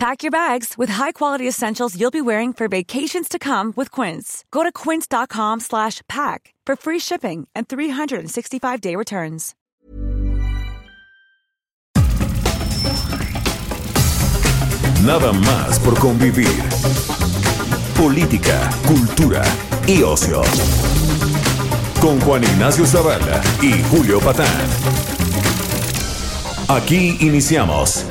Pack 0.00 0.22
your 0.22 0.30
bags 0.30 0.78
with 0.78 0.88
high-quality 0.88 1.46
essentials 1.46 1.94
you'll 1.94 2.10
be 2.10 2.22
wearing 2.22 2.54
for 2.54 2.68
vacations 2.68 3.28
to 3.28 3.38
come 3.38 3.74
with 3.76 3.90
Quince. 3.90 4.46
Go 4.50 4.62
to 4.62 4.72
quince.com 4.72 5.60
slash 5.60 6.00
pack 6.08 6.54
for 6.64 6.74
free 6.74 6.98
shipping 6.98 7.46
and 7.54 7.68
365-day 7.68 8.96
returns. 8.96 9.54
Nada 15.04 15.34
más 15.34 15.78
por 15.80 15.94
convivir. 15.98 16.48
Política, 17.94 18.70
cultura 18.88 19.42
y 19.86 20.02
ocio. 20.02 20.40
Con 22.00 22.18
Juan 22.20 22.42
Ignacio 22.44 22.86
Zavala 22.86 23.42
y 23.60 23.82
Julio 23.90 24.18
Patán. 24.20 24.66
Aquí 26.68 27.18
iniciamos. 27.20 28.06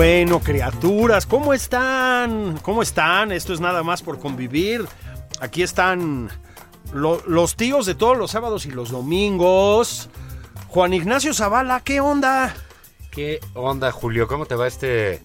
Bueno, 0.00 0.40
criaturas, 0.40 1.24
¿cómo 1.24 1.54
están? 1.54 2.58
¿Cómo 2.60 2.82
están? 2.82 3.32
Esto 3.32 3.54
es 3.54 3.60
nada 3.60 3.82
más 3.82 4.02
por 4.02 4.18
convivir. 4.18 4.84
Aquí 5.40 5.62
están 5.62 6.28
lo- 6.92 7.22
los 7.26 7.56
tíos 7.56 7.86
de 7.86 7.94
todos 7.94 8.14
los 8.18 8.30
sábados 8.30 8.66
y 8.66 8.72
los 8.72 8.90
domingos. 8.90 10.10
Juan 10.68 10.92
Ignacio 10.92 11.32
Zavala, 11.32 11.80
¿qué 11.80 12.00
onda? 12.00 12.54
¿Qué 13.10 13.40
onda, 13.54 13.90
Julio? 13.90 14.28
¿Cómo 14.28 14.44
te 14.44 14.54
va 14.54 14.66
este 14.66 15.22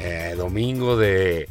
eh, 0.00 0.34
domingo 0.36 0.96
de 0.96 1.48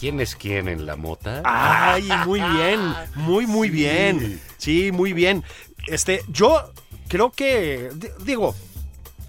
quién 0.00 0.18
es 0.20 0.34
quién 0.34 0.66
en 0.66 0.84
la 0.84 0.96
mota? 0.96 1.42
Ay, 1.44 2.08
muy 2.26 2.40
bien, 2.40 2.80
muy, 3.14 3.46
muy 3.46 3.68
Sí. 3.68 3.72
bien. 3.76 4.40
Sí, 4.58 4.90
muy 4.90 5.12
bien. 5.12 5.44
Este, 5.86 6.24
yo 6.26 6.72
creo 7.06 7.30
que, 7.30 7.90
di- 7.94 8.08
digo, 8.24 8.52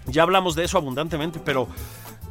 ya 0.06 0.22
hablamos 0.22 0.54
de 0.54 0.64
eso 0.64 0.78
abundantemente, 0.78 1.40
pero 1.44 1.68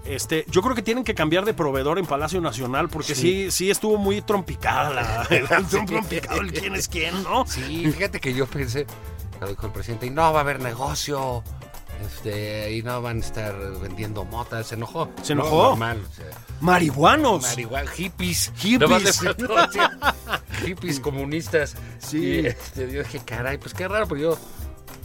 este, 0.05 0.45
yo 0.49 0.61
creo 0.61 0.75
que 0.75 0.81
tienen 0.81 1.03
que 1.03 1.13
cambiar 1.15 1.45
de 1.45 1.53
proveedor 1.53 1.99
en 1.99 2.05
Palacio 2.05 2.41
Nacional 2.41 2.89
porque 2.89 3.13
sí, 3.15 3.51
sí, 3.51 3.69
estuvo 3.69 3.97
muy 3.97 4.21
trompicada 4.21 4.89
la, 4.91 5.21
estuvo 5.57 5.85
trompicado 5.87 6.41
el 6.41 6.51
quién 6.51 6.75
es 6.75 6.87
quién, 6.87 7.21
¿no? 7.23 7.45
Sí, 7.45 7.91
fíjate 7.91 8.19
que 8.19 8.33
yo 8.33 8.47
pensé, 8.47 8.85
lo 9.39 9.47
dijo 9.47 9.65
el 9.67 9.71
presidente, 9.71 10.05
y 10.07 10.09
no 10.09 10.21
va 10.33 10.39
a 10.39 10.41
haber 10.41 10.59
negocio, 10.59 11.43
este, 12.03 12.73
y 12.75 12.81
no 12.81 12.99
van 13.03 13.17
a 13.17 13.19
estar 13.19 13.55
vendiendo 13.79 14.25
motas. 14.25 14.65
Se 14.67 14.75
enojó. 14.75 15.07
¿Se 15.21 15.35
No, 15.35 15.43
enojó? 15.43 15.69
normal. 15.69 16.01
o 16.09 16.15
sea, 16.15 16.25
Marihuanos. 16.59 17.43
marihuana, 17.43 17.89
hippies. 17.91 18.51
Hippies. 18.57 19.03
Decir, 19.03 19.35
hippies 20.65 20.99
comunistas. 20.99 21.75
Sí. 21.99 22.17
Y 22.41 22.45
este, 22.47 22.91
yo 22.91 23.03
dije, 23.03 23.21
caray, 23.23 23.59
pues 23.59 23.75
qué 23.75 23.87
raro, 23.87 24.07
pero 24.07 24.19
yo, 24.19 24.37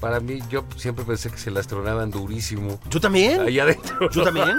para 0.00 0.20
mí, 0.20 0.40
yo 0.50 0.64
siempre 0.76 1.04
pensé 1.04 1.30
que 1.30 1.38
se 1.38 1.50
las 1.50 1.66
tronaban 1.66 2.10
durísimo. 2.10 2.78
Yo 2.90 3.00
también. 3.00 3.40
Allá 3.40 3.64
adentro. 3.64 4.10
Yo 4.10 4.22
también. 4.22 4.58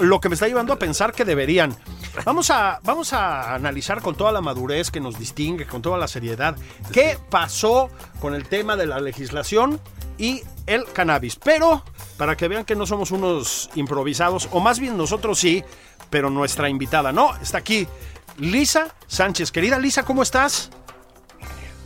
Lo 0.00 0.20
que 0.20 0.28
me 0.28 0.34
está 0.34 0.48
llevando 0.48 0.72
a 0.72 0.78
pensar 0.78 1.12
que 1.12 1.24
deberían. 1.24 1.74
Vamos 2.24 2.50
a, 2.50 2.80
vamos 2.84 3.12
a 3.12 3.54
analizar 3.54 4.00
con 4.00 4.14
toda 4.14 4.32
la 4.32 4.40
madurez 4.40 4.90
que 4.90 5.00
nos 5.00 5.18
distingue, 5.18 5.66
con 5.66 5.82
toda 5.82 5.98
la 5.98 6.08
seriedad, 6.08 6.56
qué 6.92 7.18
pasó 7.30 7.90
con 8.20 8.34
el 8.34 8.48
tema 8.48 8.76
de 8.76 8.86
la 8.86 9.00
legislación 9.00 9.80
y 10.18 10.42
el 10.66 10.84
cannabis. 10.84 11.36
Pero, 11.36 11.82
para 12.16 12.36
que 12.36 12.48
vean 12.48 12.64
que 12.64 12.76
no 12.76 12.86
somos 12.86 13.10
unos 13.10 13.70
improvisados, 13.74 14.48
o 14.52 14.60
más 14.60 14.80
bien 14.80 14.96
nosotros 14.96 15.38
sí, 15.38 15.62
pero 16.10 16.30
nuestra 16.30 16.68
invitada 16.68 17.12
no, 17.12 17.36
está 17.36 17.58
aquí 17.58 17.86
Lisa 18.38 18.94
Sánchez. 19.06 19.52
Querida 19.52 19.78
Lisa, 19.78 20.04
¿cómo 20.04 20.22
estás? 20.22 20.70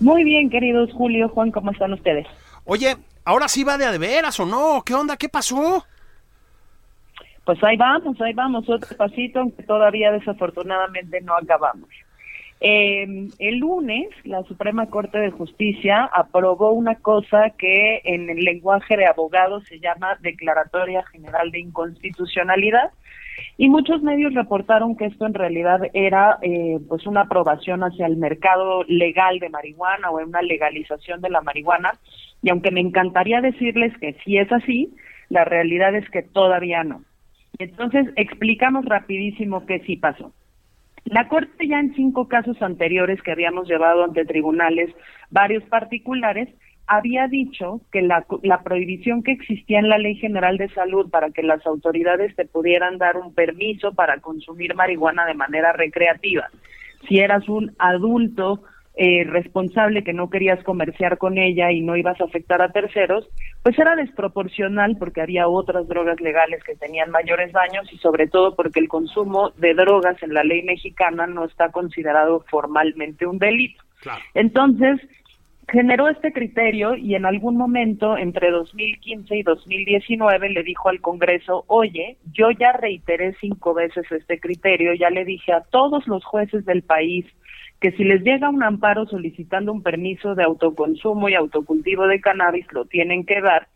Muy 0.01 0.25
bien, 0.25 0.51
queridos 0.51 0.91
Julio, 0.93 1.29
Juan, 1.29 1.51
¿cómo 1.51 1.71
están 1.71 1.93
ustedes? 1.93 2.27
Oye, 2.65 2.97
¿ahora 3.25 3.49
sí 3.49 3.65
va 3.65 3.77
de 3.77 3.85
a 3.85 3.93
de 3.93 3.99
veras 3.99 4.39
o 4.41 4.47
no? 4.47 4.83
¿Qué 4.85 4.95
onda? 4.95 5.17
¿Qué 5.17 5.29
pasó? 5.29 5.85
Pues 7.45 7.63
ahí 7.63 7.77
vamos, 7.77 8.19
ahí 8.21 8.33
vamos, 8.33 8.69
otro 8.69 8.97
pasito, 8.97 9.41
aunque 9.41 9.63
todavía 9.65 10.11
desafortunadamente 10.13 11.21
no 11.21 11.37
acabamos. 11.37 11.91
Eh, 12.61 13.29
el 13.39 13.59
lunes, 13.59 14.09
la 14.25 14.43
Suprema 14.45 14.87
Corte 14.87 15.19
de 15.19 15.31
Justicia 15.31 16.09
aprobó 16.11 16.73
una 16.73 16.95
cosa 16.95 17.51
que 17.59 18.01
en 18.05 18.31
el 18.31 18.39
lenguaje 18.39 18.97
de 18.97 19.05
abogados 19.05 19.65
se 19.65 19.81
llama 19.81 20.17
Declaratoria 20.21 21.05
General 21.13 21.51
de 21.51 21.61
Inconstitucionalidad, 21.61 22.91
y 23.57 23.69
muchos 23.69 24.03
medios 24.03 24.35
reportaron 24.35 24.97
que 24.97 25.07
esto 25.07 25.27
en 25.27 25.35
realidad 25.35 25.81
era 25.93 26.39
eh, 26.43 26.79
pues 26.89 27.07
una 27.07 27.23
aprobación 27.23 27.83
hacia 27.83 28.07
el 28.07 28.17
mercado 28.17 28.85
legal 28.85 29.39
de 29.39 29.49
marihuana 29.49 30.11
o 30.11 30.23
una 30.23 30.43
legalización 30.43 31.21
de 31.21 31.31
la 31.31 31.41
marihuana 31.41 31.93
y 32.43 32.51
aunque 32.51 32.71
me 32.71 32.81
encantaría 32.81 33.41
decirles 33.41 33.97
que 33.99 34.15
sí 34.25 34.39
es 34.39 34.51
así, 34.53 34.95
la 35.29 35.45
realidad 35.45 35.95
es 35.95 36.09
que 36.11 36.23
todavía 36.23 36.85
no. 36.85 37.03
Entonces 37.59 38.07
explicamos 38.17 38.85
rapidísimo 38.85 39.65
qué 39.67 39.81
sí 39.81 39.97
pasó. 39.97 40.33
La 41.05 41.29
Corte 41.29 41.69
ya 41.69 41.79
en 41.81 41.95
cinco 41.95 42.29
casos 42.29 42.61
anteriores 42.63 43.21
que 43.23 43.33
habíamos 43.33 43.69
llevado 43.69 44.05
ante 44.05 44.25
tribunales, 44.25 44.91
varios 45.31 45.63
particulares, 45.65 46.49
había 46.87 47.29
dicho 47.29 47.81
que 47.91 48.03
la, 48.03 48.27
la 48.43 48.63
prohibición 48.63 49.23
que 49.23 49.33
existía 49.33 49.79
en 49.79 49.89
la 49.89 49.99
Ley 49.99 50.17
General 50.17 50.59
de 50.59 50.69
Salud 50.69 51.11
para 51.11 51.31
que 51.31 51.43
las 51.43 51.65
autoridades 51.67 52.35
te 52.37 52.45
pudieran 52.45 52.99
dar 52.99 53.17
un 53.17 53.35
permiso 53.35 53.93
para 53.95 54.21
consumir 54.21 54.75
marihuana 54.75 55.25
de 55.27 55.35
manera 55.35 55.73
recreativa, 55.73 56.49
si 57.09 57.21
eras 57.21 57.49
un 57.49 57.75
adulto 57.79 58.63
eh, 58.97 59.25
responsable 59.25 60.05
que 60.05 60.13
no 60.13 60.31
querías 60.31 60.63
comerciar 60.63 61.19
con 61.19 61.37
ella 61.37 61.73
y 61.73 61.81
no 61.81 61.97
ibas 61.97 62.21
a 62.21 62.25
afectar 62.25 62.63
a 62.63 62.71
terceros, 62.71 63.29
pues 63.65 63.77
era 63.77 63.97
desproporcional 63.97 64.97
porque 64.99 65.21
había 65.21 65.49
otras 65.49 65.89
drogas 65.89 66.21
legales 66.21 66.63
que 66.63 66.77
tenían 66.77 67.11
mayores 67.11 67.51
daños 67.51 67.93
y 67.93 67.99
sobre 67.99 68.29
todo 68.29 68.55
porque 68.55 68.79
el 68.79 68.87
consumo 68.87 69.51
de 69.57 69.75
drogas 69.75 70.23
en 70.23 70.33
la 70.33 70.45
ley 70.45 70.63
mexicana 70.63 71.27
no 71.27 71.45
está 71.45 71.73
considerado 71.73 72.45
formalmente 72.49 73.27
un 73.27 73.39
delito. 73.39 73.83
Claro. 74.01 74.21
Entonces, 74.35 75.01
generó 75.69 76.09
este 76.09 76.33
criterio 76.33 76.97
y 76.97 77.15
en 77.15 77.27
algún 77.27 77.57
momento 77.57 78.17
entre 78.17 78.51
2015 78.51 79.37
y 79.37 79.43
2019 79.43 80.51
le 80.51 80.63
dijo 80.63 80.89
al 80.89 81.01
Congreso, 81.01 81.65
oye, 81.69 82.17
yo 82.33 82.51
ya 82.51 82.73
reiteré 82.73 83.35
cinco 83.41 83.75
veces 83.75 84.11
este 84.11 84.39
criterio, 84.39 84.95
ya 84.95 85.11
le 85.11 85.25
dije 85.25 85.53
a 85.53 85.63
todos 85.63 86.07
los 86.07 86.25
jueces 86.25 86.65
del 86.65 86.83
país 86.83 87.27
que 87.81 87.93
si 87.93 88.05
les 88.05 88.23
llega 88.23 88.49
un 88.49 88.63
amparo 88.63 89.07
solicitando 89.07 89.73
un 89.73 89.83
permiso 89.83 90.35
de 90.35 90.45
autoconsumo 90.45 91.29
y 91.29 91.35
autocultivo 91.35 92.07
de 92.07 92.21
cannabis, 92.21 92.67
lo 92.73 92.87
tienen 92.87 93.27
que 93.27 93.41
dar. 93.41 93.69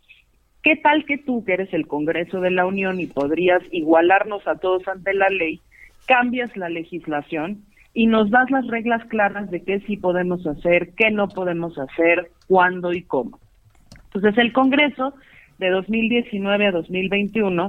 ¿Qué 0.63 0.75
tal 0.75 1.05
que 1.05 1.17
tú, 1.17 1.45
que 1.45 1.53
eres 1.53 1.73
el 1.73 1.87
Congreso 1.87 2.41
de 2.41 2.51
la 2.51 2.65
Unión 2.65 2.99
y 2.99 3.05
podrías 3.05 3.61
igualarnos 3.71 4.47
a 4.47 4.55
todos 4.55 4.87
ante 4.87 5.13
la 5.13 5.29
ley, 5.29 5.61
cambias 6.07 6.55
la 6.57 6.69
legislación 6.69 7.63
y 7.99 8.07
nos 8.07 8.29
das 8.29 8.49
las 8.49 8.65
reglas 8.67 9.03
claras 9.09 9.51
de 9.51 9.61
qué 9.61 9.81
sí 9.81 9.97
podemos 9.97 10.47
hacer, 10.47 10.91
qué 10.95 11.11
no 11.11 11.27
podemos 11.27 11.77
hacer, 11.77 12.31
cuándo 12.47 12.93
y 12.93 13.01
cómo? 13.01 13.39
Entonces 14.05 14.37
el 14.37 14.53
Congreso 14.53 15.15
de 15.57 15.69
2019 15.69 16.67
a 16.67 16.71
2021 16.71 17.67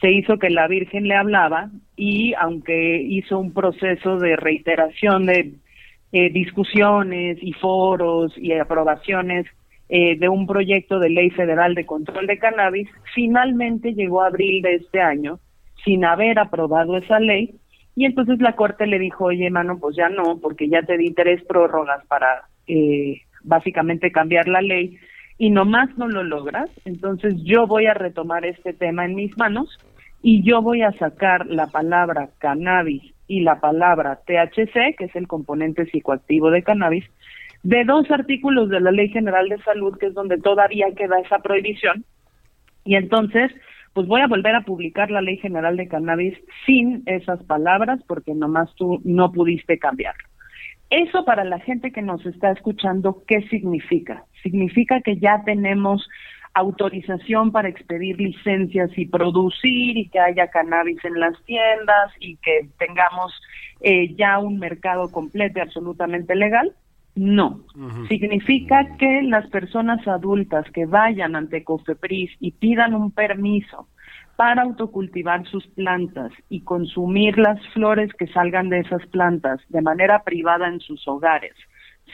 se 0.00 0.12
hizo 0.12 0.38
que 0.38 0.50
la 0.50 0.68
Virgen 0.68 1.08
le 1.08 1.16
hablaba 1.16 1.68
y 1.96 2.32
aunque 2.34 3.02
hizo 3.02 3.40
un 3.40 3.52
proceso 3.52 4.18
de 4.20 4.36
reiteración 4.36 5.26
de 5.26 5.54
eh, 6.12 6.30
discusiones 6.30 7.38
y 7.42 7.52
foros 7.52 8.38
y 8.38 8.52
aprobaciones 8.52 9.46
eh, 9.88 10.16
de 10.16 10.28
un 10.28 10.46
proyecto 10.46 11.00
de 11.00 11.10
ley 11.10 11.30
federal 11.30 11.74
de 11.74 11.86
control 11.86 12.28
de 12.28 12.38
cannabis, 12.38 12.88
finalmente 13.16 13.94
llegó 13.94 14.22
abril 14.22 14.62
de 14.62 14.76
este 14.76 15.00
año 15.00 15.40
sin 15.84 16.04
haber 16.04 16.38
aprobado 16.38 16.96
esa 16.96 17.18
ley 17.18 17.56
y 17.94 18.06
entonces 18.06 18.40
la 18.40 18.54
Corte 18.54 18.86
le 18.86 18.98
dijo, 18.98 19.26
oye, 19.26 19.50
mano, 19.50 19.78
pues 19.78 19.96
ya 19.96 20.08
no, 20.08 20.38
porque 20.38 20.68
ya 20.68 20.82
te 20.82 20.96
di 20.96 21.12
tres 21.12 21.42
prórrogas 21.44 22.04
para 22.06 22.48
eh, 22.66 23.20
básicamente 23.42 24.10
cambiar 24.10 24.48
la 24.48 24.62
ley 24.62 24.98
y 25.38 25.50
nomás 25.50 25.96
no 25.98 26.08
lo 26.08 26.22
logras, 26.22 26.70
entonces 26.84 27.34
yo 27.42 27.66
voy 27.66 27.86
a 27.86 27.94
retomar 27.94 28.46
este 28.46 28.72
tema 28.72 29.04
en 29.04 29.14
mis 29.14 29.36
manos 29.36 29.78
y 30.22 30.42
yo 30.42 30.62
voy 30.62 30.82
a 30.82 30.92
sacar 30.92 31.46
la 31.46 31.66
palabra 31.66 32.30
cannabis 32.38 33.02
y 33.26 33.40
la 33.40 33.60
palabra 33.60 34.20
THC, 34.24 34.96
que 34.96 35.06
es 35.06 35.16
el 35.16 35.26
componente 35.26 35.86
psicoactivo 35.86 36.50
de 36.50 36.62
cannabis, 36.62 37.04
de 37.62 37.84
dos 37.84 38.10
artículos 38.10 38.68
de 38.68 38.80
la 38.80 38.92
Ley 38.92 39.08
General 39.08 39.48
de 39.48 39.58
Salud, 39.62 39.96
que 39.98 40.06
es 40.06 40.14
donde 40.14 40.38
todavía 40.38 40.86
queda 40.96 41.18
esa 41.20 41.38
prohibición. 41.38 42.04
Y 42.84 42.96
entonces, 42.96 43.52
pues 43.92 44.06
voy 44.06 44.20
a 44.20 44.26
volver 44.26 44.54
a 44.54 44.62
publicar 44.62 45.10
la 45.10 45.20
Ley 45.20 45.38
General 45.38 45.76
de 45.76 45.88
Cannabis 45.88 46.38
sin 46.66 47.02
esas 47.06 47.42
palabras, 47.44 48.00
porque 48.06 48.34
nomás 48.34 48.74
tú 48.74 49.00
no 49.04 49.32
pudiste 49.32 49.78
cambiarlo. 49.78 50.28
Eso 50.90 51.24
para 51.24 51.44
la 51.44 51.58
gente 51.58 51.90
que 51.90 52.02
nos 52.02 52.24
está 52.26 52.50
escuchando, 52.52 53.24
¿qué 53.26 53.42
significa? 53.48 54.24
Significa 54.42 55.00
que 55.00 55.16
ya 55.16 55.42
tenemos 55.44 56.06
autorización 56.54 57.50
para 57.50 57.68
expedir 57.68 58.20
licencias 58.20 58.90
y 58.96 59.06
producir 59.06 59.96
y 59.96 60.08
que 60.08 60.20
haya 60.20 60.48
cannabis 60.48 61.02
en 61.04 61.18
las 61.18 61.42
tiendas 61.44 62.12
y 62.20 62.36
que 62.36 62.68
tengamos 62.78 63.32
eh, 63.80 64.14
ya 64.16 64.38
un 64.38 64.58
mercado 64.58 65.10
completo 65.10 65.58
y 65.58 65.62
absolutamente 65.62 66.34
legal. 66.34 66.74
No, 67.14 67.60
significa 68.08 68.96
que 68.96 69.22
las 69.22 69.46
personas 69.50 70.06
adultas 70.08 70.64
que 70.72 70.86
vayan 70.86 71.36
ante 71.36 71.62
COFEPRIS 71.62 72.30
y 72.40 72.52
pidan 72.52 72.94
un 72.94 73.10
permiso 73.10 73.88
para 74.36 74.62
autocultivar 74.62 75.46
sus 75.46 75.66
plantas 75.66 76.32
y 76.48 76.62
consumir 76.62 77.36
las 77.36 77.60
flores 77.74 78.10
que 78.14 78.28
salgan 78.28 78.70
de 78.70 78.80
esas 78.80 79.06
plantas 79.08 79.60
de 79.68 79.82
manera 79.82 80.22
privada 80.22 80.68
en 80.68 80.80
sus 80.80 81.06
hogares, 81.06 81.52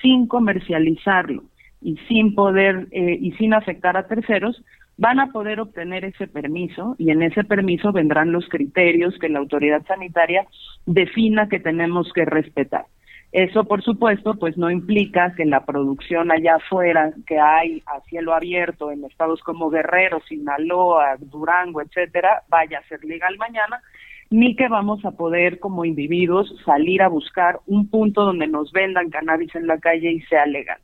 sin 0.02 0.26
comercializarlo 0.26 1.44
y 1.80 1.96
sin 2.08 2.34
poder 2.34 2.88
eh, 2.90 3.16
y 3.20 3.32
sin 3.32 3.54
afectar 3.54 3.96
a 3.96 4.08
terceros, 4.08 4.64
van 4.96 5.20
a 5.20 5.28
poder 5.28 5.60
obtener 5.60 6.04
ese 6.04 6.26
permiso 6.26 6.96
y 6.98 7.10
en 7.10 7.22
ese 7.22 7.44
permiso 7.44 7.92
vendrán 7.92 8.32
los 8.32 8.48
criterios 8.48 9.16
que 9.20 9.28
la 9.28 9.38
autoridad 9.38 9.86
sanitaria 9.86 10.44
defina 10.86 11.48
que 11.48 11.60
tenemos 11.60 12.12
que 12.12 12.24
respetar. 12.24 12.86
Eso, 13.30 13.64
por 13.64 13.82
supuesto, 13.82 14.34
pues 14.34 14.56
no 14.56 14.70
implica 14.70 15.34
que 15.34 15.44
la 15.44 15.66
producción 15.66 16.30
allá 16.30 16.56
afuera 16.56 17.12
que 17.26 17.38
hay 17.38 17.82
a 17.86 18.00
cielo 18.08 18.32
abierto 18.32 18.90
en 18.90 19.04
estados 19.04 19.42
como 19.42 19.68
Guerrero, 19.68 20.20
Sinaloa, 20.26 21.16
Durango, 21.18 21.82
etcétera, 21.82 22.42
vaya 22.48 22.78
a 22.78 22.88
ser 22.88 23.04
legal 23.04 23.36
mañana, 23.36 23.82
ni 24.30 24.56
que 24.56 24.68
vamos 24.68 25.04
a 25.04 25.10
poder 25.10 25.58
como 25.58 25.84
individuos 25.84 26.54
salir 26.64 27.02
a 27.02 27.08
buscar 27.08 27.60
un 27.66 27.90
punto 27.90 28.24
donde 28.24 28.46
nos 28.46 28.72
vendan 28.72 29.10
cannabis 29.10 29.54
en 29.54 29.66
la 29.66 29.78
calle 29.78 30.10
y 30.10 30.20
sea 30.22 30.46
legal. 30.46 30.78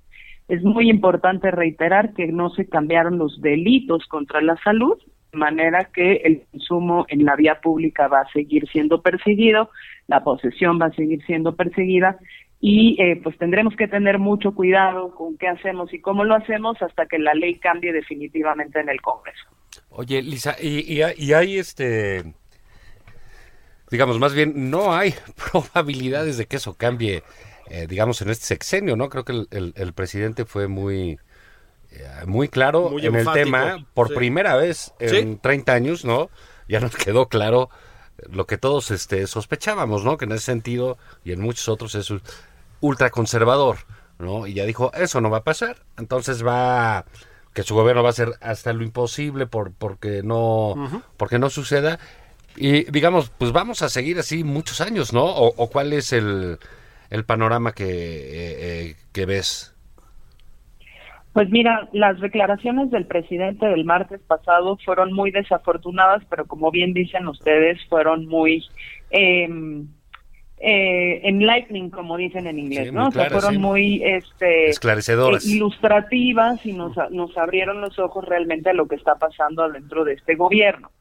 Es 0.46 0.62
muy 0.62 0.90
importante 0.90 1.50
reiterar 1.50 2.12
que 2.12 2.26
no 2.26 2.50
se 2.50 2.68
cambiaron 2.68 3.16
los 3.16 3.40
delitos 3.40 4.06
contra 4.06 4.42
la 4.42 4.56
salud, 4.62 4.98
manera 5.34 5.90
que 5.92 6.16
el 6.24 6.42
consumo 6.50 7.06
en 7.08 7.24
la 7.24 7.36
vía 7.36 7.60
pública 7.60 8.08
va 8.08 8.20
a 8.20 8.32
seguir 8.32 8.68
siendo 8.70 9.02
perseguido, 9.02 9.70
la 10.06 10.22
posesión 10.22 10.80
va 10.80 10.86
a 10.86 10.92
seguir 10.92 11.24
siendo 11.24 11.56
perseguida 11.56 12.18
y 12.60 12.96
eh, 13.00 13.20
pues 13.22 13.36
tendremos 13.38 13.76
que 13.76 13.88
tener 13.88 14.18
mucho 14.18 14.54
cuidado 14.54 15.14
con 15.14 15.36
qué 15.36 15.48
hacemos 15.48 15.92
y 15.92 16.00
cómo 16.00 16.24
lo 16.24 16.34
hacemos 16.34 16.80
hasta 16.80 17.06
que 17.06 17.18
la 17.18 17.34
ley 17.34 17.56
cambie 17.56 17.92
definitivamente 17.92 18.80
en 18.80 18.88
el 18.88 19.00
Congreso. 19.00 19.44
Oye, 19.90 20.22
Lisa, 20.22 20.56
y, 20.60 21.00
y 21.16 21.32
hay 21.32 21.58
este, 21.58 22.22
digamos, 23.90 24.18
más 24.18 24.34
bien, 24.34 24.70
no 24.70 24.94
hay 24.94 25.14
probabilidades 25.52 26.38
de 26.38 26.46
que 26.46 26.56
eso 26.56 26.74
cambie 26.76 27.22
eh, 27.70 27.86
digamos, 27.88 28.20
en 28.20 28.30
este 28.30 28.46
sexenio, 28.46 28.96
¿no? 28.96 29.08
Creo 29.08 29.24
que 29.24 29.46
el, 29.50 29.92
presidente 29.94 30.44
fue 30.44 30.68
muy, 30.68 31.18
muy 32.26 32.48
claro 32.48 32.98
en 32.98 33.14
el 33.14 33.30
tema, 33.32 33.86
por 33.94 34.14
primera 34.14 34.56
vez 34.56 34.92
en 34.98 35.38
30 35.38 35.72
años, 35.72 36.04
¿no? 36.04 36.30
Ya 36.68 36.80
nos 36.80 36.94
quedó 36.96 37.28
claro 37.28 37.70
lo 38.30 38.46
que 38.46 38.58
todos 38.58 38.90
este, 38.90 39.26
sospechábamos, 39.26 40.04
¿no? 40.04 40.16
Que 40.16 40.24
en 40.24 40.32
ese 40.32 40.44
sentido 40.44 40.98
y 41.24 41.32
en 41.32 41.40
muchos 41.40 41.68
otros 41.68 41.94
es 41.94 42.12
ultraconservador, 42.80 43.78
¿no? 44.18 44.46
Y 44.46 44.54
ya 44.54 44.64
dijo, 44.64 44.92
eso 44.94 45.20
no 45.20 45.30
va 45.30 45.38
a 45.38 45.44
pasar, 45.44 45.78
entonces 45.98 46.44
va 46.46 47.04
que 47.52 47.62
su 47.62 47.74
gobierno 47.74 48.02
va 48.02 48.08
a 48.08 48.10
hacer 48.10 48.32
hasta 48.40 48.72
lo 48.72 48.82
imposible 48.82 49.46
por 49.46 49.72
porque 49.72 50.22
no 50.24 51.04
porque 51.16 51.38
no 51.38 51.50
suceda 51.50 52.00
y 52.56 52.90
digamos 52.90 53.30
pues 53.30 53.52
vamos 53.52 53.80
a 53.82 53.88
seguir 53.88 54.18
así 54.18 54.42
muchos 54.42 54.80
años 54.80 55.12
no 55.12 55.24
o 55.24 55.70
cuál 55.70 55.92
es 55.92 56.12
el 56.12 56.58
el 57.14 57.24
panorama 57.24 57.72
que, 57.72 57.84
eh, 57.84 58.56
eh, 58.90 58.96
que 59.12 59.26
ves? 59.26 59.73
Pues 61.34 61.50
mira, 61.50 61.88
las 61.92 62.20
declaraciones 62.20 62.92
del 62.92 63.06
presidente 63.06 63.66
del 63.66 63.84
martes 63.84 64.20
pasado 64.22 64.78
fueron 64.84 65.12
muy 65.12 65.32
desafortunadas, 65.32 66.22
pero 66.30 66.46
como 66.46 66.70
bien 66.70 66.94
dicen 66.94 67.26
ustedes, 67.26 67.84
fueron 67.88 68.26
muy 68.26 68.64
eh, 69.10 69.48
eh, 70.58 71.20
enlightening, 71.24 71.90
como 71.90 72.16
dicen 72.16 72.46
en 72.46 72.60
inglés, 72.60 72.92
¿no? 72.92 73.08
o 73.08 73.10
sea, 73.10 73.28
fueron 73.30 73.60
muy 73.60 74.00
este, 74.04 74.70
esclarecedoras, 74.70 75.44
ilustrativas 75.44 76.64
y 76.64 76.72
nos, 76.72 76.96
nos 77.10 77.36
abrieron 77.36 77.80
los 77.80 77.98
ojos 77.98 78.24
realmente 78.24 78.70
a 78.70 78.72
lo 78.72 78.86
que 78.86 78.94
está 78.94 79.16
pasando 79.16 79.68
dentro 79.68 80.04
de 80.04 80.12
este 80.12 80.36
gobierno. 80.36 80.92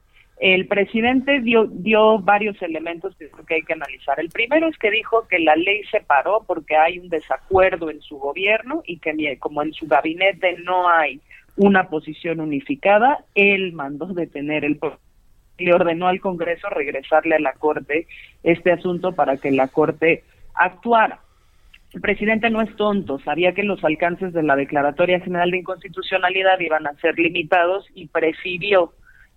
El 0.44 0.68
presidente 0.68 1.40
dio, 1.40 1.68
dio 1.68 2.19
varios 2.19 2.62
elementos 2.62 3.16
que 3.16 3.54
hay 3.54 3.62
que 3.62 3.72
analizar. 3.72 4.19
El 4.19 4.28
primero 4.28 4.68
es 4.68 4.78
que 4.78 4.92
dijo 4.92 5.25
que 5.30 5.40
la 5.40 5.56
ley 5.56 5.86
se 5.90 6.01
paró 6.01 6.44
porque 6.45 6.75
hay 6.75 7.00
un 7.00 7.07
desacuerdo 7.07 7.90
en 7.90 8.01
su 8.01 8.18
gobierno 8.18 8.84
y 8.86 9.00
que 9.00 9.38
como 9.40 9.63
en 9.63 9.72
su 9.72 9.88
gabinete 9.88 10.57
no 10.66 10.90
hay 10.90 11.22
una 11.56 11.88
posición 11.88 12.42
unificada, 12.42 13.24
él 13.36 13.72
mandó 13.72 14.07
detener 14.07 14.66
el 14.66 14.78
le 15.60 15.74
ordenó 15.74 16.10
al 16.10 16.19
Congreso 16.19 16.68
regresarle 16.69 17.36
a 17.36 17.40
la 17.40 17.54
Corte 17.54 18.07
este 18.44 18.74
asunto 18.74 19.13
para 19.13 19.38
que 19.38 19.50
la 19.50 19.69
Corte 19.69 20.25
actuara. 20.56 21.22
El 21.94 22.01
presidente 22.01 22.50
no 22.50 22.62
es 22.62 22.75
tonto, 22.75 23.18
sabía 23.19 23.54
que 23.54 23.63
los 23.63 23.81
alcances 23.86 24.34
de 24.34 24.44
la 24.44 24.57
Declaratoria 24.57 25.22
General 25.22 25.51
de 25.51 25.60
Inconstitucionalidad 25.60 26.60
iban 26.60 26.86
a 26.86 26.95
ser 26.95 27.18
limitados 27.18 27.88
y 27.95 28.07
prefirió 28.07 28.92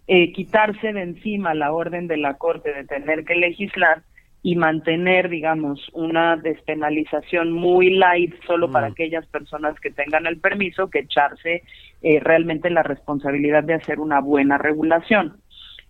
eh, 0.08 0.32
quitarse 0.32 0.92
de 0.92 1.02
encima 1.02 1.54
la 1.54 1.72
orden 1.72 2.06
de 2.06 2.16
la 2.16 2.34
Corte 2.34 2.72
de 2.72 2.84
tener 2.84 3.24
que 3.24 3.34
legislar 3.34 4.02
y 4.42 4.54
mantener, 4.54 5.28
digamos, 5.28 5.88
una 5.92 6.36
despenalización 6.36 7.50
muy 7.50 7.90
light 7.90 8.32
solo 8.46 8.70
para 8.70 8.88
mm. 8.88 8.92
aquellas 8.92 9.26
personas 9.26 9.78
que 9.80 9.90
tengan 9.90 10.26
el 10.26 10.38
permiso 10.38 10.88
que 10.88 11.00
echarse 11.00 11.64
eh, 12.02 12.20
realmente 12.20 12.70
la 12.70 12.84
responsabilidad 12.84 13.64
de 13.64 13.74
hacer 13.74 13.98
una 13.98 14.20
buena 14.20 14.56
regulación. 14.56 15.40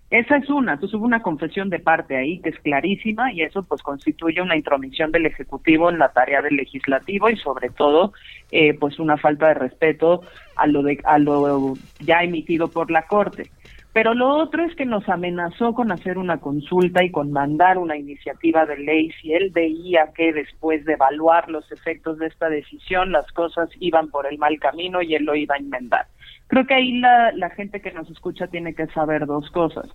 Esa 0.08 0.36
es 0.36 0.48
una, 0.48 0.74
entonces 0.74 0.94
hubo 0.94 1.04
una 1.04 1.20
confesión 1.20 1.68
de 1.68 1.80
parte 1.80 2.16
ahí 2.16 2.38
que 2.38 2.50
es 2.50 2.58
clarísima 2.60 3.32
y 3.32 3.42
eso 3.42 3.64
pues 3.64 3.82
constituye 3.82 4.40
una 4.40 4.56
intromisión 4.56 5.10
del 5.10 5.26
Ejecutivo 5.26 5.90
en 5.90 5.98
la 5.98 6.12
tarea 6.12 6.40
del 6.42 6.54
Legislativo 6.54 7.28
y 7.28 7.36
sobre 7.36 7.70
todo 7.70 8.12
eh, 8.52 8.74
pues 8.74 9.00
una 9.00 9.16
falta 9.16 9.48
de 9.48 9.54
respeto 9.54 10.22
a 10.54 10.68
lo, 10.68 10.84
de, 10.84 11.00
a 11.04 11.18
lo 11.18 11.74
ya 11.98 12.22
emitido 12.22 12.68
por 12.68 12.90
la 12.90 13.02
Corte. 13.02 13.50
Pero 13.96 14.12
lo 14.12 14.28
otro 14.28 14.62
es 14.62 14.76
que 14.76 14.84
nos 14.84 15.08
amenazó 15.08 15.72
con 15.72 15.90
hacer 15.90 16.18
una 16.18 16.38
consulta 16.38 17.02
y 17.02 17.10
con 17.10 17.32
mandar 17.32 17.78
una 17.78 17.96
iniciativa 17.96 18.66
de 18.66 18.76
ley 18.76 19.10
si 19.12 19.32
él 19.32 19.48
veía 19.54 20.12
que 20.14 20.34
después 20.34 20.84
de 20.84 20.92
evaluar 20.92 21.48
los 21.48 21.72
efectos 21.72 22.18
de 22.18 22.26
esta 22.26 22.50
decisión 22.50 23.10
las 23.10 23.32
cosas 23.32 23.70
iban 23.80 24.10
por 24.10 24.26
el 24.26 24.36
mal 24.36 24.60
camino 24.60 25.00
y 25.00 25.14
él 25.14 25.24
lo 25.24 25.34
iba 25.34 25.54
a 25.54 25.58
enmendar. 25.58 26.08
Creo 26.48 26.64
que 26.64 26.74
ahí 26.74 26.98
la, 26.98 27.32
la, 27.32 27.50
gente 27.50 27.80
que 27.80 27.90
nos 27.90 28.08
escucha 28.08 28.46
tiene 28.46 28.74
que 28.74 28.86
saber 28.88 29.26
dos 29.26 29.50
cosas. 29.50 29.86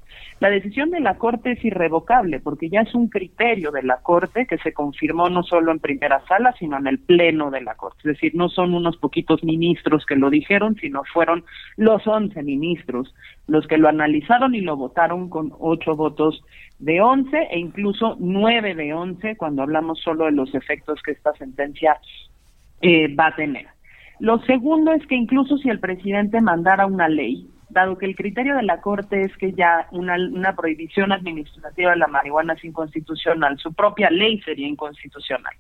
La 0.42 0.50
decisión 0.50 0.92
de 0.92 1.00
la 1.00 1.18
Corte 1.18 1.52
es 1.54 1.64
irrevocable 1.64 2.42
porque 2.42 2.70
ya 2.70 2.82
es 2.82 2.94
un 2.94 3.08
criterio 3.08 3.72
de 3.72 3.84
la 3.84 4.02
Corte 4.02 4.46
que 4.46 4.58
se 4.58 4.74
confirmó 4.74 5.30
no 5.30 5.44
solo 5.44 5.72
en 5.72 5.80
primera 5.80 6.22
sala, 6.28 6.54
sino 6.60 6.78
en 6.78 6.88
el 6.88 7.00
pleno 7.00 7.52
de 7.52 7.62
la 7.62 7.76
Corte. 7.76 8.00
Es 8.00 8.16
decir, 8.16 8.36
no 8.36 8.50
son 8.50 8.74
unos 8.74 8.98
poquitos 8.98 9.44
ministros 9.46 10.06
que 10.06 10.18
lo 10.18 10.30
dijeron, 10.30 10.76
sino 10.76 11.04
fueron 11.06 11.46
los 11.78 12.06
once 12.06 12.44
ministros 12.44 13.14
los 13.48 13.68
que 13.68 13.78
lo 13.78 13.90
analizaron 13.90 14.56
y 14.56 14.62
lo 14.62 14.78
votaron 14.78 15.30
con 15.30 15.54
ocho 15.60 15.96
votos 15.96 16.44
de 16.80 17.02
once 17.02 17.38
e 17.52 17.60
incluso 17.60 18.16
nueve 18.20 18.76
de 18.76 18.94
once 18.94 19.36
cuando 19.36 19.62
hablamos 19.62 20.00
solo 20.00 20.26
de 20.26 20.32
los 20.32 20.54
efectos 20.56 21.02
que 21.02 21.12
esta 21.12 21.34
sentencia 21.34 21.98
eh, 22.82 23.14
va 23.16 23.28
a 23.28 23.36
tener. 23.36 23.68
Lo 24.22 24.38
segundo 24.44 24.94
es 24.94 25.04
que 25.08 25.16
incluso 25.16 25.58
si 25.58 25.68
el 25.70 25.80
presidente 25.80 26.42
mandara 26.42 26.86
una 26.86 27.10
ley, 27.10 27.50
dado 27.72 27.98
que 27.98 28.06
el 28.06 28.16
criterio 28.16 28.56
de 28.56 28.62
la 28.62 28.80
Corte 28.80 29.24
es 29.24 29.36
que 29.38 29.52
ya 29.54 29.88
una, 29.92 30.14
una 30.14 30.56
prohibición 30.56 31.12
administrativa 31.12 31.90
de 31.90 31.98
la 31.98 32.06
marihuana 32.06 32.54
es 32.54 32.64
inconstitucional, 32.64 33.58
su 33.58 33.74
propia 33.74 34.12
ley 34.12 34.40
sería 34.42 34.68
inconstitucional. 34.68 35.56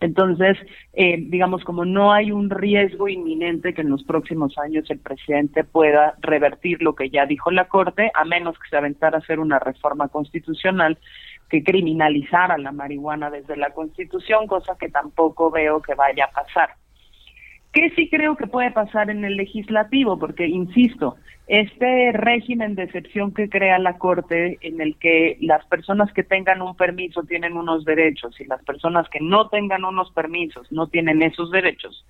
Entonces, 0.00 0.56
eh, 0.94 1.18
digamos, 1.20 1.64
como 1.64 1.84
no 1.84 2.10
hay 2.10 2.32
un 2.32 2.48
riesgo 2.48 3.08
inminente 3.08 3.74
que 3.74 3.82
en 3.82 3.90
los 3.90 4.04
próximos 4.04 4.56
años 4.56 4.88
el 4.88 5.00
presidente 5.00 5.64
pueda 5.64 6.14
revertir 6.22 6.80
lo 6.80 6.94
que 6.94 7.10
ya 7.10 7.26
dijo 7.26 7.50
la 7.50 7.68
Corte, 7.68 8.10
a 8.14 8.24
menos 8.24 8.58
que 8.58 8.70
se 8.70 8.78
aventara 8.78 9.18
a 9.18 9.20
hacer 9.20 9.38
una 9.38 9.58
reforma 9.58 10.08
constitucional 10.08 10.96
que 11.50 11.62
criminalizara 11.62 12.56
la 12.56 12.72
marihuana 12.72 13.28
desde 13.28 13.58
la 13.58 13.68
Constitución, 13.74 14.46
cosa 14.46 14.78
que 14.80 14.88
tampoco 14.88 15.50
veo 15.50 15.82
que 15.82 15.94
vaya 15.94 16.24
a 16.24 16.30
pasar. 16.30 16.70
¿Qué 17.72 17.90
sí 17.90 18.08
creo 18.08 18.36
que 18.36 18.46
puede 18.46 18.70
pasar 18.70 19.10
en 19.10 19.24
el 19.24 19.36
legislativo? 19.36 20.18
Porque, 20.18 20.46
insisto, 20.46 21.16
este 21.48 22.12
régimen 22.12 22.74
de 22.74 22.84
excepción 22.84 23.32
que 23.32 23.48
crea 23.48 23.78
la 23.78 23.98
Corte, 23.98 24.58
en 24.62 24.80
el 24.80 24.96
que 24.96 25.36
las 25.40 25.64
personas 25.66 26.12
que 26.12 26.22
tengan 26.22 26.62
un 26.62 26.76
permiso 26.76 27.22
tienen 27.24 27.56
unos 27.56 27.84
derechos 27.84 28.40
y 28.40 28.44
las 28.44 28.62
personas 28.64 29.08
que 29.08 29.20
no 29.20 29.48
tengan 29.48 29.84
unos 29.84 30.10
permisos 30.12 30.70
no 30.72 30.88
tienen 30.88 31.22
esos 31.22 31.50
derechos, 31.50 32.04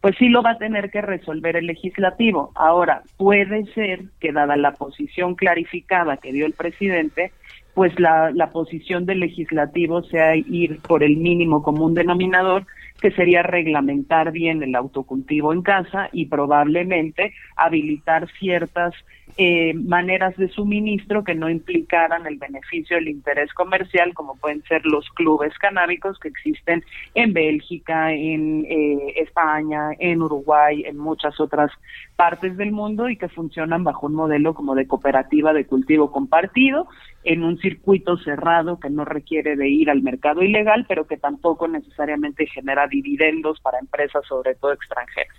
pues 0.00 0.16
sí 0.18 0.28
lo 0.28 0.42
va 0.42 0.52
a 0.52 0.58
tener 0.58 0.90
que 0.90 1.00
resolver 1.00 1.56
el 1.56 1.66
legislativo. 1.66 2.50
Ahora, 2.54 3.02
puede 3.16 3.66
ser 3.72 4.00
que 4.18 4.32
dada 4.32 4.56
la 4.56 4.72
posición 4.72 5.36
clarificada 5.36 6.16
que 6.16 6.32
dio 6.32 6.44
el 6.44 6.54
presidente, 6.54 7.32
pues 7.74 7.98
la, 7.98 8.50
posición 8.52 9.06
del 9.06 9.20
legislativo 9.20 10.02
sea 10.02 10.36
ir 10.36 10.80
por 10.80 11.02
el 11.02 11.16
mínimo 11.16 11.62
común 11.62 11.94
denominador, 11.94 12.66
que 13.02 13.10
sería 13.10 13.42
reglamentar 13.42 14.30
bien 14.30 14.62
el 14.62 14.76
autocultivo 14.76 15.52
en 15.52 15.62
casa 15.62 16.08
y 16.12 16.26
probablemente 16.26 17.34
habilitar 17.56 18.28
ciertas 18.38 18.94
eh, 19.38 19.72
maneras 19.74 20.36
de 20.36 20.48
suministro 20.48 21.24
que 21.24 21.34
no 21.34 21.48
implicaran 21.48 22.26
el 22.26 22.36
beneficio 22.36 22.96
del 22.96 23.08
interés 23.08 23.52
comercial, 23.54 24.12
como 24.12 24.36
pueden 24.36 24.62
ser 24.64 24.84
los 24.84 25.08
clubes 25.10 25.56
canábicos 25.58 26.18
que 26.18 26.28
existen 26.28 26.84
en 27.14 27.32
Bélgica, 27.32 28.12
en 28.12 28.66
eh, 28.68 29.14
España, 29.16 29.90
en 29.98 30.20
Uruguay, 30.20 30.84
en 30.86 30.98
muchas 30.98 31.40
otras 31.40 31.70
partes 32.14 32.58
del 32.58 32.72
mundo 32.72 33.08
y 33.08 33.16
que 33.16 33.28
funcionan 33.28 33.84
bajo 33.84 34.06
un 34.06 34.14
modelo 34.14 34.52
como 34.52 34.74
de 34.74 34.86
cooperativa 34.86 35.54
de 35.54 35.64
cultivo 35.64 36.12
compartido 36.12 36.86
en 37.24 37.42
un 37.42 37.56
circuito 37.58 38.18
cerrado 38.18 38.78
que 38.80 38.90
no 38.90 39.04
requiere 39.06 39.56
de 39.56 39.68
ir 39.68 39.88
al 39.88 40.02
mercado 40.02 40.42
ilegal, 40.42 40.84
pero 40.86 41.06
que 41.06 41.16
tampoco 41.16 41.68
necesariamente 41.68 42.46
genera 42.46 42.86
dividendos 42.86 43.60
para 43.60 43.78
empresas, 43.78 44.26
sobre 44.26 44.54
todo 44.56 44.72
extranjeras. 44.72 45.34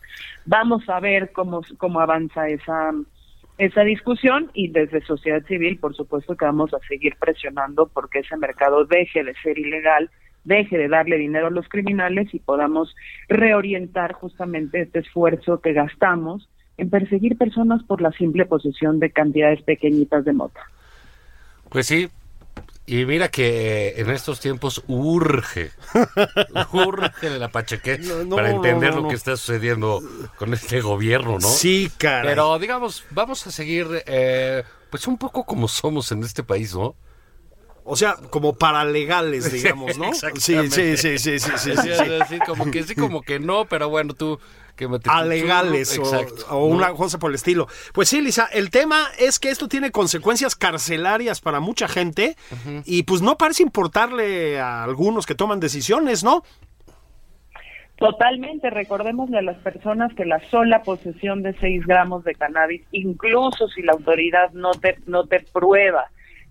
Vamos 0.46 0.90
a 0.90 1.00
ver 1.00 1.32
cómo, 1.32 1.62
cómo 1.78 2.00
avanza 2.00 2.48
esa, 2.48 2.92
esa 3.58 3.82
discusión 3.82 4.50
y 4.54 4.70
desde 4.70 5.06
sociedad 5.06 5.44
civil, 5.46 5.78
por 5.78 5.96
supuesto 5.96 6.36
que 6.36 6.46
vamos 6.46 6.74
a 6.74 6.80
seguir 6.88 7.16
presionando 7.20 7.88
porque 7.88 8.20
ese 8.20 8.36
mercado 8.38 8.86
deje 8.86 9.24
de 9.24 9.34
ser 9.44 9.60
ilegal, 9.60 10.10
deje 10.44 10.78
de 10.78 10.88
darle 10.88 11.18
dinero 11.18 11.48
a 11.48 11.52
los 11.52 11.68
criminales 11.70 12.34
y 12.34 12.40
podamos 12.40 12.96
reorientar 13.30 14.14
justamente 14.14 14.82
este 14.82 15.00
esfuerzo 15.00 15.62
que 15.62 15.74
gastamos 15.74 16.50
en 16.78 16.90
perseguir 16.90 17.38
personas 17.38 17.84
por 17.84 18.02
la 18.02 18.12
simple 18.12 18.46
posesión 18.46 19.00
de 19.00 19.12
cantidades 19.12 19.62
pequeñitas 19.62 20.26
de 20.26 20.34
mota. 20.34 20.62
Pues 21.70 21.86
sí, 21.86 22.10
y 22.86 23.06
mira 23.06 23.30
que 23.30 23.94
en 23.98 24.10
estos 24.10 24.42
tiempos 24.42 24.84
urge, 24.88 25.72
urge 26.74 27.30
de 27.30 27.40
la 27.40 27.50
pacheque 27.50 27.98
No, 28.00 28.24
no, 28.26 28.36
para 28.36 28.52
entender 28.52 28.94
no, 28.94 29.02
lo 29.02 29.08
que 29.08 29.16
está 29.16 29.38
sucediendo 29.38 30.02
con 30.38 30.54
este 30.54 30.82
gobierno, 30.82 31.40
¿no? 31.40 31.48
Sí, 31.48 31.90
cara. 31.98 32.28
Pero 32.28 32.60
digamos, 32.60 33.06
vamos 33.12 33.48
a 33.48 33.52
seguir 33.52 33.88
eh, 34.06 34.64
pues 34.90 35.08
un 35.08 35.18
poco 35.18 35.46
como 35.46 35.70
somos 35.70 36.12
en 36.12 36.24
este 36.24 36.44
país, 36.44 36.76
¿no? 36.76 36.96
O 37.86 37.96
sea, 37.96 38.16
como 38.30 38.54
paralegales, 38.54 39.52
digamos, 39.54 39.98
¿no? 39.98 40.14
Sí, 40.14 40.28
sí, 40.38 40.70
sí, 40.70 40.98
sí, 40.98 41.18
sí, 41.18 41.40
sí, 41.40 41.52
sí, 41.58 41.72
sí. 41.76 42.10
Decir, 42.10 42.42
como 42.46 42.70
que 42.70 42.84
sí, 42.84 42.96
como 42.96 43.22
que 43.22 43.40
no, 43.40 43.66
pero 43.66 43.88
bueno, 43.90 44.14
tú 44.14 44.40
que 44.76 44.88
alegales 45.06 45.98
o, 45.98 46.02
Exacto. 46.02 46.46
o 46.50 46.66
una 46.66 46.90
¿no? 46.90 46.96
cosa 46.96 47.20
por 47.20 47.32
el 47.32 47.36
estilo. 47.36 47.68
Pues 47.94 48.10
sí, 48.10 48.22
Lisa, 48.22 48.48
el 48.52 48.70
tema 48.70 49.08
es 49.20 49.40
que 49.40 49.50
esto 49.50 49.68
tiene 49.68 49.92
consecuencias 49.92 50.56
carcelarias 50.56 51.42
para 51.42 51.60
mucha 51.60 51.88
gente 51.88 52.36
y 52.86 53.04
pues 53.04 53.22
no 53.22 53.38
parece 53.38 53.64
importarle 53.64 54.60
a 54.60 54.84
algunos 54.84 55.26
que 55.26 55.36
toman 55.36 55.60
decisiones, 55.60 56.24
¿no? 56.24 56.44
Totalmente, 57.98 58.70
recordémosle 58.70 59.38
a 59.38 59.44
las 59.44 59.58
personas 59.58 60.14
que 60.14 60.26
la 60.26 60.40
sola 60.50 60.82
posesión 60.82 61.44
de 61.44 61.54
6 61.60 61.86
gramos 61.86 62.24
de 62.24 62.34
cannabis, 62.34 62.82
incluso 62.92 63.68
si 63.70 63.82
la 63.84 63.94
autoridad 63.94 64.52
no 64.52 64.72
te, 64.72 64.98
no 65.06 65.26
te 65.26 65.40
prueba 65.40 66.08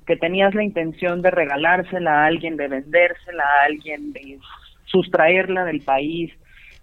que 0.07 0.17
tenías 0.17 0.55
la 0.55 0.65
intención 0.65 1.21
de 1.21 1.31
regalársela 1.31 2.23
a 2.23 2.27
alguien, 2.27 2.57
de 2.57 2.69
vendérsela 2.69 3.45
a 3.45 3.65
alguien, 3.67 4.13
de 4.13 4.39
sustraerla 4.87 5.65
del 5.65 5.81
país, 5.81 6.33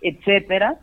etcétera, 0.01 0.77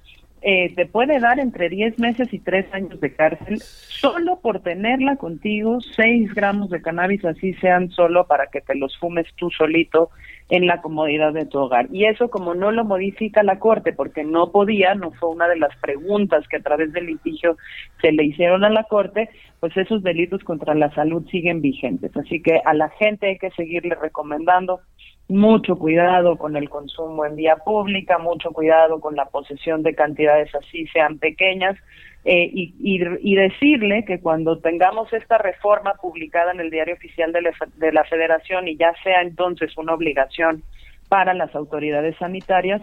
eh, 0.49 0.73
te 0.77 0.87
puede 0.87 1.19
dar 1.19 1.41
entre 1.41 1.69
10 1.69 1.99
meses 1.99 2.33
y 2.33 2.39
3 2.39 2.73
años 2.73 3.01
de 3.01 3.13
cárcel 3.13 3.59
solo 3.61 4.39
por 4.41 4.61
tenerla 4.61 5.17
contigo, 5.17 5.81
6 5.81 6.33
gramos 6.35 6.71
de 6.71 6.81
cannabis, 6.81 7.25
así 7.25 7.53
sean 7.55 7.91
solo 7.91 8.29
para 8.29 8.47
que 8.47 8.61
te 8.61 8.77
los 8.77 8.97
fumes 8.97 9.27
tú 9.35 9.51
solito 9.51 10.11
en 10.49 10.69
la 10.69 10.83
comodidad 10.83 11.33
de 11.33 11.47
tu 11.47 11.59
hogar. 11.59 11.89
Y 11.91 12.05
eso 12.05 12.31
como 12.31 12.55
no 12.55 12.71
lo 12.71 12.85
modifica 12.85 13.43
la 13.43 13.59
Corte, 13.59 13.93
porque 13.93 14.23
no 14.23 14.53
podía, 14.53 14.95
no 14.95 15.11
fue 15.11 15.31
una 15.31 15.49
de 15.49 15.59
las 15.59 15.77
preguntas 15.79 16.47
que 16.47 16.59
a 16.59 16.63
través 16.63 16.93
del 16.93 17.07
litigio 17.07 17.57
se 18.01 18.13
le 18.13 18.23
hicieron 18.23 18.63
a 18.63 18.71
la 18.71 18.85
Corte, 18.85 19.29
pues 19.59 19.77
esos 19.77 20.05
delitos 20.05 20.45
contra 20.45 20.77
la 20.77 20.95
salud 20.95 21.27
siguen 21.29 21.61
vigentes. 21.61 22.17
Así 22.17 22.41
que 22.41 22.61
a 22.65 22.73
la 22.73 22.91
gente 22.91 23.27
hay 23.27 23.39
que 23.39 23.51
seguirle 23.51 23.97
recomendando 23.97 24.79
mucho 25.29 25.77
cuidado 25.77 26.37
con 26.37 26.57
el 26.57 26.69
consumo 26.71 27.25
en 27.25 27.37
vía 27.37 27.57
pública, 27.57 28.19
mucho 28.19 28.51
cuidado 28.53 29.01
con 29.01 29.17
la 29.17 29.27
posesión 29.27 29.83
de 29.83 29.95
cantidades 29.95 30.55
así 30.55 30.87
sean 30.89 31.19
pequeñas 31.19 31.77
eh, 32.25 32.51
y, 32.53 32.75
y, 32.81 33.35
decirle 33.37 34.05
que 34.05 34.21
cuando 34.21 34.59
tengamos 34.59 35.13
esta 35.13 35.39
reforma 35.39 35.95
publicada 35.95 36.51
en 36.51 36.59
el 36.59 36.71
diario 36.71 36.95
oficial 36.95 37.33
de 37.33 37.43
la, 37.43 37.53
de 37.77 37.93
la 37.93 38.03
Federación 38.03 38.67
y 38.67 38.77
ya 38.77 38.93
sea 39.05 39.23
entonces 39.23 39.77
una 39.77 39.95
obligación 39.95 40.65
para 41.09 41.35
las 41.35 41.55
autoridades 41.55 42.17
sanitarias, 42.17 42.83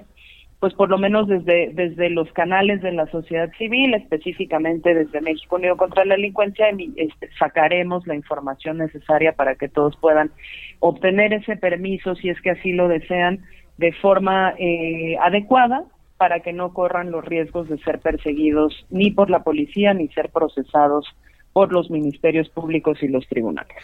pues 0.64 0.76
por 0.76 0.90
lo 0.90 0.98
menos 0.98 1.28
desde, 1.28 1.72
desde 1.74 2.10
los 2.10 2.32
canales 2.32 2.82
de 2.82 2.94
la 2.94 3.06
sociedad 3.08 3.52
civil, 3.58 3.96
específicamente 3.96 4.94
desde 4.94 5.20
México 5.20 5.58
Unido 5.58 5.76
contra 5.76 6.06
la 6.06 6.16
Delincuencia, 6.16 6.68
este, 6.96 7.30
sacaremos 7.38 8.08
la 8.08 8.16
información 8.16 8.78
necesaria 8.78 9.34
para 9.34 9.56
que 9.56 9.68
todos 9.68 9.98
puedan 9.98 10.32
obtener 10.80 11.34
ese 11.34 11.58
permiso, 11.58 12.16
si 12.16 12.30
es 12.30 12.40
que 12.40 12.52
así 12.52 12.72
lo 12.72 12.88
desean, 12.88 13.44
de 13.78 13.92
forma 13.92 14.54
eh, 14.58 15.18
adecuada 15.22 15.84
para 16.16 16.40
que 16.40 16.54
no 16.54 16.74
corran 16.74 17.12
los 17.12 17.26
riesgos 17.26 17.68
de 17.68 17.78
ser 17.80 18.00
perseguidos 18.00 18.86
ni 18.90 19.12
por 19.12 19.30
la 19.30 19.44
policía 19.44 19.94
ni 19.94 20.08
ser 20.14 20.30
procesados 20.30 21.06
por 21.52 21.74
los 21.74 21.92
ministerios 21.92 22.48
públicos 22.48 23.00
y 23.02 23.10
los 23.10 23.28
tribunales. 23.28 23.76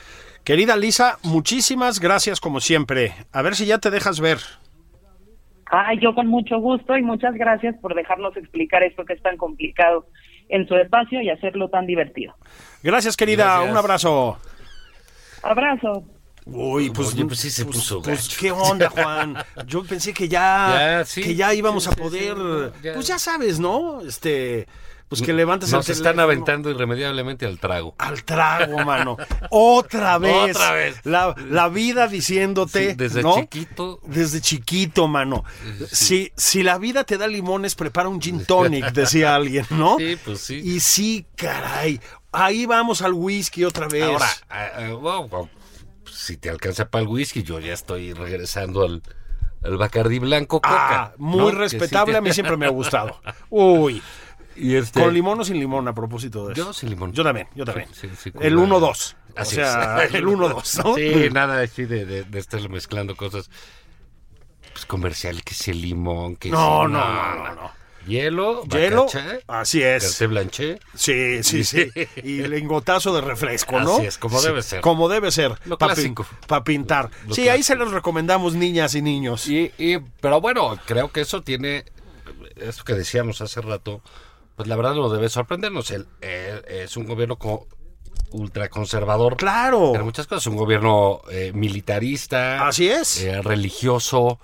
Querida 0.46 0.78
Lisa, 0.78 1.18
muchísimas 1.24 2.00
gracias 2.00 2.40
como 2.40 2.62
siempre. 2.62 3.12
A 3.34 3.42
ver 3.42 3.56
si 3.56 3.66
ya 3.66 3.80
te 3.80 3.92
dejas 3.92 4.22
ver. 4.22 4.38
Ay, 5.72 6.00
yo 6.02 6.16
con 6.16 6.28
mucho 6.28 6.58
gusto 6.60 6.98
y 6.98 7.02
muchas 7.04 7.34
gracias 7.36 7.76
por 7.82 7.94
dejarnos 7.96 8.36
explicar 8.38 8.82
esto 8.84 9.06
que 9.06 9.14
es 9.14 9.22
tan 9.22 9.38
complicado 9.38 10.08
en 10.50 10.68
su 10.68 10.76
espacio 10.76 11.22
y 11.22 11.30
hacerlo 11.30 11.70
tan 11.70 11.86
divertido. 11.86 12.34
Gracias, 12.82 13.16
querida. 13.16 13.46
Gracias. 13.46 13.72
Un 13.72 13.78
abrazo. 13.78 14.38
Abrazo. 15.44 16.04
Uy, 16.46 16.90
pues, 16.90 17.14
Oye, 17.14 17.26
pues 17.26 17.40
sí 17.40 17.50
se 17.52 17.66
pues, 17.66 17.78
puso 17.78 18.02
pues, 18.02 18.28
gacho. 18.28 18.38
qué 18.40 18.52
onda, 18.52 18.90
Juan. 18.90 19.36
Yo 19.68 19.84
pensé 19.84 20.14
que 20.14 20.28
ya, 20.28 20.98
Ya, 21.00 21.06
sí, 21.06 21.22
que 21.22 21.36
ya 21.36 21.54
íbamos 21.54 21.84
sí, 21.84 21.90
a 21.92 21.94
sí, 21.94 22.00
poder, 22.02 22.36
sí, 22.74 22.80
ya. 22.84 22.94
pues 22.96 23.08
ya 23.08 23.20
sabes, 23.20 23.60
¿no? 23.60 24.02
Este, 24.02 24.68
pues 25.10 25.22
que 25.22 25.34
levantes 25.34 25.72
Nos 25.72 25.88
el 25.90 25.94
están 25.94 26.14
teléfono. 26.14 26.24
aventando 26.24 26.70
irremediablemente 26.70 27.46
al 27.46 27.60
trago. 27.60 27.96
Al 27.98 28.24
trago, 28.24 28.78
mano. 28.86 29.18
Otra 29.50 30.18
vez. 30.20 30.56
Otra 30.56 30.72
vez. 30.72 31.02
La, 31.04 31.36
la 31.50 31.68
vida 31.68 32.08
diciéndote. 32.08 32.92
Sí, 32.92 32.96
desde 32.96 33.24
¿no? 33.24 33.36
chiquito. 33.36 34.00
Desde 34.06 34.40
chiquito, 34.40 35.08
mano. 35.08 35.44
Si, 35.92 36.32
si 36.38 36.64
la 36.64 36.78
vida 36.78 37.04
te 37.04 37.18
da 37.18 37.28
limones, 37.28 37.76
prepara 37.76 38.08
un 38.08 38.22
gin 38.22 38.46
tonic, 38.46 38.86
decía 38.94 39.36
alguien, 39.36 39.66
¿no? 39.72 39.98
Sí, 39.98 40.18
pues 40.24 40.40
sí. 40.42 40.62
Y 40.64 40.80
sí, 40.80 41.26
caray. 41.36 42.00
Ahí 42.32 42.66
vamos 42.68 43.02
al 43.02 43.14
whisky 43.14 43.64
otra 43.66 43.88
vez. 43.88 44.04
Ahora, 44.04 44.28
ah, 44.52 44.68
ah, 44.78 44.90
wow, 44.94 45.28
wow, 45.28 45.50
si 46.12 46.38
te 46.38 46.50
alcanza 46.52 46.88
para 46.90 47.02
el 47.02 47.08
whisky, 47.08 47.42
yo 47.42 47.60
ya 47.60 47.74
estoy 47.74 48.14
regresando 48.14 48.84
al, 48.86 49.02
al 49.64 49.78
Bacardí 49.78 50.20
Blanco 50.20 50.62
Coca. 50.62 51.02
Ah, 51.02 51.14
muy 51.18 51.52
sí 51.52 51.58
respetable, 51.58 52.14
te- 52.14 52.18
a 52.20 52.22
mí 52.22 52.32
siempre 52.32 52.56
me 52.56 52.68
ha 52.68 52.70
gustado. 52.70 53.20
Uy. 53.50 54.04
Y 54.60 54.76
este- 54.76 55.02
¿Con 55.02 55.14
limón 55.14 55.40
o 55.40 55.44
sin 55.46 55.60
limón 55.60 55.88
a 55.88 55.94
propósito 55.94 56.48
de 56.48 56.54
eso? 56.54 56.66
Yo 56.66 56.74
sin 56.74 56.90
limón. 56.90 57.14
Yo 57.14 57.24
también, 57.24 57.48
yo 57.56 57.66
también. 57.66 57.88
Sí, 57.94 58.10
sí, 58.22 58.32
con 58.32 58.44
el 58.44 58.56
la- 58.56 58.62
1-2. 58.64 59.16
O 59.36 59.40
Así 59.40 59.56
sea, 59.56 60.04
es. 60.04 60.14
el 60.14 60.26
1-2, 60.28 60.84
¿no? 60.84 60.96
Sí, 60.96 61.30
nada 61.32 61.62
así 61.62 61.86
de, 61.86 62.06
de, 62.06 62.24
de 62.24 62.40
estar 62.40 62.68
mezclando 62.70 63.16
cosas. 63.16 63.50
Pues 64.74 64.86
comercial, 64.86 65.44
que 65.44 65.54
si 65.54 65.72
el 65.72 65.82
limón, 65.82 66.36
que 66.36 66.50
No, 66.50 66.84
si- 66.86 66.92
no, 66.94 67.00
no, 67.00 67.36
no, 67.36 67.56
no. 67.56 67.80
Hielo, 68.08 68.64
Hielo, 68.64 69.04
bacacha, 69.06 69.40
así 69.48 69.84
es. 69.84 70.04
café 70.04 70.28
blanché. 70.28 70.80
Sí, 70.96 71.44
sí, 71.44 71.64
sí. 71.64 71.92
Y 72.24 72.42
lingotazo 72.48 73.14
de 73.14 73.22
refresco, 73.22 73.80
¿no? 73.82 73.98
Así 73.98 74.06
es, 74.08 74.18
como 74.18 74.40
Sí, 74.40 74.48
debe 74.48 74.64
ser. 74.64 74.82
Como 74.82 75.10
debe 75.10 75.32
ser. 75.32 75.60
Lo 75.66 75.78
Para 75.78 75.94
clásico. 75.94 76.26
pintar. 76.66 77.12
Lo 77.28 77.36
sí, 77.36 77.50
ahí 77.50 77.62
se 77.62 77.76
los 77.76 77.92
recomendamos, 77.92 78.56
niñas 78.56 78.96
y 78.96 79.02
niños. 79.02 79.48
Y, 79.48 79.72
y- 79.78 80.00
pero 80.22 80.42
bueno, 80.42 80.76
creo 80.88 81.12
que 81.12 81.22
eso 81.22 81.44
tiene, 81.44 81.86
eso 82.56 82.84
que 82.84 82.94
decíamos 82.94 83.42
hace 83.42 83.62
rato, 83.62 84.02
pues 84.60 84.68
la 84.68 84.76
verdad 84.76 84.94
no 84.94 85.08
debe 85.08 85.30
sorprendernos. 85.30 85.90
Él, 85.90 86.06
él 86.20 86.66
es 86.68 86.98
un 86.98 87.06
gobierno 87.06 87.38
como 87.38 87.66
ultraconservador. 88.32 89.38
Claro. 89.38 89.96
En 89.96 90.04
muchas 90.04 90.28
cosas, 90.28 90.48
un 90.48 90.58
gobierno 90.58 91.22
eh, 91.32 91.54
militarista. 91.54 92.68
Así 92.68 92.90
es. 92.90 93.24
eh, 93.24 93.42
religioso. 93.42 94.38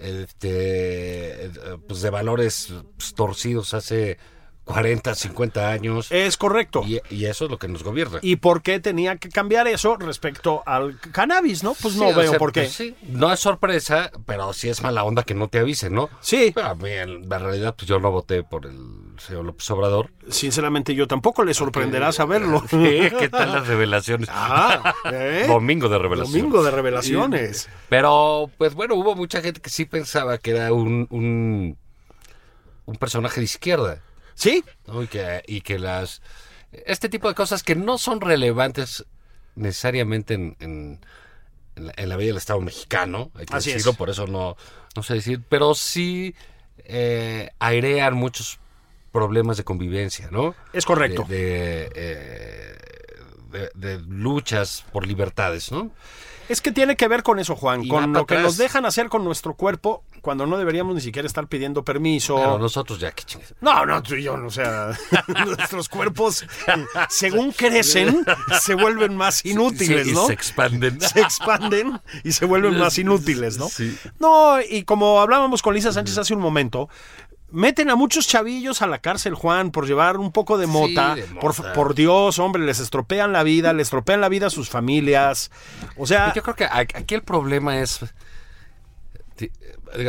este, 0.00 1.44
eh, 1.44 1.50
pues 1.86 2.00
de 2.00 2.08
valores 2.08 2.72
pues, 2.96 3.12
torcidos 3.12 3.74
hace 3.74 4.16
40, 4.68 5.14
50 5.14 5.70
años. 5.70 6.12
Es 6.12 6.36
correcto. 6.36 6.82
Y, 6.86 7.00
y 7.10 7.24
eso 7.24 7.46
es 7.46 7.50
lo 7.50 7.58
que 7.58 7.68
nos 7.68 7.82
gobierna. 7.82 8.18
¿Y 8.22 8.36
por 8.36 8.62
qué 8.62 8.80
tenía 8.80 9.16
que 9.16 9.30
cambiar 9.30 9.66
eso 9.66 9.96
respecto 9.96 10.62
al 10.66 10.98
cannabis, 11.12 11.62
no? 11.62 11.74
Pues 11.74 11.94
Sí, 11.94 12.00
no 12.00 12.14
veo 12.14 12.30
sea, 12.30 12.38
por 12.38 12.52
qué. 12.52 12.62
pues 12.62 12.72
sí, 12.74 12.94
no 13.08 13.32
es 13.32 13.40
sorpresa, 13.40 14.10
pero 14.26 14.52
sí 14.52 14.68
es 14.68 14.82
mala 14.82 15.04
onda 15.04 15.22
que 15.22 15.34
no 15.34 15.48
te 15.48 15.58
avisen, 15.58 15.94
¿no? 15.94 16.10
Sí. 16.20 16.52
Pero 16.54 16.68
a 16.68 16.74
mí, 16.74 16.90
en 16.90 17.28
la 17.28 17.38
realidad, 17.38 17.74
pues 17.76 17.88
yo 17.88 17.98
no 17.98 18.10
voté 18.10 18.42
por 18.42 18.66
el 18.66 18.78
señor 19.18 19.44
López 19.46 19.70
Obrador. 19.70 20.10
Sinceramente, 20.28 20.94
yo 20.94 21.08
tampoco 21.08 21.44
le 21.44 21.54
sorprenderá 21.54 22.12
saberlo. 22.12 22.62
¿Qué 22.70 23.28
tal 23.30 23.52
las 23.52 23.66
revelaciones? 23.66 24.28
Ah, 24.40 24.94
¿eh? 25.12 25.44
Domingo 25.48 25.88
de 25.88 25.98
revelaciones. 25.98 26.42
Domingo 26.42 26.62
de 26.62 26.70
revelaciones. 26.70 27.68
Pero, 27.88 28.50
pues 28.58 28.74
bueno, 28.74 28.94
hubo 28.94 29.14
mucha 29.14 29.40
gente 29.40 29.60
que 29.60 29.70
sí 29.70 29.84
pensaba 29.84 30.38
que 30.38 30.50
era 30.52 30.72
un, 30.72 31.06
un, 31.10 31.76
un 32.84 32.96
personaje 32.96 33.40
de 33.40 33.44
izquierda. 33.44 34.02
Sí, 34.38 34.64
¿no? 34.86 35.02
Y 35.02 35.08
que, 35.08 35.42
y 35.46 35.60
que 35.62 35.78
las 35.78 36.22
este 36.84 37.08
tipo 37.08 37.28
de 37.28 37.34
cosas 37.34 37.62
que 37.62 37.74
no 37.74 37.98
son 37.98 38.20
relevantes 38.20 39.04
necesariamente 39.56 40.34
en, 40.34 40.56
en, 40.60 41.00
en 41.76 41.86
la, 41.86 41.92
en 41.96 42.08
la 42.08 42.16
vida 42.16 42.28
del 42.28 42.36
Estado 42.36 42.60
mexicano, 42.60 43.30
hay 43.34 43.46
que 43.46 43.56
Así 43.56 43.70
decirlo, 43.72 43.92
es. 43.92 43.96
por 43.96 44.10
eso 44.10 44.26
no, 44.26 44.56
no 44.94 45.02
sé 45.02 45.14
decir, 45.14 45.42
pero 45.48 45.74
sí 45.74 46.34
eh, 46.84 47.50
airean 47.58 48.14
muchos 48.14 48.58
problemas 49.12 49.56
de 49.56 49.64
convivencia, 49.64 50.28
¿no? 50.30 50.54
es 50.72 50.84
correcto. 50.84 51.24
De, 51.28 51.36
de, 51.36 51.90
eh, 51.94 52.78
de- 53.50 53.70
de 53.74 53.98
luchas 54.06 54.84
por 54.92 55.06
libertades, 55.06 55.72
¿no? 55.72 55.90
Es 56.48 56.60
que 56.60 56.72
tiene 56.72 56.96
que 56.96 57.08
ver 57.08 57.22
con 57.22 57.38
eso, 57.38 57.54
Juan, 57.56 57.84
Y 57.84 57.88
con 57.88 58.12
lo 58.12 58.26
que 58.26 58.34
atrás. 58.34 58.42
nos 58.44 58.56
dejan 58.56 58.86
hacer 58.86 59.08
con 59.08 59.24
nuestro 59.24 59.54
cuerpo 59.54 60.04
cuando 60.22 60.46
no 60.46 60.58
deberíamos 60.58 60.94
ni 60.94 61.00
siquiera 61.00 61.26
estar 61.26 61.46
pidiendo 61.46 61.84
permiso. 61.84 62.36
Pero 62.36 62.58
nosotros 62.58 62.98
ya, 62.98 63.12
que 63.12 63.24
chingas. 63.24 63.54
No, 63.60 63.84
no, 63.86 64.02
tú 64.02 64.14
y 64.14 64.22
yo, 64.24 64.34
o 64.34 64.50
sea, 64.50 64.90
nuestros 65.46 65.88
cuerpos, 65.88 66.46
según 67.08 67.52
crecen, 67.56 68.24
se 68.60 68.74
vuelven 68.74 69.16
más 69.16 69.44
inútiles, 69.44 70.04
Sí, 70.06 70.10
y 70.10 70.14
¿no? 70.14 70.26
se 70.26 70.32
expanden. 70.32 71.00
se 71.02 71.20
expanden 71.20 72.00
y 72.24 72.32
se 72.32 72.44
vuelven 72.46 72.78
más 72.78 72.98
inútiles, 72.98 73.58
¿no? 73.58 73.68
Sí. 73.68 73.96
No, 74.18 74.60
y 74.60 74.84
como 74.84 75.20
hablábamos 75.20 75.62
con 75.62 75.74
Lisa 75.74 75.92
Sánchez 75.92 76.18
hace 76.18 76.34
un 76.34 76.40
momento, 76.40 76.88
meten 77.50 77.90
a 77.90 77.96
muchos 77.96 78.26
chavillos 78.26 78.82
a 78.82 78.86
la 78.86 78.98
cárcel, 78.98 79.34
Juan, 79.34 79.70
por 79.70 79.86
llevar 79.86 80.16
un 80.18 80.32
poco 80.32 80.58
de 80.58 80.66
Sí, 80.66 80.72
mota. 80.72 81.14
de 81.14 81.22
Por, 81.26 81.56
mota. 81.58 81.72
por 81.72 81.94
Dios, 81.94 82.38
hombre, 82.38 82.62
les 82.64 82.78
estropean 82.80 83.32
la 83.32 83.42
vida, 83.42 83.72
les 83.72 83.86
estropean 83.88 84.20
la 84.20 84.28
vida 84.28 84.48
a 84.48 84.50
sus 84.50 84.68
familias. 84.68 85.50
O 85.96 86.06
sea, 86.06 86.32
Yo 86.34 86.42
creo 86.42 86.54
que 86.56 86.64
aquí 86.70 87.14
el 87.14 87.22
problema 87.22 87.78
es. 87.80 88.00
ti- 89.36 89.50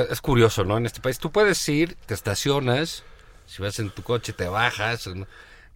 Es 0.10 0.20
curioso, 0.22 0.66
¿no? 0.66 0.78
En 0.78 0.86
este 0.86 1.00
país 1.00 1.20
tú 1.20 1.32
puedes 1.32 1.68
ir, 1.70 1.96
te 2.06 2.14
estacionas, 2.14 3.04
si 3.46 3.62
vas 3.62 3.80
en 3.80 3.90
tu 3.92 4.04
coche, 4.04 4.34
te 4.34 4.48
bajas 4.50 5.10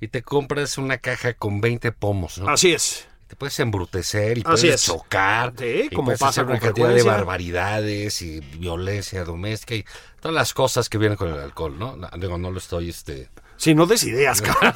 y 0.01 0.07
te 0.09 0.21
compras 0.23 0.77
una 0.77 0.97
caja 0.97 1.33
con 1.33 1.61
20 1.61 1.91
pomos, 1.93 2.37
¿no? 2.37 2.49
así 2.49 2.73
es. 2.73 3.07
Te 3.33 3.37
puedes 3.37 3.59
embrutecer 3.59 4.37
y 4.37 4.41
Así 4.41 4.67
puedes 4.67 4.75
es. 4.75 4.85
chocar. 4.85 5.53
Sí, 5.57 5.87
y 5.89 5.95
como 5.95 6.05
puedes 6.09 6.19
pasa 6.19 6.41
hacer 6.41 6.51
una 6.51 6.59
cantidad 6.59 6.89
de 6.93 7.01
barbaridades 7.01 8.21
y 8.21 8.41
violencia 8.41 9.23
doméstica 9.23 9.73
y 9.73 9.83
todas 10.21 10.35
las 10.35 10.53
cosas 10.53 10.87
que 10.87 10.99
vienen 10.99 11.17
con 11.17 11.29
el 11.33 11.39
alcohol, 11.39 11.79
¿no? 11.79 11.97
Digo, 12.19 12.37
no 12.37 12.51
lo 12.51 12.59
estoy, 12.59 12.89
este... 12.91 13.29
Sí, 13.57 13.73
no 13.73 13.87
des 13.87 14.03
ideas, 14.03 14.39
cabrón. 14.43 14.71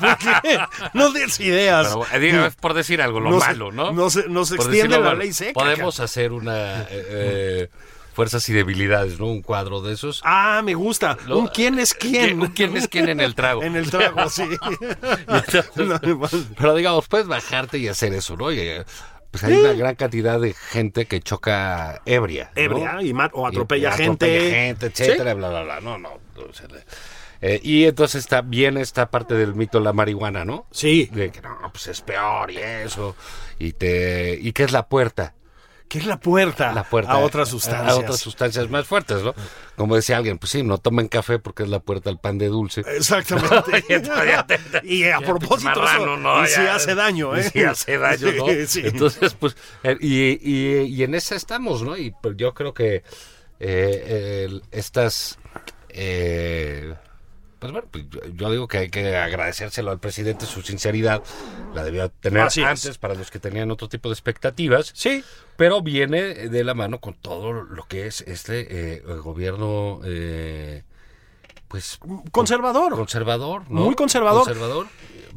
No 0.95 1.11
des 1.11 1.39
ideas. 1.39 1.87
Pero, 1.89 2.07
eh, 2.11 2.19
digo, 2.19 2.45
es 2.45 2.55
por 2.55 2.73
decir 2.73 2.99
algo, 2.99 3.19
lo 3.19 3.29
No 3.29 3.39
se- 3.41 3.45
malo, 3.45 3.71
¿no? 3.71 3.91
no 3.91 4.09
se- 4.09 4.27
no 4.27 4.43
se 4.43 4.55
Por 4.55 4.65
extiende 4.65 4.95
decirlo 4.95 5.13
la 5.13 5.19
ley 5.19 5.33
seca, 5.33 5.53
Podemos 5.53 5.99
hacer 5.99 6.31
una... 6.31 6.81
eh, 6.81 6.87
eh, 6.89 7.69
fuerzas 8.17 8.49
y 8.49 8.53
debilidades, 8.53 9.19
¿no? 9.19 9.27
Un 9.27 9.43
cuadro 9.43 9.79
de 9.83 9.93
esos. 9.93 10.21
Ah, 10.25 10.61
me 10.65 10.73
gusta. 10.73 11.19
Lo- 11.27 11.37
Un 11.37 11.47
quién 11.49 11.77
es 11.77 11.93
quién. 11.93 12.39
¿Quién- 12.39 12.51
quién 12.53 12.75
es 12.77 12.87
quién 12.87 13.09
en 13.09 13.19
el 13.19 13.35
trago? 13.35 13.61
En 13.67 13.75
el 13.75 13.91
trago, 13.91 14.27
sí. 14.27 14.41
Pero 16.57 16.75
digamos, 16.75 17.07
puedes 17.07 17.27
bajarte 17.27 17.77
y 17.77 17.87
hacer 17.87 18.13
eso, 18.15 18.35
¿no? 18.35 18.51
Y, 18.51 18.59
eh, 18.59 18.85
pues 19.29 19.43
hay 19.43 19.53
una 19.53 19.73
gran 19.73 19.93
cantidad 19.93 20.39
de 20.39 20.53
gente 20.53 21.05
que 21.05 21.19
choca 21.21 22.01
ebria. 22.05 22.51
¿no? 22.55 22.61
Ebria 22.61 23.01
y 23.03 23.13
ma- 23.13 23.29
o 23.33 23.45
atropella 23.45 23.89
y 23.89 23.97
gente. 23.97 24.25
atropella 24.25 24.49
gente, 24.51 24.85
etcétera, 24.87 25.33
bla, 25.35 25.49
bla, 25.49 25.63
bla. 25.63 25.79
No, 25.81 25.99
no. 25.99 26.09
o 26.37 26.53
sea, 26.53 26.65
eh, 27.41 27.59
y 27.61 27.85
entonces 27.85 28.23
está 28.23 28.41
bien 28.41 28.77
esta 28.77 29.11
parte 29.11 29.35
del 29.35 29.53
mito 29.53 29.77
de 29.77 29.83
la 29.83 29.93
marihuana, 29.93 30.43
¿no? 30.43 30.65
Sí. 30.71 31.07
De 31.13 31.29
que 31.29 31.41
no, 31.41 31.55
pues 31.71 31.85
es 31.85 32.01
peor 32.01 32.49
y 32.49 32.57
eso. 32.57 33.15
Y 33.59 33.73
te 33.73 34.39
y 34.41 34.53
qué 34.53 34.63
es 34.63 34.71
la 34.71 34.87
puerta, 34.87 35.35
¿Qué 35.89 35.99
es 35.99 36.05
la 36.05 36.19
puerta? 36.19 36.73
la 36.73 36.83
puerta 36.83 37.13
a 37.13 37.17
otras 37.19 37.47
A, 37.47 37.51
sustancias. 37.51 37.97
otras 37.97 38.19
sustancias 38.19 38.69
más 38.69 38.85
fuertes, 38.85 39.23
¿no? 39.23 39.33
Como 39.77 39.95
decía 39.95 40.17
alguien, 40.17 40.37
pues 40.37 40.51
sí, 40.51 40.61
no 40.63 40.77
tomen 40.79 41.07
café 41.07 41.39
porque 41.39 41.63
es 41.63 41.69
la 41.69 41.79
puerta 41.79 42.09
al 42.09 42.19
pan 42.19 42.37
de 42.37 42.47
dulce. 42.47 42.81
Exactamente. 42.87 43.83
Y 44.83 45.05
a 45.05 45.19
propósito, 45.21 45.83
eso, 45.83 46.17
no, 46.17 46.45
y 46.45 46.49
ya. 46.49 46.75
hace 46.75 46.93
daño, 46.95 47.35
¿eh? 47.35 47.43
Sí 47.51 47.63
hace 47.63 47.97
daño, 47.97 48.31
¿no? 48.33 48.47
Sí, 48.47 48.67
sí. 48.67 48.81
Entonces, 48.83 49.33
pues, 49.33 49.55
eh, 49.83 49.97
y, 49.99 50.39
y- 50.41 50.83
y 50.85 51.03
en 51.03 51.15
esa 51.15 51.35
estamos, 51.35 51.81
¿no? 51.83 51.95
Y 51.97 52.11
pues, 52.21 52.35
yo 52.37 52.53
creo 52.53 52.73
que 52.73 53.03
eh, 53.59 54.45
el- 54.47 54.63
estas... 54.71 55.39
eh, 55.89 56.93
pues 57.59 57.71
bueno, 57.71 57.87
pues, 57.91 58.05
yo- 58.33 58.51
digo 58.51 58.67
que 58.67 58.77
hay 58.79 58.89
que 58.89 59.15
agradecérselo 59.15 59.91
al 59.91 59.99
presidente 59.99 60.45
su 60.45 60.61
sinceridad. 60.61 61.23
La 61.73 61.83
debió 61.83 62.09
tener 62.09 62.43
Así 62.43 62.61
es. 62.61 62.67
antes 62.67 62.97
para 62.97 63.13
los 63.15 63.31
que 63.31 63.39
tenían 63.39 63.71
otro 63.71 63.89
tipo 63.89 64.09
de 64.09 64.13
expectativas. 64.13 64.91
Sí, 64.95 65.23
Pero 65.55 65.81
viene 65.81 66.19
de 66.49 66.63
la 66.63 66.73
mano 66.75 66.99
con 66.99 67.13
todo 67.15 67.51
lo 67.51 67.83
que 67.87 68.05
es 68.07 68.21
este 68.21 68.95
eh, 68.95 69.01
gobierno, 69.23 70.01
eh, 70.05 70.83
pues... 71.67 71.99
conservador. 72.31 72.95
Conservador, 72.95 73.63
¿no? 73.69 73.81
Muy 73.85 73.95
conservador. 73.95 74.43
Conservador. 74.45 74.87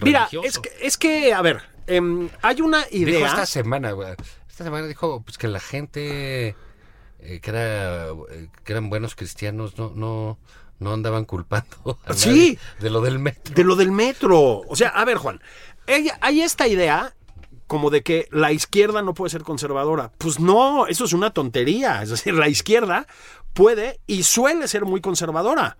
Mira, 0.02 0.28
es 0.44 0.58
que, 0.58 0.70
es 0.80 0.96
que, 0.96 1.32
a 1.34 1.42
ver, 1.42 1.62
em, 1.86 2.28
hay 2.42 2.60
una 2.60 2.84
Dijo 2.84 3.10
idea. 3.10 3.26
esta 3.28 3.46
semana, 3.46 3.92
güey, 3.92 4.14
esta 4.48 4.64
semana 4.64 4.86
dijo 4.86 5.22
pues 5.22 5.36
que 5.38 5.48
la 5.48 5.60
gente 5.60 6.54
eh, 7.20 7.40
que 7.40 7.50
era 7.50 8.08
eh, 8.30 8.48
que 8.64 8.72
eran 8.72 8.88
buenos 8.90 9.14
cristianos 9.14 9.76
no 9.78 9.92
no 9.94 10.38
no 10.80 10.92
andaban 10.92 11.24
culpando 11.24 11.98
a 12.04 12.12
Sí. 12.14 12.58
de 12.80 12.90
lo 12.90 13.00
del 13.00 13.18
metro. 13.20 13.54
De 13.54 13.64
lo 13.64 13.76
del 13.76 13.92
metro. 13.92 14.62
O 14.68 14.74
sea, 14.74 14.88
a 14.88 15.04
ver, 15.04 15.16
Juan, 15.18 15.40
hay 16.20 16.40
esta 16.40 16.66
idea 16.66 17.14
como 17.66 17.90
de 17.90 18.02
que 18.02 18.26
la 18.32 18.50
izquierda 18.50 19.00
no 19.02 19.14
puede 19.14 19.30
ser 19.30 19.44
conservadora. 19.44 20.10
Pues 20.18 20.40
no, 20.40 20.88
eso 20.88 21.04
es 21.04 21.12
una 21.12 21.30
tontería. 21.30 22.02
Es 22.02 22.10
decir, 22.10 22.34
la 22.34 22.48
izquierda 22.48 23.06
puede 23.52 24.00
y 24.08 24.22
suele 24.24 24.66
ser 24.68 24.84
muy 24.84 25.00
conservadora. 25.00 25.76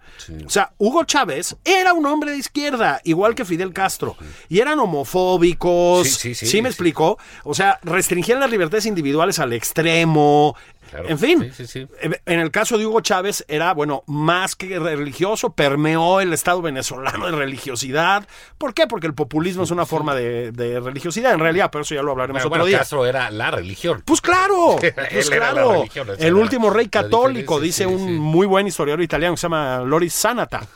O 0.47 0.51
sea, 0.51 0.73
Hugo 0.79 1.03
Chávez 1.05 1.57
era 1.65 1.93
un 1.93 2.07
hombre 2.07 2.31
de 2.33 2.37
izquierda, 2.39 3.01
igual 3.05 3.35
que 3.35 3.45
Fidel 3.45 3.73
Castro. 3.73 4.17
Y 4.49 4.61
eran 4.61 4.79
homofóbicos. 4.79 6.09
Sí, 6.09 6.35
sí, 6.35 6.47
sí, 6.47 6.63
me 6.63 6.69
explicó? 6.69 7.19
O 7.45 7.55
sea, 7.55 7.79
restringían 7.83 8.39
las 8.41 8.51
libertades 8.51 8.87
individuales 8.87 9.39
al 9.41 9.53
extremo. 9.53 10.57
Claro. 10.91 11.09
En 11.09 11.19
fin, 11.19 11.53
Sí, 11.55 11.67
sí, 11.67 11.87
sí. 11.87 11.89
en 12.27 12.41
el 12.41 12.51
caso 12.51 12.77
de 12.77 12.85
Hugo 12.85 13.01
Chávez 13.01 13.45
era, 13.49 13.73
bueno, 13.75 14.03
más 14.07 14.57
que 14.57 14.79
religioso, 14.79 15.51
permeó 15.53 16.21
el 16.21 16.33
Estado 16.33 16.61
venezolano 16.63 17.27
de 17.27 17.33
religiosidad. 17.33 18.27
¿Por 18.59 18.75
qué? 18.75 18.87
Porque 18.87 19.07
el 19.07 19.15
populismo 19.15 19.63
es 19.63 19.71
una 19.71 19.87
forma 19.87 20.15
de, 20.15 20.51
de 20.53 20.81
religiosidad, 20.81 21.33
en 21.33 21.41
realidad, 21.41 21.71
pero 21.71 21.83
eso 21.83 21.95
ya 21.95 22.03
lo 22.03 22.11
hablaremos 22.11 22.41
otro 22.43 22.51
bueno, 22.51 22.65
día. 22.65 22.79
Castro 22.79 23.07
era 23.07 23.31
la 23.31 23.51
religión. 23.51 24.03
Pues 24.05 24.21
claro, 24.21 24.77
pues 25.13 25.31
claro. 25.31 25.73
religión, 25.75 26.09
el 26.19 26.35
último 26.35 26.71
rey 26.71 26.89
católico, 26.89 27.61
dice 27.61 27.87
un 27.87 28.19
muy 28.19 28.47
buen 28.47 28.67
historiador 28.67 29.03
italiano 29.03 29.35
que 29.35 29.39
se 29.41 29.43
llama 29.45 29.79
Loris 29.81 30.13
Sanata. 30.13 30.67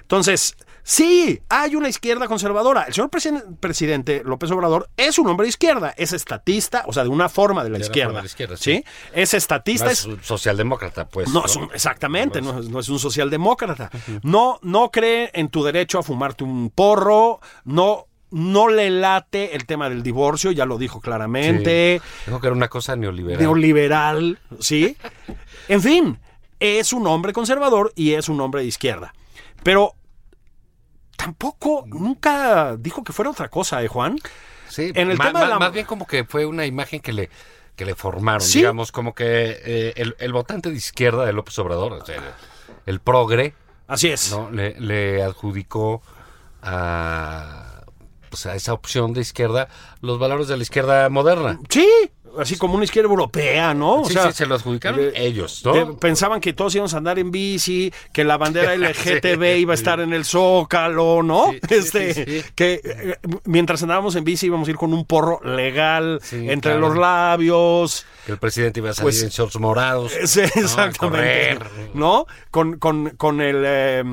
Entonces, 0.00 0.56
sí, 0.88 1.40
hay 1.48 1.74
una 1.74 1.88
izquierda 1.88 2.28
conservadora. 2.28 2.84
El 2.84 2.94
señor 2.94 3.10
presi- 3.10 3.58
presidente 3.58 4.22
López 4.24 4.50
Obrador 4.52 4.88
es 4.96 5.18
un 5.18 5.26
hombre 5.26 5.46
de 5.46 5.48
izquierda, 5.48 5.92
es 5.96 6.12
estatista, 6.12 6.84
o 6.86 6.92
sea, 6.92 7.02
de 7.02 7.08
una 7.08 7.28
forma 7.28 7.64
de 7.64 7.70
la 7.70 7.78
De 7.78 7.84
izquierda. 7.84 8.08
forma 8.10 8.18
de 8.20 8.24
la 8.24 8.28
izquierda, 8.28 8.56
¿sí? 8.56 8.84
Es 9.12 9.34
estatista, 9.34 9.86
No 9.86 9.90
es 9.90 10.04
un 10.04 10.22
socialdemócrata, 10.22 11.08
pues. 11.08 11.28
no, 11.30 11.44
es 11.44 11.56
un- 11.56 11.70
exactamente, 11.74 12.40
no, 12.40 12.60
es- 12.60 12.68
no 12.68 12.78
es 12.78 12.88
un 12.88 13.00
socialdemócrata. 13.00 13.90
No, 14.22 14.58
no 14.62 14.90
cree 14.92 15.30
en 15.34 15.48
tu 15.48 15.64
derecho 15.64 15.98
a 15.98 16.02
fumarte 16.04 16.44
un 16.44 16.70
porro, 16.70 17.40
no, 17.64 18.06
no 18.30 18.68
le 18.68 18.90
late 18.90 19.56
el 19.56 19.66
tema 19.66 19.88
del 19.88 20.02
divorcio, 20.04 20.52
ya 20.52 20.66
lo 20.66 20.78
dijo 20.78 21.00
claramente, 21.00 22.00
Sí. 22.00 22.08
Dijo 22.26 22.40
que 22.40 22.46
era 22.46 22.54
una 22.56 22.68
cosa 22.68 22.94
neoliberal. 22.94 23.40
neoliberal, 23.40 24.38
¿sí? 24.60 24.96
En 25.68 25.82
fin, 25.82 26.18
es 26.60 26.92
un 26.92 27.06
hombre 27.08 27.32
conservador 27.32 27.92
y 27.96 28.12
es 28.12 28.28
un 28.28 28.40
hombre 28.40 28.60
de 28.62 28.68
izquierda. 28.68 29.12
Pero 29.64 29.94
tampoco, 31.26 31.84
nunca 31.88 32.76
dijo 32.78 33.02
que 33.02 33.12
fuera 33.12 33.30
otra 33.32 33.48
cosa, 33.48 33.82
¿eh, 33.82 33.88
Juan? 33.88 34.16
Sí, 34.68 34.92
En 34.94 35.10
el 35.10 35.16
ma- 35.18 35.26
tema 35.26 35.40
de 35.40 35.46
ma- 35.46 35.50
la- 35.54 35.58
más 35.58 35.72
bien 35.72 35.84
como 35.86 36.06
que 36.06 36.24
fue 36.24 36.46
una 36.46 36.64
imagen 36.66 37.00
que 37.00 37.12
le 37.12 37.30
que 37.74 37.84
le 37.84 37.94
formaron, 37.94 38.40
Sí. 38.40 38.60
digamos, 38.60 38.90
como 38.90 39.14
que 39.14 39.60
eh, 39.62 39.92
el, 39.96 40.16
el 40.18 40.32
votante 40.32 40.70
de 40.70 40.76
izquierda 40.76 41.26
de 41.26 41.32
López 41.34 41.58
Obrador, 41.58 41.92
o 41.92 42.06
sea, 42.06 42.14
el, 42.16 42.22
el 42.86 43.00
progre, 43.00 43.52
Así 43.86 44.08
es. 44.08 44.30
¿no? 44.30 44.50
Le, 44.50 44.80
le 44.80 45.22
adjudicó 45.22 46.00
a, 46.62 47.82
pues, 48.30 48.46
a 48.46 48.54
esa 48.54 48.72
opción 48.72 49.12
de 49.12 49.20
izquierda 49.20 49.68
los 50.00 50.18
valores 50.18 50.48
de 50.48 50.56
la 50.56 50.62
izquierda 50.62 51.08
moderna. 51.10 51.58
Sí, 51.68 51.86
así 52.40 52.56
como 52.56 52.74
una 52.74 52.84
izquierda 52.84 53.08
europea, 53.10 53.74
¿no? 53.74 54.04
sí, 54.04 54.14
sí, 54.14 54.32
se 54.32 54.46
lo 54.46 54.54
adjudicaron 54.56 54.98
de- 55.00 55.12
ellos, 55.16 55.62
¿no? 55.64 55.72
de- 55.72 55.86
pensaban 55.94 56.40
que 56.40 56.52
todos 56.52 56.74
íbamos 56.74 56.94
a 56.94 56.98
andar 56.98 57.18
en 57.18 57.30
bici, 57.30 57.92
que 58.12 58.24
la 58.24 58.36
bandera 58.36 58.74
LGTB 58.76 59.58
iba 59.58 59.72
a 59.72 59.74
estar 59.74 60.00
en 60.00 60.12
el 60.12 60.24
Zócalo, 60.24 61.22
¿no? 61.22 61.52
Sí, 61.52 61.58
sí, 61.68 61.74
este, 61.74 62.14
sí, 62.14 62.24
sí. 62.26 62.44
que 62.54 62.80
eh, 62.84 63.16
mientras 63.44 63.82
andábamos 63.82 64.14
en 64.16 64.24
bici 64.24 64.46
íbamos 64.46 64.68
a 64.68 64.70
ir 64.70 64.76
con 64.76 64.92
un 64.92 65.04
porro 65.04 65.40
legal 65.44 66.20
Sí, 66.22 66.36
entre 66.50 66.72
claro. 66.72 66.88
los 66.88 66.96
labios. 66.96 68.06
que 68.26 68.32
el 68.32 68.38
presidente 68.38 68.80
iba 68.80 68.90
a 68.90 68.94
salir 68.94 69.04
pues, 69.06 69.22
en 69.22 69.28
shorts 69.30 69.58
morados. 69.58 70.12
Sí, 70.26 70.40
exactamente. 70.40 71.58
¿No? 71.94 72.26
Con, 72.50 72.78
con, 72.78 73.10
con 73.16 73.40
el, 73.40 73.62
eh, 73.66 74.04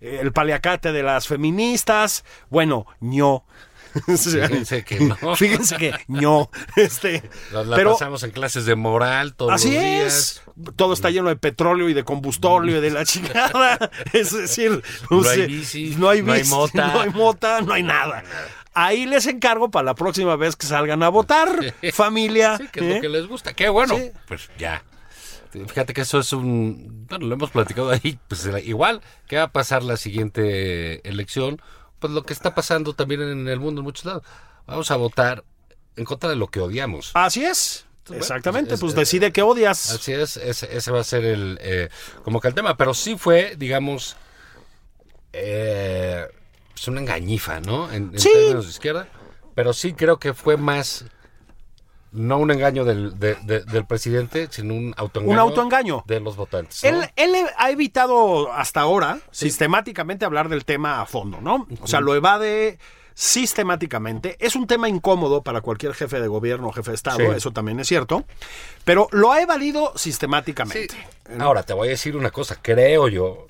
el 0.00 0.32
paliacate 0.32 0.92
de 0.92 1.02
las 1.02 1.26
feministas. 1.26 2.24
Bueno, 2.48 2.86
ño. 3.00 3.44
Fíjense 4.06 4.84
que 4.84 5.00
no. 5.00 5.16
Fíjense 5.36 5.76
que 5.76 5.92
ño. 6.08 6.50
Este, 6.76 7.22
la 7.52 7.76
pero 7.76 7.92
pasamos 7.92 8.22
en 8.22 8.30
clases 8.30 8.64
de 8.66 8.74
moral 8.76 9.34
todos 9.34 9.52
así 9.52 9.72
los 9.72 9.80
días. 9.82 10.06
es. 10.06 10.42
Todo 10.76 10.92
está 10.92 11.10
lleno 11.10 11.28
de 11.28 11.36
petróleo 11.36 11.88
y 11.88 11.94
de 11.94 12.04
combustóleo 12.04 12.78
y 12.78 12.80
de 12.80 12.90
la 12.90 13.04
chingada. 13.04 13.90
Es 14.12 14.32
decir, 14.32 14.82
No 15.10 15.22
sé, 15.22 15.30
hay 15.42 15.46
bici, 15.46 15.94
no 15.96 16.08
hay 16.08 16.22
no 16.22 16.32
hay 16.32 16.44
mota. 16.44 16.88
no 16.92 17.00
hay 17.00 17.10
mota, 17.10 17.60
no 17.60 17.72
hay 17.72 17.82
nada. 17.82 18.22
Ahí 18.74 19.06
les 19.06 19.26
encargo 19.26 19.70
para 19.70 19.84
la 19.84 19.94
próxima 19.94 20.36
vez 20.36 20.54
que 20.56 20.66
salgan 20.66 21.02
a 21.02 21.08
votar, 21.08 21.48
familia. 21.92 22.56
Sí, 22.56 22.68
que 22.72 22.80
es 22.80 22.86
¿eh? 22.86 22.94
lo 22.96 23.00
que 23.00 23.08
les 23.08 23.26
gusta. 23.26 23.52
Qué 23.52 23.68
bueno. 23.68 23.96
Sí. 23.96 24.10
Pues 24.28 24.48
ya. 24.58 24.82
Fíjate 25.50 25.92
que 25.92 26.02
eso 26.02 26.20
es 26.20 26.32
un... 26.32 27.06
Bueno, 27.08 27.26
lo 27.26 27.34
hemos 27.34 27.50
platicado 27.50 27.90
ahí. 27.90 28.18
Pues 28.28 28.48
igual, 28.64 29.00
¿qué 29.26 29.36
va 29.36 29.44
a 29.44 29.52
pasar 29.52 29.82
la 29.82 29.96
siguiente 29.96 31.06
elección? 31.08 31.60
Pues 32.00 32.12
lo 32.12 32.24
que 32.24 32.32
está 32.32 32.54
pasando 32.54 32.94
también 32.94 33.20
en 33.22 33.46
el 33.46 33.60
mundo 33.60 33.80
en 33.80 33.84
muchos 33.84 34.04
lados. 34.04 34.22
Vamos 34.66 34.90
a 34.90 34.96
votar 34.96 35.44
en 35.96 36.04
contra 36.04 36.28
de 36.30 36.36
lo 36.36 36.48
que 36.48 36.58
odiamos. 36.60 37.12
Así 37.14 37.44
es. 37.44 37.84
Bueno, 38.08 38.22
Exactamente, 38.22 38.74
es- 38.74 38.80
pues 38.80 38.90
es- 38.92 38.96
decide 38.98 39.30
que 39.32 39.42
odias. 39.42 39.90
Así 39.92 40.12
es, 40.12 40.36
ese, 40.38 40.76
ese 40.76 40.90
va 40.90 41.00
a 41.00 41.04
ser 41.04 41.24
el 41.24 41.58
eh, 41.60 41.88
como 42.24 42.40
que 42.40 42.48
el 42.48 42.54
tema, 42.54 42.76
pero 42.76 42.92
sí 42.94 43.16
fue, 43.16 43.54
digamos, 43.56 44.16
eh, 45.32 46.26
pues 46.72 46.88
una 46.88 47.00
engañifa, 47.00 47.60
¿no? 47.60 47.90
En, 47.92 48.10
en 48.14 48.18
Sí. 48.18 48.30
términos 48.32 48.64
de 48.64 48.70
izquierda, 48.70 49.08
pero 49.54 49.72
sí 49.72 49.92
creo 49.92 50.18
que 50.18 50.34
fue 50.34 50.56
más 50.56 51.04
no 52.12 52.38
un 52.38 52.50
engaño 52.50 52.84
del, 52.84 53.18
de- 53.18 53.36
de- 53.42 53.60
del 53.64 53.84
presidente, 53.84 54.48
sino 54.50 54.74
un 54.74 54.94
autoengaño, 54.96 55.32
Un 55.32 55.38
autoengaño. 55.38 56.04
de 56.06 56.20
los 56.20 56.36
votantes. 56.36 56.82
¿no? 56.82 56.88
Él, 56.88 57.10
él 57.16 57.34
ha 57.56 57.70
evitado 57.70 58.52
hasta 58.52 58.80
ahora 58.80 59.18
sistemáticamente 59.30 60.24
hablar 60.24 60.48
del 60.48 60.64
tema 60.64 61.00
a 61.00 61.06
fondo, 61.06 61.40
¿no? 61.40 61.66
O 61.80 61.86
sea, 61.86 62.00
lo 62.00 62.14
evade 62.14 62.78
sistemáticamente. 63.14 64.36
Es 64.40 64.56
un 64.56 64.66
tema 64.66 64.88
incómodo 64.88 65.42
para 65.42 65.60
cualquier 65.60 65.94
jefe 65.94 66.20
de 66.20 66.28
gobierno 66.28 66.68
o 66.68 66.72
jefe 66.72 66.90
de 66.90 66.94
Estado, 66.96 67.18
Sí. 67.18 67.36
eso 67.36 67.50
también 67.50 67.78
es 67.80 67.88
cierto, 67.88 68.24
pero 68.84 69.08
lo 69.12 69.32
ha 69.32 69.40
evadido 69.42 69.92
Sí. 69.96 70.10
sistemáticamente. 70.10 70.94
Ahora, 71.38 71.62
te 71.62 71.72
voy 71.74 71.88
a 71.88 71.90
decir 71.92 72.16
una 72.16 72.30
cosa, 72.30 72.58
creo 72.60 73.08
yo 73.08 73.46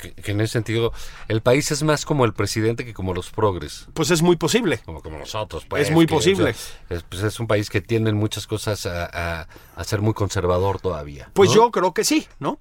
que, 0.00 0.12
que 0.12 0.30
en 0.32 0.40
ese 0.40 0.54
sentido 0.54 0.92
el 1.28 1.40
país 1.42 1.70
es 1.70 1.82
más 1.82 2.04
como 2.04 2.24
el 2.24 2.32
presidente 2.32 2.84
que 2.84 2.94
como 2.94 3.14
los 3.14 3.30
progres. 3.30 3.86
Pues 3.94 4.10
es 4.10 4.22
muy 4.22 4.36
posible. 4.36 4.78
como, 4.84 5.02
como 5.02 5.18
nosotros. 5.18 5.66
Pues, 5.66 5.88
Es 5.88 5.90
muy 5.94 6.06
que, 6.06 6.14
posible. 6.14 6.50
o 6.50 6.54
sea, 6.54 6.96
es, 6.96 7.02
pues, 7.04 7.22
es 7.22 7.38
un 7.40 7.46
país 7.46 7.70
que 7.70 7.80
tiene 7.80 8.12
muchas 8.12 8.46
cosas 8.46 8.86
a, 8.86 9.40
a- 9.42 9.48
a 9.76 9.84
ser 9.84 10.00
muy 10.00 10.14
conservador 10.14 10.80
todavía. 10.80 11.30
Pues 11.34 11.52
yo 11.52 11.70
creo 11.70 11.92
que 11.94 12.04
sí, 12.04 12.26
¿no? 12.38 12.58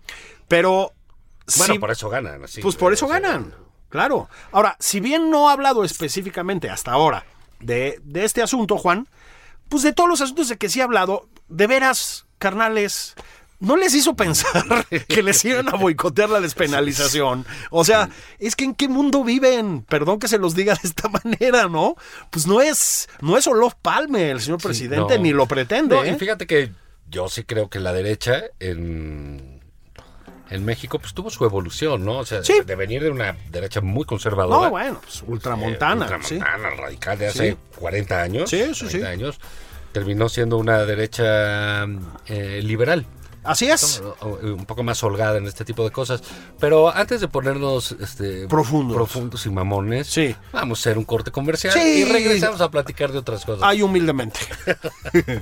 Pero... 0.48 0.94
Bueno, 1.58 1.80
por 1.80 1.90
eso 1.92 2.10
ganan. 2.10 2.44
así, 2.44 2.62
Pues 2.62 2.76
por 2.76 2.92
o 2.92 2.94
eso 2.94 3.08
sea, 3.08 3.20
ganan, 3.20 3.56
claro. 3.90 4.30
Ahora, 4.52 4.76
si 4.80 5.00
bien 5.00 5.32
no 5.32 5.50
ha 5.50 5.54
hablado 5.54 5.84
específicamente 5.84 6.70
hasta 6.70 6.92
ahora 6.92 7.26
de, 7.60 8.00
de 8.04 8.24
este 8.24 8.44
asunto, 8.44 8.78
Juan, 8.78 9.08
pues 9.68 9.82
de 9.84 9.92
todos 9.94 10.08
los 10.10 10.22
asuntos 10.22 10.48
de 10.50 10.58
que 10.58 10.70
sí 10.70 10.80
ha 10.80 10.84
hablado, 10.84 11.28
de 11.48 11.66
veras, 11.66 12.28
carnales, 12.38 13.16
no 13.60 13.76
les 13.78 13.94
hizo 13.94 14.16
pensar 14.16 14.86
que 15.08 15.22
les 15.24 15.44
iban 15.46 15.68
a 15.70 15.74
boicotear 15.76 16.30
la 16.30 16.40
despenalización. 16.40 17.46
O 17.72 17.84
sea, 17.84 18.10
es 18.40 18.56
que 18.56 18.64
en 18.66 18.74
qué 18.76 18.88
mundo 18.88 19.24
viven, 19.24 19.82
perdón 19.84 20.20
que 20.20 20.28
se 20.28 20.38
los 20.38 20.56
diga 20.56 20.74
de 20.76 20.82
esta 20.88 21.10
manera, 21.24 21.68
¿no? 21.68 21.96
Pues 22.30 22.48
no 22.48 22.62
es, 22.62 23.10
no 23.22 23.38
es 23.38 23.48
Olof 23.48 23.74
Palme, 23.82 24.32
el 24.32 24.42
señor 24.42 24.62
sí, 24.62 24.68
presidente, 24.68 25.18
no. 25.18 25.24
ni 25.24 25.32
lo 25.34 25.46
pretende. 25.46 25.96
No, 25.96 26.06
y 26.06 26.10
¿eh? 26.10 26.16
fíjate 26.18 26.48
que 26.48 26.72
yo 27.10 27.28
sí 27.28 27.44
creo 27.44 27.70
que 27.70 27.80
la 27.80 27.92
derecha 27.92 28.44
en, 28.60 29.60
en 30.50 30.64
México 30.66 31.00
pues 31.00 31.14
tuvo 31.14 31.30
su 31.30 31.44
evolución, 31.44 32.06
¿no? 32.06 32.20
O 32.20 32.26
sea, 32.26 32.44
Sí. 32.44 32.54
de 32.66 32.76
venir 32.76 33.04
de 33.04 33.10
una 33.10 33.36
derecha 33.52 33.82
muy 33.82 34.06
conservadora. 34.06 34.66
No, 34.66 34.70
bueno, 34.70 35.00
pues 35.02 35.24
ultramontana. 35.28 36.06
eh, 36.06 36.20
sí. 36.22 36.36
ultramontana, 36.36 36.70
radical 36.82 37.18
de 37.18 37.28
hace 37.28 37.52
Sí. 37.52 37.58
40 37.78 38.22
años. 38.22 38.50
Sí, 38.50 38.64
sí, 38.74 38.86
30 38.88 38.90
sí. 38.98 39.04
años. 39.04 39.40
Terminó 39.92 40.30
siendo 40.30 40.58
una 40.58 40.86
derecha 40.86 41.84
eh, 42.28 42.62
liberal. 42.64 43.06
Así 43.44 43.70
es. 43.70 44.02
o- 44.22 44.40
un 44.44 44.66
poco 44.66 44.84
más 44.84 45.02
holgada 45.04 45.38
en 45.38 45.46
este 45.48 45.64
tipo 45.66 45.84
de 45.84 45.92
cosas. 45.92 46.22
Pero 46.60 46.94
antes 46.94 47.22
de 47.22 47.28
ponernos 47.28 47.94
este, 48.00 48.48
Profundos. 48.48 48.96
profundos 48.96 49.46
y 49.46 49.50
mamones, 49.50 50.08
Sí. 50.08 50.36
vamos 50.52 50.80
a 50.80 50.82
hacer 50.82 50.98
un 50.98 51.06
corte 51.06 51.32
comercial 51.32 51.74
Sí. 51.74 51.80
y 52.02 52.06
regresamos 52.06 52.62
a 52.62 52.70
platicar 52.70 53.12
de 53.12 53.18
otras 53.20 53.46
cosas. 53.46 53.64
Ay, 53.64 53.82
humildemente. 53.82 54.40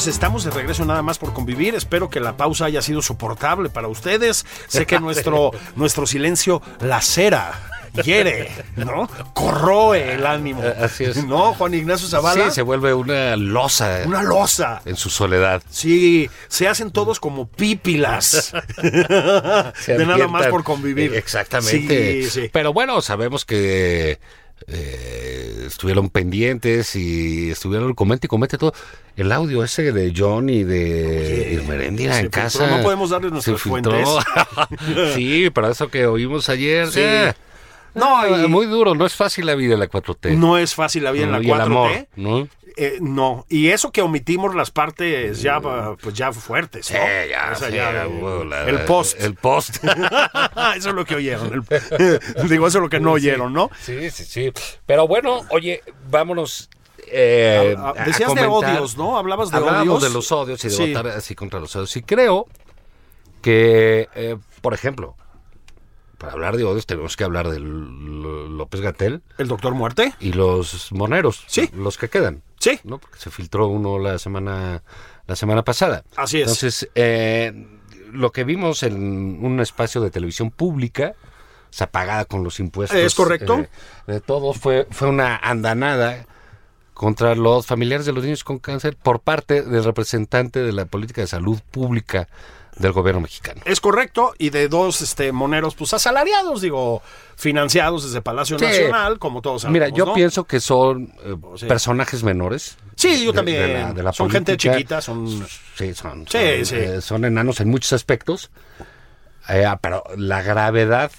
Pues 0.00 0.14
estamos 0.14 0.44
de 0.44 0.50
regreso 0.50 0.86
nada 0.86 1.02
más 1.02 1.18
por 1.18 1.34
convivir. 1.34 1.74
Espero 1.74 2.08
que 2.08 2.20
la 2.20 2.34
pausa 2.34 2.64
haya 2.64 2.80
sido 2.80 3.02
soportable 3.02 3.68
para 3.68 3.86
ustedes. 3.86 4.46
Sé 4.66 4.86
que 4.86 4.98
nuestro, 5.00 5.50
nuestro 5.76 6.06
silencio 6.06 6.62
lacera, 6.80 7.82
hiere, 8.02 8.50
¿no? 8.76 9.10
Corroe 9.34 10.14
el 10.14 10.24
ánimo. 10.24 10.62
Eh, 10.64 10.74
así 10.80 11.04
es. 11.04 11.22
¿No, 11.26 11.52
Juan 11.52 11.74
Ignacio 11.74 12.08
Zavala? 12.08 12.46
Sí, 12.46 12.50
se 12.54 12.62
vuelve 12.62 12.94
una 12.94 13.36
losa 13.36 14.00
Una 14.06 14.22
losa. 14.22 14.80
en 14.86 14.96
su 14.96 15.10
soledad. 15.10 15.62
Sí, 15.68 16.30
se 16.48 16.66
hacen 16.66 16.92
todos 16.92 17.20
como 17.20 17.46
pípilas. 17.46 18.54
De 18.82 20.06
nada 20.06 20.28
más 20.28 20.46
por 20.46 20.64
convivir. 20.64 21.14
Exactamente. 21.14 22.22
Sí, 22.22 22.30
sí. 22.30 22.50
Pero 22.50 22.72
bueno, 22.72 23.02
sabemos 23.02 23.44
que 23.44 24.18
eh, 24.66 25.64
estuvieron 25.66 26.10
pendientes 26.10 26.96
y 26.96 27.50
estuvieron 27.50 27.94
comente 27.94 28.26
y 28.26 28.28
comente 28.28 28.58
todo. 28.58 28.72
El 29.16 29.32
audio 29.32 29.64
ese 29.64 29.92
de 29.92 30.12
John 30.16 30.48
y 30.48 30.64
de 30.64 31.52
Irmeréndira 31.54 32.18
en 32.18 32.28
casa. 32.28 32.76
No 32.76 32.82
podemos 32.82 33.10
darles 33.10 33.30
se 33.42 33.50
nuestras 33.52 33.60
fuentes. 33.60 34.08
sí, 35.14 35.50
pero 35.52 35.68
eso 35.70 35.88
que 35.88 36.06
oímos 36.06 36.48
ayer. 36.48 36.88
Sí. 36.88 37.00
eh, 37.00 37.32
No, 37.94 38.18
Ah, 38.20 38.42
y- 38.44 38.48
muy 38.48 38.66
duro, 38.66 38.94
no 38.94 39.04
es 39.06 39.14
fácil 39.14 39.46
la 39.46 39.54
vida 39.54 39.74
en 39.74 39.80
la 39.80 39.88
4T. 39.88 40.36
No 40.36 40.58
es 40.58 40.74
fácil 40.74 41.04
la 41.04 41.10
vida 41.10 41.24
en 41.24 41.32
la 41.32 41.40
Y 41.40 41.46
4T. 41.46 41.54
el 41.54 41.60
amor, 41.60 41.90
¿no? 42.16 42.48
Eh, 42.76 42.98
no, 43.00 43.44
y 43.48 43.68
eso 43.70 43.90
que 43.90 44.00
omitimos 44.00 44.54
las 44.54 44.70
partes 44.70 45.42
ya, 45.42 45.60
pues 45.60 46.14
ya 46.14 46.32
fuertes, 46.32 46.90
¿no? 46.90 46.98
Sí, 46.98 47.28
ya, 47.30 47.50
O 47.52 47.56
sea, 47.56 47.68
sí, 47.68 47.74
ya, 47.74 48.04
eh, 48.04 48.44
la- 48.48 48.62
el 48.68 48.84
post. 48.84 49.20
El 49.20 49.34
post. 49.34 49.78
eso 50.76 50.88
es 50.90 50.94
lo 50.94 51.04
que 51.04 51.16
oyeron. 51.16 51.52
el- 51.52 52.20
digo, 52.48 52.68
eso 52.68 52.78
es 52.78 52.82
lo 52.82 52.88
que 52.88 53.00
no 53.00 53.12
oyeron, 53.12 53.52
¿no? 53.52 53.70
Sí, 53.82 54.10
sí, 54.10 54.24
sí. 54.24 54.52
Pero 54.86 55.06
bueno, 55.08 55.40
oye, 55.50 55.82
vámonos. 56.10 56.70
eh, 57.12 57.74
Ah, 57.76 57.92
ah, 57.96 58.02
a 58.02 58.04
decías 58.04 58.32
de 58.34 58.46
odios, 58.46 58.96
¿no? 58.96 59.18
Hablabas 59.18 59.50
de 59.50 59.56
Hablábamos 59.56 59.88
odios. 59.98 60.02
de 60.04 60.10
los 60.10 60.30
odios 60.32 60.64
y 60.64 60.68
de 60.68 60.74
Sí. 60.74 60.86
votar 60.94 61.08
así 61.08 61.34
contra 61.34 61.58
los 61.58 61.74
odios. 61.74 61.94
Y 61.96 62.02
creo 62.02 62.46
que, 63.42 64.08
eh, 64.14 64.36
por 64.60 64.74
ejemplo, 64.74 65.16
para 66.20 66.34
hablar 66.34 66.58
de 66.58 66.64
odios 66.64 66.84
tenemos 66.84 67.16
que 67.16 67.24
hablar 67.24 67.48
de 67.48 67.58
López 67.58 68.82
Gatel 68.82 69.22
¿El 69.38 69.48
doctor 69.48 69.74
Muerte? 69.74 70.12
y 70.20 70.34
los 70.34 70.92
moneros. 70.92 71.42
Sí. 71.46 71.70
Los 71.74 71.96
que 71.96 72.10
quedan. 72.10 72.42
Sí. 72.58 72.78
¿no? 72.84 72.98
Porque 72.98 73.18
se 73.18 73.30
filtró 73.30 73.68
uno 73.68 73.98
la 73.98 74.18
semana, 74.18 74.82
la 75.26 75.34
semana 75.34 75.64
pasada. 75.64 76.04
Así 76.16 76.36
es. 76.36 76.42
Entonces, 76.42 76.90
eh, 76.94 77.66
lo 78.12 78.32
que 78.32 78.44
vimos 78.44 78.82
en 78.82 79.42
un 79.42 79.60
espacio 79.60 80.02
de 80.02 80.10
televisión 80.10 80.50
pública, 80.50 81.14
o 81.16 81.72
sea, 81.72 81.90
pagada 81.90 82.26
con 82.26 82.44
los 82.44 82.60
impuestos. 82.60 82.98
Es 82.98 83.14
correcto. 83.14 83.60
eh, 83.60 83.68
de 84.06 84.20
todos, 84.20 84.58
fue, 84.58 84.86
fue 84.90 85.08
una 85.08 85.36
andanada 85.36 86.26
contra 86.92 87.34
los 87.34 87.64
familiares 87.64 88.04
de 88.04 88.12
los 88.12 88.22
niños 88.22 88.44
con 88.44 88.58
cáncer 88.58 88.94
por 88.94 89.20
parte 89.20 89.62
del 89.62 89.84
representante 89.84 90.60
de 90.60 90.72
la 90.72 90.84
política 90.84 91.22
de 91.22 91.28
salud 91.28 91.58
pública 91.70 92.28
del 92.80 92.92
gobierno 92.92 93.20
mexicano. 93.20 93.60
Es 93.64 93.80
correcto, 93.80 94.32
y 94.38 94.50
de 94.50 94.68
dos 94.68 95.02
este, 95.02 95.32
moneros, 95.32 95.74
pues 95.74 95.92
asalariados, 95.92 96.60
digo, 96.62 97.02
financiados 97.36 98.04
desde 98.04 98.22
Palacio 98.22 98.58
Sí. 98.58 98.64
Nacional, 98.64 99.18
como 99.18 99.42
todos 99.42 99.62
sabemos. 99.62 99.74
Mira, 99.74 99.88
yo 99.96 100.06
¿no? 100.06 100.14
pienso 100.14 100.44
que 100.44 100.60
son 100.60 101.12
eh, 101.24 101.36
Sí. 101.56 101.66
personajes 101.66 102.22
menores. 102.22 102.76
Sí, 102.96 103.22
yo 103.24 103.32
de- 103.32 103.36
también. 103.36 103.60
de 103.62 103.72
la- 103.74 103.92
de 103.92 104.02
la 104.02 104.12
son 104.12 104.30
gente 104.30 104.56
chiquita, 104.56 105.00
son. 105.00 105.28
Sí, 105.76 105.94
son, 105.94 106.26
Sí, 106.26 106.38
son, 106.38 106.66
sí. 106.66 106.74
eh, 106.76 107.00
son 107.00 107.24
enanos 107.24 107.60
en 107.60 107.68
muchos 107.68 107.92
aspectos. 107.92 108.50
Eh, 109.48 109.64
ah, 109.64 109.78
pero 109.80 110.02
la 110.16 110.42
gravedad 110.42 111.10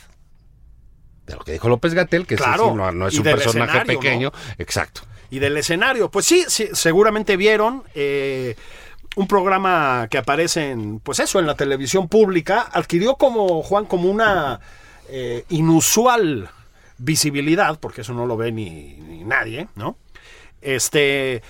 de 1.26 1.34
lo 1.36 1.40
que 1.44 1.54
dijo 1.54 1.70
López 1.70 1.94
Gatel, 1.94 2.26
que 2.26 2.36
Claro, 2.36 2.70
sí 2.70 2.76
no, 2.76 2.92
no 2.92 3.08
es 3.08 3.18
un 3.18 3.24
personaje 3.24 3.86
pequeño, 3.86 4.32
exacto. 4.58 5.02
y 5.30 5.40
del 5.40 5.56
escenario. 5.58 6.10
Pues 6.10 6.26
sí, 6.26 6.44
sí, 6.48 6.70
seguramente 6.74 7.38
vieron 7.38 7.84
un 9.16 9.28
programa 9.28 10.08
que 10.10 10.18
aparece 10.18 10.72
en, 10.72 11.00
pues 11.00 11.20
eso, 11.20 11.40
en 11.40 11.48
la 11.48 11.56
televisión 11.56 12.08
pública, 12.08 12.70
adquirió 12.72 13.16
como, 13.16 13.62
Juan, 13.62 13.86
como 13.86 14.10
una 14.10 14.60
eh, 15.10 15.46
inusual 15.50 16.50
visibilidad, 16.98 17.80
porque 17.80 18.02
eso 18.02 18.14
no 18.14 18.26
lo 18.26 18.38
ve 18.38 18.52
ni, 18.52 19.24
nadie, 19.26 19.68
¿no? 19.76 19.98
Este, 20.62 21.42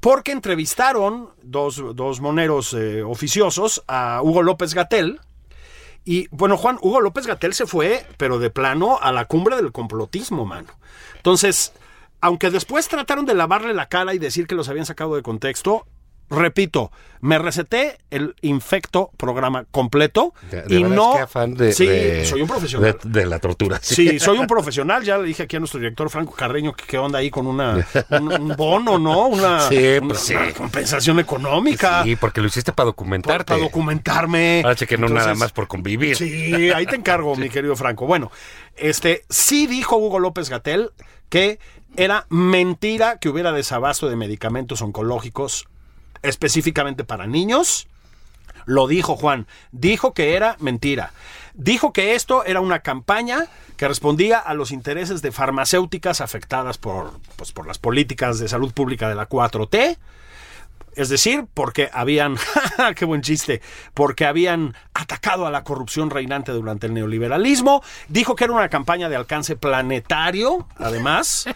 porque 0.00 0.32
entrevistaron 0.32 1.30
dos, 1.42 1.82
dos 1.94 2.20
moneros 2.20 2.74
eh, 2.74 3.02
oficiosos 3.02 3.82
a 3.86 4.20
Hugo 4.22 4.42
López 4.42 4.74
Gatel, 4.74 5.20
y 6.04 6.28
bueno, 6.30 6.56
Juan, 6.56 6.78
Hugo 6.80 7.00
López 7.00 7.26
Gatel 7.26 7.52
se 7.52 7.66
fue, 7.66 8.06
pero 8.16 8.38
de 8.38 8.48
plano, 8.50 8.98
a 9.00 9.10
la 9.10 9.24
cumbre 9.24 9.56
del 9.56 9.72
complotismo, 9.72 10.44
mano. 10.44 10.68
Entonces, 11.16 11.72
aunque 12.20 12.50
después 12.50 12.86
trataron 12.86 13.26
de 13.26 13.34
lavarle 13.34 13.74
la 13.74 13.88
cara 13.88 14.14
y 14.14 14.18
decir 14.18 14.46
que 14.46 14.54
los 14.54 14.68
habían 14.68 14.86
sacado 14.86 15.16
de 15.16 15.22
contexto, 15.22 15.84
repito, 16.30 16.90
me 17.20 17.38
receté 17.38 17.98
el 18.10 18.34
infecto 18.42 19.10
programa 19.16 19.64
completo 19.70 20.34
De, 20.50 20.62
de 20.62 20.74
y 20.76 20.84
no... 20.84 21.14
qué 21.14 21.20
afán 21.22 21.54
de, 21.54 21.72
sí, 21.72 21.86
de- 21.86 22.24
soy 22.26 22.42
un 22.42 22.48
profesional. 22.48 22.98
De, 23.02 23.26
la 23.26 23.38
tortura. 23.38 23.78
Sí, 23.82 24.18
soy 24.20 24.38
un 24.38 24.46
profesional. 24.46 25.02
Ya 25.02 25.18
le 25.18 25.26
dije 25.28 25.44
aquí 25.44 25.56
a 25.56 25.58
nuestro 25.58 25.80
director 25.80 26.08
Franco 26.10 26.32
Carreño 26.32 26.72
que 26.74 26.84
qué 26.84 26.98
onda 26.98 27.18
ahí 27.18 27.30
con 27.30 27.46
una, 27.46 27.86
un, 28.10 28.32
un 28.32 28.56
bono, 28.56 28.98
¿no? 28.98 29.26
Una, 29.28 29.60
Sí, 29.68 29.76
una- 29.98 30.08
pues 30.08 30.20
sí. 30.20 30.34
una 30.34 30.52
compensación 30.52 31.18
económica. 31.18 32.04
Sí, 32.04 32.16
porque 32.16 32.40
lo 32.40 32.46
hiciste 32.48 32.72
para 32.72 32.86
documentarte. 32.86 33.44
Para 33.44 33.60
documentarme. 33.60 34.62
Ahora 34.64 34.76
que 34.76 34.98
no 34.98 35.08
nada 35.08 35.34
más 35.34 35.52
por 35.52 35.66
convivir. 35.66 36.16
Sí, 36.16 36.70
ahí 36.70 36.86
te 36.86 36.96
encargo, 36.96 37.34
mi 37.36 37.48
querido 37.48 37.74
Franco. 37.76 38.06
Bueno, 38.06 38.30
este 38.76 39.24
sí 39.30 39.66
dijo 39.66 39.96
Hugo 39.96 40.18
López 40.18 40.50
Gatel 40.50 40.90
que 41.28 41.58
era 41.96 42.26
mentira 42.28 43.18
que 43.18 43.28
hubiera 43.28 43.50
desabasto 43.52 44.08
de 44.08 44.16
medicamentos 44.16 44.82
oncológicos 44.82 45.66
específicamente 46.28 47.04
para 47.04 47.26
niños. 47.26 47.88
Lo 48.64 48.88
dijo 48.88 49.16
Juan, 49.16 49.46
dijo 49.72 50.12
que 50.12 50.34
era 50.34 50.56
mentira. 50.58 51.12
Dijo 51.54 51.92
que 51.92 52.14
esto 52.14 52.44
era 52.44 52.60
una 52.60 52.80
campaña 52.80 53.46
que 53.76 53.88
respondía 53.88 54.38
a 54.38 54.54
los 54.54 54.72
intereses 54.72 55.22
de 55.22 55.32
farmacéuticas 55.32 56.20
afectadas 56.20 56.76
por, 56.78 57.12
pues, 57.36 57.52
por 57.52 57.66
las 57.66 57.78
políticas 57.78 58.38
de 58.38 58.48
salud 58.48 58.72
pública 58.72 59.08
de 59.08 59.14
la 59.14 59.28
4T. 59.28 59.96
Es 60.96 61.08
decir, 61.08 61.44
porque 61.54 61.90
habían, 61.92 62.36
qué 62.96 63.04
buen 63.04 63.22
chiste, 63.22 63.60
porque 63.94 64.24
habían 64.26 64.74
atacado 64.94 65.46
a 65.46 65.50
la 65.50 65.62
corrupción 65.62 66.10
reinante 66.10 66.52
durante 66.52 66.86
el 66.86 66.94
neoliberalismo. 66.94 67.82
Dijo 68.08 68.34
que 68.34 68.44
era 68.44 68.52
una 68.54 68.68
campaña 68.68 69.08
de 69.08 69.16
alcance 69.16 69.56
planetario, 69.56 70.66
además. 70.78 71.46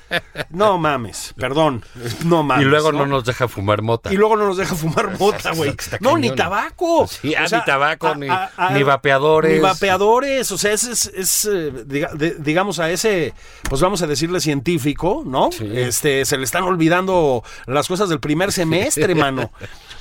No 0.50 0.79
mames, 0.79 1.35
perdón, 1.37 1.85
no 2.24 2.42
mames. 2.42 2.66
y 2.66 2.68
luego 2.68 2.92
no 2.92 3.07
nos 3.07 3.24
deja 3.24 3.48
fumar 3.48 3.83
mota. 3.83 4.12
Y 4.12 4.16
luego 4.16 4.37
no 4.37 4.46
nos 4.46 4.57
deja 4.57 4.74
fumar 4.74 5.16
mota, 5.18 5.53
güey. 5.53 5.74
No, 6.00 6.16
ni 6.18 6.31
tabaco. 6.35 7.07
Sí, 7.07 7.35
ah, 7.35 7.44
ni 7.50 7.64
tabaco, 7.64 8.14
ni- 8.14 8.29
ni 8.29 8.74
Ni 8.74 8.83
vapeadores. 8.83 9.61
vapeadores. 9.62 10.50
O 10.53 10.59
sea, 10.59 10.72
es, 10.72 10.85
es, 10.85 11.07
es, 11.14 11.44
eh, 11.46 11.72
diga- 11.87 12.12
de- 12.12 12.35
digamos, 12.38 12.79
a 12.79 12.90
ese, 12.90 13.35
pues 13.68 13.81
vamos 13.81 14.03
a 14.03 14.07
decirle 14.07 14.40
científico, 14.40 15.22
¿no? 15.26 15.50
Este, 15.61 16.24
se 16.24 16.37
le 16.37 16.44
están 16.44 16.64
olvidando 16.64 17.42
las 17.66 17.88
cosas 17.88 18.09
del 18.09 18.20
primer 18.20 18.53
semestre, 18.53 19.14
mano. 19.32 19.50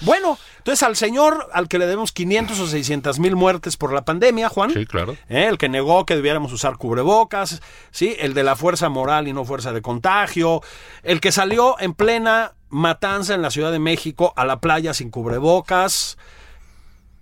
Bueno, 0.01 0.37
entonces 0.59 0.83
al 0.83 0.95
señor 0.95 1.49
al 1.51 1.67
que 1.67 1.77
le 1.77 1.85
debemos 1.85 2.11
500 2.11 2.59
o 2.59 2.67
600 2.67 3.19
mil 3.19 3.35
muertes 3.35 3.75
por 3.75 3.93
la 3.93 4.05
pandemia, 4.05 4.49
Juan. 4.49 4.71
Sí, 4.71 4.85
claro. 4.85 5.13
¿eh? 5.27 5.47
el 5.47 5.57
que 5.57 5.67
negó 5.67 6.05
que 6.05 6.15
debiéramos 6.15 6.53
usar 6.53 6.77
cubrebocas, 6.77 7.61
¿sí? 7.91 8.15
el 8.19 8.33
de 8.33 8.43
la 8.43 8.55
fuerza 8.55 8.89
moral 8.89 9.27
y 9.27 9.33
no 9.33 9.45
fuerza 9.45 9.73
de 9.73 9.81
contagio, 9.81 10.61
el 11.03 11.19
que 11.19 11.31
salió 11.31 11.75
en 11.79 11.93
plena 11.93 12.53
matanza 12.69 13.33
en 13.33 13.41
la 13.41 13.51
Ciudad 13.51 13.71
de 13.71 13.79
México 13.79 14.33
a 14.35 14.45
la 14.45 14.59
playa 14.59 14.93
sin 14.93 15.09
cubrebocas, 15.09 16.17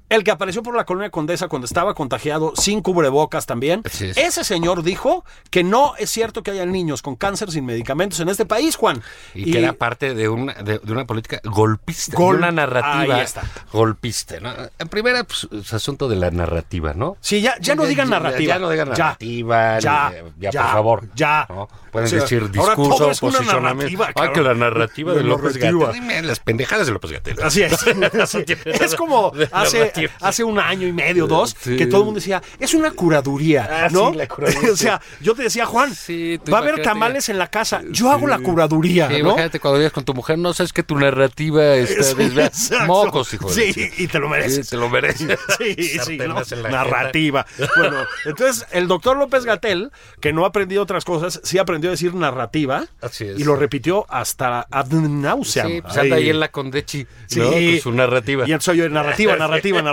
el 0.09 0.23
que 0.23 0.31
apareció 0.31 0.63
por 0.63 0.75
la 0.75 0.85
colonia 0.85 1.09
Condesa 1.09 1.47
cuando 1.47 1.65
estaba 1.65 1.93
contagiado 1.93 2.53
sin 2.55 2.81
cubrebocas 2.81 3.45
también. 3.45 3.81
Ese 3.85 4.43
señor 4.43 4.83
dijo 4.83 5.25
que 5.49 5.63
no 5.63 5.93
es 5.97 6.09
cierto 6.09 6.43
que 6.43 6.51
haya 6.51 6.65
niños 6.65 7.01
con 7.01 7.15
cáncer 7.15 7.51
sin 7.51 7.65
medicamentos 7.65 8.19
en 8.19 8.29
este 8.29 8.45
país, 8.45 8.75
Juan. 8.75 9.01
Y, 9.33 9.51
que 9.51 9.59
era 9.59 9.73
parte 9.73 10.13
de 10.13 10.29
una, 10.29 10.53
de, 10.53 10.79
de 10.79 10.91
una 10.91 11.05
política 11.05 11.39
golpista, 11.43 12.11
de 12.11 12.17
Gol- 12.17 12.37
una 12.37 12.51
narrativa 12.51 13.23
golpista. 13.71 14.39
¿no? 14.39 14.53
En 14.79 14.87
primera, 14.87 15.23
pues, 15.23 15.47
es 15.51 15.73
asunto 15.73 16.07
de 16.07 16.15
la 16.15 16.31
narrativa, 16.31 16.93
¿no? 16.93 17.17
Sí, 17.21 17.41
ya, 17.41 17.55
ya 17.59 17.75
no 17.75 17.85
digan 17.85 18.09
narrativa. 18.09 18.53
Ya 18.55 18.59
no 18.59 18.69
digan 18.69 18.89
narrativa. 18.89 19.79
Ya, 19.79 20.09
ni- 20.11 20.31
ya, 20.41 20.51
ya, 20.51 20.61
por 20.63 20.71
favor. 20.71 21.03
ya. 21.15 21.45
¿no? 21.49 21.67
Pueden 21.91 22.07
O 22.07 22.09
sea, 22.09 22.19
decir 22.21 22.49
ahora 22.57 22.75
todo 22.75 23.09
discurso, 23.09 23.37
posicionamiento. 23.37 24.03
cabrón. 24.13 24.33
que 24.33 24.41
la 24.41 24.53
narrativa 24.53 25.11
La 25.13 25.17
de 25.17 25.23
López 25.23 25.55
narrativa. 25.55 25.85
Gatel. 25.87 26.01
Dime 26.01 26.21
las 26.21 26.39
pendejadas 26.39 26.87
de 26.87 26.93
López 26.93 27.11
Gatel. 27.11 27.37
Así 27.41 27.63
es. 27.63 27.73
así 28.21 28.43
es. 28.47 28.81
Es 28.81 28.95
como 28.95 29.31
de 29.31 29.49
hace, 29.51 29.91
hace 30.21 30.43
un 30.43 30.59
año 30.59 30.87
y 30.87 30.91
medio, 30.93 31.27
dos, 31.27 31.55
Sí. 31.59 31.77
que 31.77 31.85
todo 31.87 32.01
el 32.01 32.05
mundo 32.05 32.19
decía, 32.19 32.41
es 32.59 32.73
una 32.73 32.91
curaduría, 32.91 33.67
Ah, 33.85 33.87
¿no? 33.91 34.11
sí, 34.11 34.17
la 34.17 34.27
curaduría, 34.27 34.71
o 34.73 34.75
sea, 34.75 35.01
yo 35.21 35.33
te 35.35 35.43
decía, 35.43 35.65
Juan, 35.65 35.93
Sí, 35.95 36.39
va 36.51 36.57
a 36.59 36.61
haber 36.61 36.81
tamales 36.81 37.29
en 37.29 37.37
la 37.37 37.47
casa, 37.47 37.81
yo 37.91 38.11
hago 38.11 38.27
la 38.27 38.39
curaduría, 38.39 39.09
¿no? 39.09 39.17
imagínate 39.17 39.59
cuando 39.59 39.79
digas 39.79 39.93
con 39.93 40.05
tu 40.05 40.13
mujer, 40.13 40.37
no 40.37 40.53
sabes 40.53 40.73
que 40.73 40.83
tu 40.83 40.97
narrativa 40.97 41.75
está 41.75 42.13
desviada. 42.15 42.51
Mocos, 42.85 43.33
hijo 43.33 43.51
de 43.51 43.73
Sí, 43.73 43.89
y 43.97 44.07
te 44.07 44.19
lo 44.19 44.29
mereces. 44.29 44.69
Te 44.69 44.77
lo 44.77 44.89
mereces. 44.89 45.37
Sí, 45.57 45.75
sí, 46.05 46.17
¿no? 46.17 46.35
Narrativa. 46.69 47.45
Bueno, 47.77 47.97
entonces 48.25 48.65
el 48.71 48.87
doctor 48.87 49.17
López 49.17 49.45
Gatel, 49.45 49.91
que 50.21 50.33
no 50.33 50.45
ha 50.45 50.49
aprendido 50.49 50.83
otras 50.83 51.03
cosas, 51.05 51.39
sí 51.43 51.57
aprendió 51.57 51.89
a 51.89 51.91
decir 51.91 52.13
narrativa 52.13 52.85
Así 53.01 53.25
es. 53.25 53.39
y 53.39 53.43
lo 53.43 53.55
repitió 53.55 54.05
hasta 54.09 54.67
ad 54.69 54.87
nauseam. 54.91 55.67
Sí, 55.67 55.81
pues 55.81 55.97
anda 55.97 56.15
ahí 56.17 56.29
en 56.29 56.39
la 56.39 56.49
Condechi, 56.49 57.05
Sí. 57.27 57.39
¿no? 57.39 57.51
Con 57.51 57.79
su 57.81 57.91
narrativa. 57.91 58.43
Y 58.47 58.51
entonces 58.51 58.75
yo, 58.75 58.89
narrativa, 58.89 59.35
narrativa, 59.35 59.81
narrativa. 59.81 59.86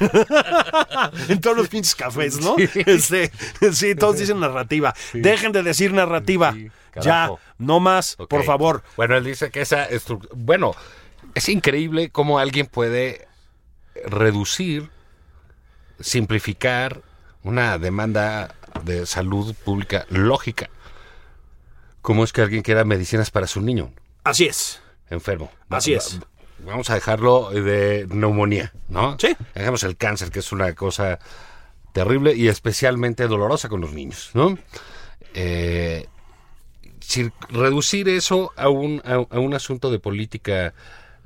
en 1.28 1.40
todos 1.40 1.56
los 1.56 1.68
pinches 1.68 1.94
cafés, 1.94 2.40
¿no? 2.40 2.56
Sí. 2.56 2.68
Este, 2.86 3.30
sí, 3.72 3.94
todos 3.94 4.18
dicen 4.18 4.40
narrativa. 4.40 4.94
Dejen 5.12 5.52
de 5.52 5.62
decir 5.62 5.92
narrativa. 5.92 6.52
Sí, 6.52 6.70
ya, 7.00 7.30
no 7.58 7.80
más, 7.80 8.16
por 8.28 8.44
favor. 8.44 8.82
Bueno, 8.96 9.16
él 9.16 9.24
dice 9.24 9.50
que 9.50 9.60
esa 9.60 9.84
estructura... 9.84 10.32
Bueno, 10.36 10.74
es 11.34 11.48
increíble 11.48 12.10
cómo 12.10 12.38
alguien 12.38 12.66
puede 12.66 13.28
reducir, 14.06 14.90
simplificar 16.00 17.02
una 17.42 17.78
demanda 17.78 18.54
de 18.84 19.06
salud 19.06 19.54
pública 19.64 20.06
lógica. 20.08 20.70
¿Cómo 22.02 22.24
es 22.24 22.32
que 22.32 22.42
alguien 22.42 22.62
quiera 22.62 22.84
medicinas 22.84 23.30
para 23.30 23.46
su 23.46 23.60
niño 23.60 23.92
Así 24.24 24.46
es. 24.46 24.80
enfermo? 25.10 25.50
Así 25.68 25.94
es. 25.94 26.18
Va- 26.60 26.70
Vamos 26.72 26.90
a 26.90 26.94
dejarlo 26.94 27.50
de 27.50 28.06
neumonía, 28.10 28.72
¿no? 28.88 29.16
Sí. 29.18 29.36
Dejemos 29.54 29.82
el 29.84 29.96
cáncer, 29.96 30.30
que 30.30 30.38
es 30.40 30.52
una 30.52 30.74
cosa 30.74 31.18
terrible 31.92 32.34
y 32.34 32.48
especialmente 32.48 33.26
dolorosa 33.26 33.68
con 33.68 33.80
los 33.80 33.92
niños, 33.92 34.30
¿no? 34.34 34.58
eh, 35.34 36.06
reducir 37.50 38.08
eso 38.08 38.52
a 38.56 38.68
un, 38.68 39.00
a, 39.04 39.14
a 39.34 39.38
un 39.40 39.54
asunto 39.54 39.90
de 39.90 39.98
política 39.98 40.74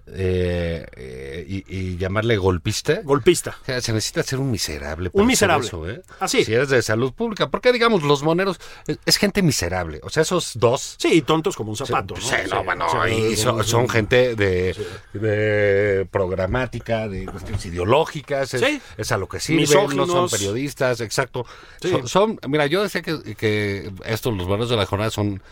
eh, 0.07 0.87
eh, 0.97 1.45
y, 1.49 1.65
y 1.93 1.97
llamarle 1.97 2.37
golpista. 2.37 3.01
Golpista. 3.05 3.57
O 3.63 3.65
sea, 3.65 3.81
se 3.81 3.93
necesita 3.93 4.23
ser 4.23 4.41
un 4.41 4.51
miserable. 4.51 5.09
Un 5.13 5.13
para 5.13 5.27
miserable. 5.27 5.67
hacer 5.69 5.79
Eso, 5.81 5.91
¿eh? 5.91 6.03
Así. 6.21 6.45
Si 6.45 6.53
eres 6.53 6.69
de 6.71 6.83
salud 6.83 7.13
pública. 7.13 7.51
Porque, 7.51 7.73
digamos, 7.73 8.03
los 8.03 8.23
moneros 8.23 8.59
es, 8.87 8.99
es 9.07 9.17
gente 9.17 9.43
miserable. 9.43 10.01
O 10.03 10.11
sea, 10.11 10.23
esos 10.25 10.53
dos. 10.59 10.97
Sí, 10.99 11.09
y 11.15 11.23
tontos 11.23 11.57
como 11.57 11.71
un 11.71 11.77
zapato. 11.77 12.17
Sí, 12.17 12.35
¿no? 12.51 12.57
no, 12.57 12.65
bueno, 12.65 12.87
y 13.09 13.37
son, 13.37 13.63
son 13.65 13.89
gente 13.89 14.35
de, 14.35 14.75
de 15.13 16.07
programática, 16.11 17.09
de 17.09 17.27
cuestiones 17.27 17.65
ideológicas, 17.67 18.55
es, 18.55 18.61
Sí. 18.61 18.81
es 18.97 19.13
a 19.13 19.19
lo 19.19 19.29
que 19.29 19.41
sirven, 19.41 19.65
no 19.65 19.71
son 19.71 19.89
Misóginos. 19.97 20.31
periodistas, 20.33 21.01
exacto. 21.01 21.47
Sí. 21.81 21.91
Son, 21.91 22.09
son- 22.09 22.39
mira, 22.49 22.67
yo 22.67 22.83
decía 22.83 23.03
que, 23.03 23.35
que 23.37 23.93
estos, 24.05 24.37
los 24.37 24.47
buenos 24.47 24.69
de 24.69 24.77
la 24.77 24.87
jornada, 24.87 25.11
son 25.11 25.43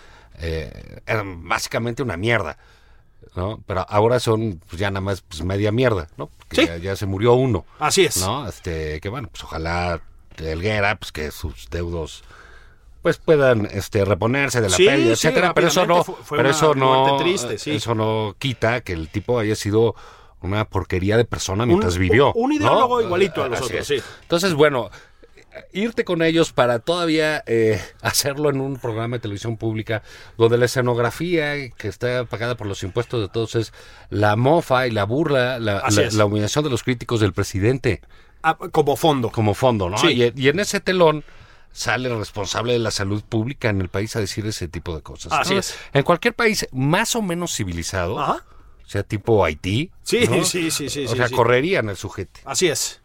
eh, 0.43 1.01
eran 1.07 1.47
básicamente 1.47 2.03
una 2.03 2.17
mierda, 2.17 2.57
¿no? 3.37 3.61
Pero 3.67 3.85
ahora 3.89 4.21
son 4.21 4.61
pues, 4.69 4.81
ya 4.81 4.91
nada 4.91 5.01
más 5.01 5.23
pues, 5.23 5.43
media 5.43 5.73
mierda, 5.73 6.09
¿no? 6.17 6.31
Sí. 6.51 6.67
ya, 6.67 6.77
ya 6.79 6.97
se 6.97 7.07
murió 7.07 7.35
uno, 7.35 7.65
Así 7.79 8.05
es. 8.05 8.17
¿no? 8.19 8.49
Este, 8.49 9.01
que 9.01 9.09
bueno, 9.09 9.29
pues 9.31 9.45
ojalá 9.45 10.01
Helguera, 10.37 10.97
pues 10.97 11.13
que 11.13 11.31
sus 11.31 11.69
deudos 11.71 12.25
pues 13.03 13.17
puedan 13.19 13.67
este 13.73 14.05
reponerse 14.05 14.61
de 14.61 14.69
la 14.69 14.77
Sí, 14.77 14.85
pérdida, 14.87 15.17
sí, 15.17 15.27
etcétera, 15.29 15.55
pero 15.55 15.69
eso 15.69 15.87
no 15.87 15.99
rápidamente 15.99 16.13
fue- 16.13 16.25
fue 16.25 16.39
pero 16.39 16.51
eso 16.51 16.75
no 16.75 17.17
triste, 17.19 17.59
sí. 17.59 17.73
eso 17.77 17.95
no 17.95 18.35
quita 18.39 18.83
que 18.83 18.93
el 18.93 19.09
tipo 19.09 19.39
haya 19.39 19.55
sido 19.57 19.95
una 20.43 20.65
porquería 20.67 21.17
de 21.17 21.25
persona 21.25 21.65
mientras 21.67 21.97
vivió. 21.99 22.33
un 22.35 22.51
¿no? 22.51 22.57
ideólogo 22.57 23.01
igualito 23.01 23.43
a 23.43 23.49
los 23.49 23.59
Así 23.61 23.73
otros, 23.73 23.91
es. 23.91 24.03
sí. 24.03 24.09
Entonces, 24.23 24.55
bueno, 24.55 24.91
irte 25.73 26.05
con 26.05 26.23
ellos 26.23 26.53
para 26.53 26.79
todavía 26.79 27.43
eh, 27.47 27.81
hacerlo 28.03 28.51
en 28.51 28.61
un 28.61 28.77
programa 28.79 29.17
de 29.17 29.21
televisión 29.21 29.57
pública 29.57 30.03
donde 30.39 30.59
la 30.59 30.67
escenografía 30.67 31.71
que 31.71 31.89
está 31.89 32.25
pagada 32.25 32.57
por 32.57 32.67
los 32.67 32.83
impuestos 32.83 33.21
de 33.21 33.29
todos 33.29 33.55
es 33.57 33.73
la 34.11 34.37
mofa 34.37 34.87
y 34.87 34.91
la 34.91 35.05
burla, 35.05 35.59
la, 35.59 35.85
la- 36.13 36.25
humillación 36.25 36.65
de 36.65 36.71
los 36.71 36.83
críticos 36.83 37.21
del 37.21 37.33
presidente 37.33 38.01
Ah, 38.43 38.57
como 38.73 38.97
fondo. 38.97 39.31
como 39.31 39.53
fondo, 39.55 39.91
¿no? 39.91 39.99
Sí. 39.99 40.09
Y, 40.35 40.41
y 40.45 40.49
en 40.49 40.61
ese 40.61 40.81
telón 40.81 41.25
sale 41.73 42.09
el 42.09 42.19
responsable 42.19 42.73
de 42.73 42.79
la 42.79 42.91
salud 42.91 43.23
pública 43.23 43.69
en 43.69 43.81
el 43.81 43.89
país 43.89 44.17
a 44.17 44.21
decir 44.21 44.47
ese 44.47 44.67
tipo 44.67 44.95
de 44.97 45.03
cosas. 45.03 45.33
Así 45.33 45.55
¿no? 45.55 45.61
es. 45.61 45.77
En 45.93 46.03
cualquier 46.05 46.35
país 46.35 46.67
más 46.73 47.15
o 47.17 47.23
menos 47.23 47.55
civilizado, 47.55 48.19
Ajá. 48.19 48.45
o 48.85 48.89
sea, 48.89 49.03
tipo 49.03 49.45
Haití, 49.45 49.91
Sí, 50.03 50.27
¿no? 50.29 50.43
sí, 50.45 50.71
sí, 50.71 50.89
sí, 50.89 51.05
o 51.05 51.09
sí, 51.11 51.17
sea, 51.17 51.29
sí. 51.29 51.35
correrían 51.35 51.89
el 51.91 51.97
sujete. 51.97 52.41
Así 52.47 52.69
es. 52.69 53.00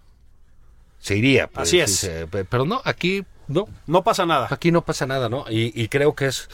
Se 1.06 1.15
iría. 1.15 1.48
pues, 1.48 1.68
Así 1.68 1.78
sí, 1.78 1.82
es. 1.82 1.96
se- 1.96 2.28
pero 2.28 2.65
no, 2.65 2.82
aquí 2.84 3.24
no. 3.48 3.68
No 3.86 4.04
pasa 4.04 4.26
nada. 4.26 4.48
Aquí 4.50 4.72
no 4.72 4.84
pasa 4.84 5.06
nada, 5.06 5.30
¿no? 5.30 5.46
Y, 5.50 5.72
y 5.80 5.88
creo 5.88 6.15
que 6.15 6.26
es... 6.28 6.50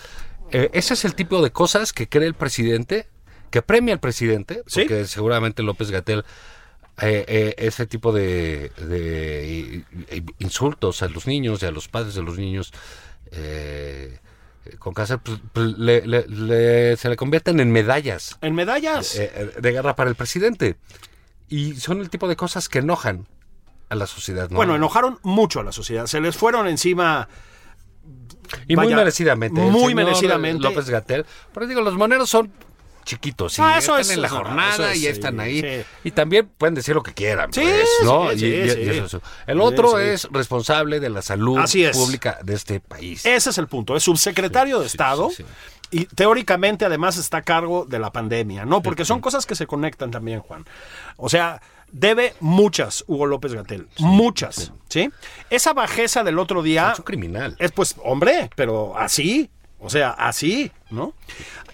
eh, 0.51 0.69
ese 0.73 0.93
es 0.93 1.05
el 1.05 1.15
tipo 1.15 1.41
de 1.41 1.51
cosas 1.51 1.93
que 1.93 2.09
cree 2.09 2.27
el 2.27 2.33
presidente, 2.33 3.07
que 3.49 3.61
premia 3.61 3.93
al 3.93 3.99
presidente, 4.01 4.63
Sí. 4.67 4.81
porque 4.81 5.05
seguramente 5.05 5.63
López 5.63 5.89
Gatel 5.91 6.25
ese 6.97 7.87
tipo 7.87 8.11
de, 8.11 8.69
de 8.77 9.83
insultos 10.39 11.01
a 11.01 11.07
los 11.07 11.25
niños 11.25 11.63
y 11.63 11.65
a 11.65 11.71
los 11.71 11.87
padres 11.87 12.13
de 12.13 12.21
los 12.21 12.37
niños 12.37 12.71
eh, 13.31 14.19
con 14.77 14.93
cáncer, 14.93 15.19
pues, 15.23 15.39
pues, 15.53 15.77
le- 15.77 16.05
le- 16.05 16.27
le- 16.27 16.97
se 16.97 17.09
le 17.09 17.15
convierten 17.15 17.59
en 17.59 17.71
medallas 17.71 18.37
En 18.41 18.53
medallas. 18.53 19.15
eh, 19.15 19.31
eh, 19.33 19.51
de 19.59 19.71
guerra 19.71 19.95
para 19.95 20.09
el 20.09 20.15
presidente. 20.15 20.75
Y 21.49 21.75
son 21.75 22.01
el 22.01 22.09
tipo 22.09 22.27
de 22.27 22.35
cosas 22.35 22.69
que 22.69 22.79
enojan 22.79 23.25
a 23.91 23.95
la 23.95 24.07
sociedad, 24.07 24.49
¿no? 24.49 24.55
Bueno, 24.55 24.73
enojaron 24.75 25.19
mucho 25.21 25.59
a 25.59 25.63
la 25.63 25.71
sociedad. 25.73 26.07
Se 26.07 26.21
les 26.21 26.35
fueron 26.37 26.67
encima. 26.67 27.27
Y 28.67 28.75
muy 28.75 28.93
merecidamente. 28.93 29.59
muy 29.61 29.93
merecidamente. 29.93 30.63
López 30.63 30.89
Gatel. 30.89 31.25
Pero 31.53 31.67
digo, 31.67 31.81
los 31.81 31.95
moneros 31.95 32.29
son 32.29 32.51
chiquitos. 33.03 33.57
Y 33.57 33.61
Ah, 33.61 33.77
eso 33.79 33.97
están 33.97 34.01
es- 34.01 34.11
en 34.11 34.21
la 34.21 34.29
jornada 34.29 34.93
es, 34.93 34.99
y 35.01 35.07
están 35.07 35.39
ahí. 35.39 35.61
sí. 35.61 35.83
Y 36.05 36.11
también 36.11 36.49
pueden 36.57 36.75
decir 36.75 36.95
lo 36.95 37.03
que 37.03 37.13
quieran. 37.13 37.51
Sí, 37.51 37.61
pues, 37.61 37.87
¿no? 38.03 38.29
sí, 38.31 38.35
Y- 38.35 38.39
sí, 38.69 38.79
y- 38.79 38.81
y 38.89 38.93
sí. 38.93 38.99
eso. 38.99 39.21
El 39.47 39.59
otro 39.61 39.99
es 39.99 40.27
responsable 40.31 40.99
de 40.99 41.09
la 41.09 41.21
salud 41.21 41.59
pública 41.93 42.39
de 42.43 42.53
este 42.53 42.79
país. 42.79 43.25
Ese 43.25 43.49
es 43.49 43.57
el 43.57 43.67
punto. 43.67 43.95
Es 43.95 44.03
subsecretario 44.03 44.79
de 44.79 44.85
Estado. 44.87 45.29
Y 45.93 46.05
teóricamente 46.05 46.85
además 46.85 47.17
está 47.17 47.37
a 47.37 47.41
cargo 47.41 47.85
de 47.85 47.99
la 47.99 48.11
pandemia, 48.13 48.63
¿no? 48.65 48.81
Porque 48.81 49.03
son 49.03 49.19
cosas 49.19 49.45
que 49.45 49.55
se 49.55 49.67
conectan 49.67 50.09
también, 50.11 50.39
Juan. 50.39 50.63
O 51.17 51.27
sea, 51.27 51.61
debe 51.91 52.33
muchas 52.39 53.03
Hugo 53.07 53.25
López 53.25 53.53
Gatel. 53.53 53.87
muchas. 53.99 54.71
Sí. 54.89 55.09
Esa 55.49 55.73
bajeza 55.73 56.23
del 56.23 56.39
otro 56.39 56.61
día. 56.63 56.91
Es 56.93 56.99
un 56.99 57.05
criminal. 57.05 57.55
Es 57.59 57.71
pues, 57.71 57.95
hombre, 58.03 58.49
pero 58.55 58.97
así, 58.97 59.49
o 59.79 59.89
sea, 59.89 60.11
así, 60.11 60.71
¿no? 60.89 61.13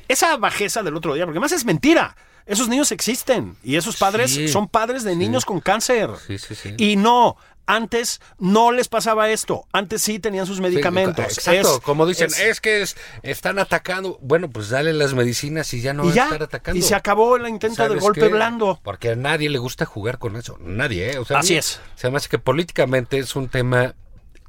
Esa 0.08 0.38
bajeza 0.38 0.84
del 0.84 0.96
otro 0.96 1.14
día, 1.14 1.26
porque 1.26 1.40
más 1.40 1.52
es 1.52 1.66
mentira. 1.66 2.16
Esos 2.46 2.70
niños 2.70 2.92
existen 2.94 3.58
y 3.62 3.76
esos 3.76 3.98
padres 3.98 4.34
Sí. 4.34 4.48
son 4.48 4.70
padres 4.70 5.04
de 5.04 5.16
niños 5.18 5.44
con 5.44 5.60
cáncer. 5.60 6.10
Sí, 6.26 6.38
sí, 6.38 6.56
sí. 6.56 6.74
Y 6.78 6.96
no, 6.96 7.36
antes 7.68 8.20
no 8.40 8.72
les 8.72 8.88
pasaba 8.88 9.30
esto. 9.30 9.68
Antes 9.72 10.02
sí 10.02 10.18
tenían 10.20 10.46
sus 10.48 10.60
medicamentos. 10.62 11.24
Exacto, 11.38 11.76
Es- 11.76 11.80
como 11.82 12.06
dicen, 12.08 12.28
es- 12.28 12.40
es, 12.40 12.62
que 12.62 12.82
es- 12.82 12.96
están 13.22 13.60
atacando. 13.60 14.18
Bueno, 14.22 14.50
pues 14.50 14.70
dale 14.70 14.94
las 14.94 15.14
medicinas 15.14 15.72
y 15.74 15.82
ya 15.82 15.94
no 15.94 16.06
y 16.06 16.14
va 16.16 16.24
a 16.24 16.26
estar 16.26 16.44
atacando. 16.44 16.80
y 16.80 16.82
se 16.82 16.96
acabó 16.96 17.36
el 17.36 17.48
intento 17.48 17.84
de 17.84 17.90
¿Sabes 17.90 18.02
golpe 18.02 18.22
qué? 18.22 18.28
blando. 18.30 18.80
Porque 18.84 19.12
a 19.12 19.16
nadie 19.16 19.50
le 19.50 19.60
gusta 19.60 19.86
jugar 19.86 20.18
con 20.18 20.36
eso. 20.38 20.58
Nadie, 20.62 21.12
¿eh? 21.12 21.18
O 21.20 21.26
sea, 21.26 21.40
Así 21.40 21.54
mí 21.54 21.60
es. 21.60 21.80
Se 21.96 22.10
me 22.10 22.18
hace 22.18 22.30
que 22.30 22.40
políticamente 22.40 23.20
es 23.20 23.36
un 23.36 23.50
tema 23.50 23.94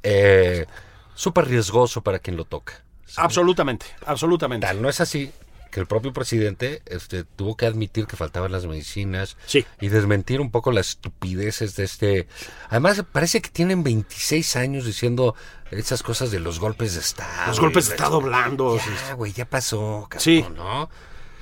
eh, 0.03 0.65
súper 1.13 1.47
riesgoso 1.47 2.01
para 2.01 2.19
quien 2.19 2.37
lo 2.37 2.45
toca. 2.45 2.81
Absolutamente, 3.17 3.85
absolutamente. 4.05 4.65
Tal 4.65 4.81
no 4.81 4.87
es 4.87 5.01
así 5.01 5.31
que 5.71 5.79
el 5.79 5.85
propio 5.87 6.13
presidente 6.13 6.81
este, 6.85 7.23
tuvo 7.23 7.55
que 7.55 7.65
admitir 7.65 8.07
que 8.07 8.15
faltaban 8.15 8.51
las 8.51 8.65
medicinas 8.65 9.37
Sí. 9.45 9.65
y 9.79 9.89
desmentir 9.89 10.41
un 10.41 10.51
poco 10.51 10.71
las 10.71 10.89
estupideces 10.89 11.75
de 11.75 11.83
este... 11.83 12.27
Además, 12.69 13.03
parece 13.11 13.41
que 13.41 13.49
tienen 13.49 13.83
26 13.83 14.55
años 14.55 14.85
diciendo 14.85 15.35
esas 15.71 16.01
cosas 16.03 16.31
de 16.31 16.39
los 16.39 16.59
golpes 16.59 16.95
de 16.95 17.01
Estado. 17.01 17.47
Los 17.47 17.59
golpes 17.59 17.87
de 17.87 17.95
Estado 17.95 18.19
blandos. 18.21 18.81
Ya, 19.07 19.13
güey, 19.13 19.31
ya 19.33 19.45
pasó, 19.45 20.07
cabrón, 20.09 20.21
Sí. 20.23 20.45
¿no? 20.55 20.89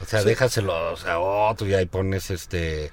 O 0.01 0.05
sea, 0.05 0.23
déjaselos 0.23 1.05
a 1.05 1.17
otro 1.19 1.65
y 1.67 1.73
ahí 1.73 1.85
pones 1.87 2.29
este 2.29 2.91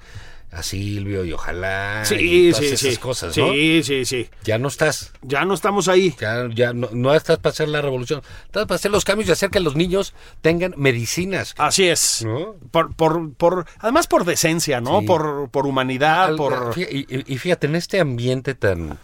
a 0.54 0.62
Silvio 0.62 1.24
y 1.24 1.32
ojalá 1.32 2.02
y 2.04 2.06
Sí, 2.06 2.50
todas 2.52 2.64
sí, 2.66 2.72
esas 2.74 2.80
sí. 2.94 2.96
cosas, 2.98 3.36
¿no? 3.36 3.52
Sí, 3.52 3.82
sí, 3.82 4.04
sí. 4.04 4.28
Ya 4.44 4.56
no 4.58 4.68
estás, 4.68 5.12
Ya 5.22 5.44
no 5.44 5.54
estamos 5.54 5.88
ahí. 5.88 6.14
ya, 6.20 6.48
ya 6.54 6.72
no, 6.72 6.88
no 6.92 7.12
estás 7.14 7.38
para 7.38 7.50
hacer 7.52 7.68
la 7.68 7.82
revolución, 7.82 8.22
estás 8.46 8.64
para 8.66 8.76
hacer 8.76 8.90
los 8.90 9.04
cambios 9.04 9.28
y 9.28 9.32
hacer 9.32 9.50
que 9.50 9.60
los 9.60 9.74
niños 9.76 10.14
tengan 10.42 10.74
medicinas. 10.76 11.54
Así 11.58 11.88
es. 11.88 12.24
¿No? 12.24 12.54
Por, 12.70 12.94
por, 12.94 13.32
por, 13.34 13.66
además 13.80 14.06
por 14.06 14.24
decencia, 14.24 14.80
¿no? 14.80 15.02
Por, 15.04 15.48
por 15.50 15.66
humanidad, 15.66 16.24
Al- 16.26 16.36
por... 16.36 16.72
y, 16.76 16.82
y- 17.00 17.24
y 17.34 17.38
fíjate, 17.38 17.66
en 17.66 17.74
este 17.76 17.98
ambiente 18.00 18.54
tan... 18.54 18.98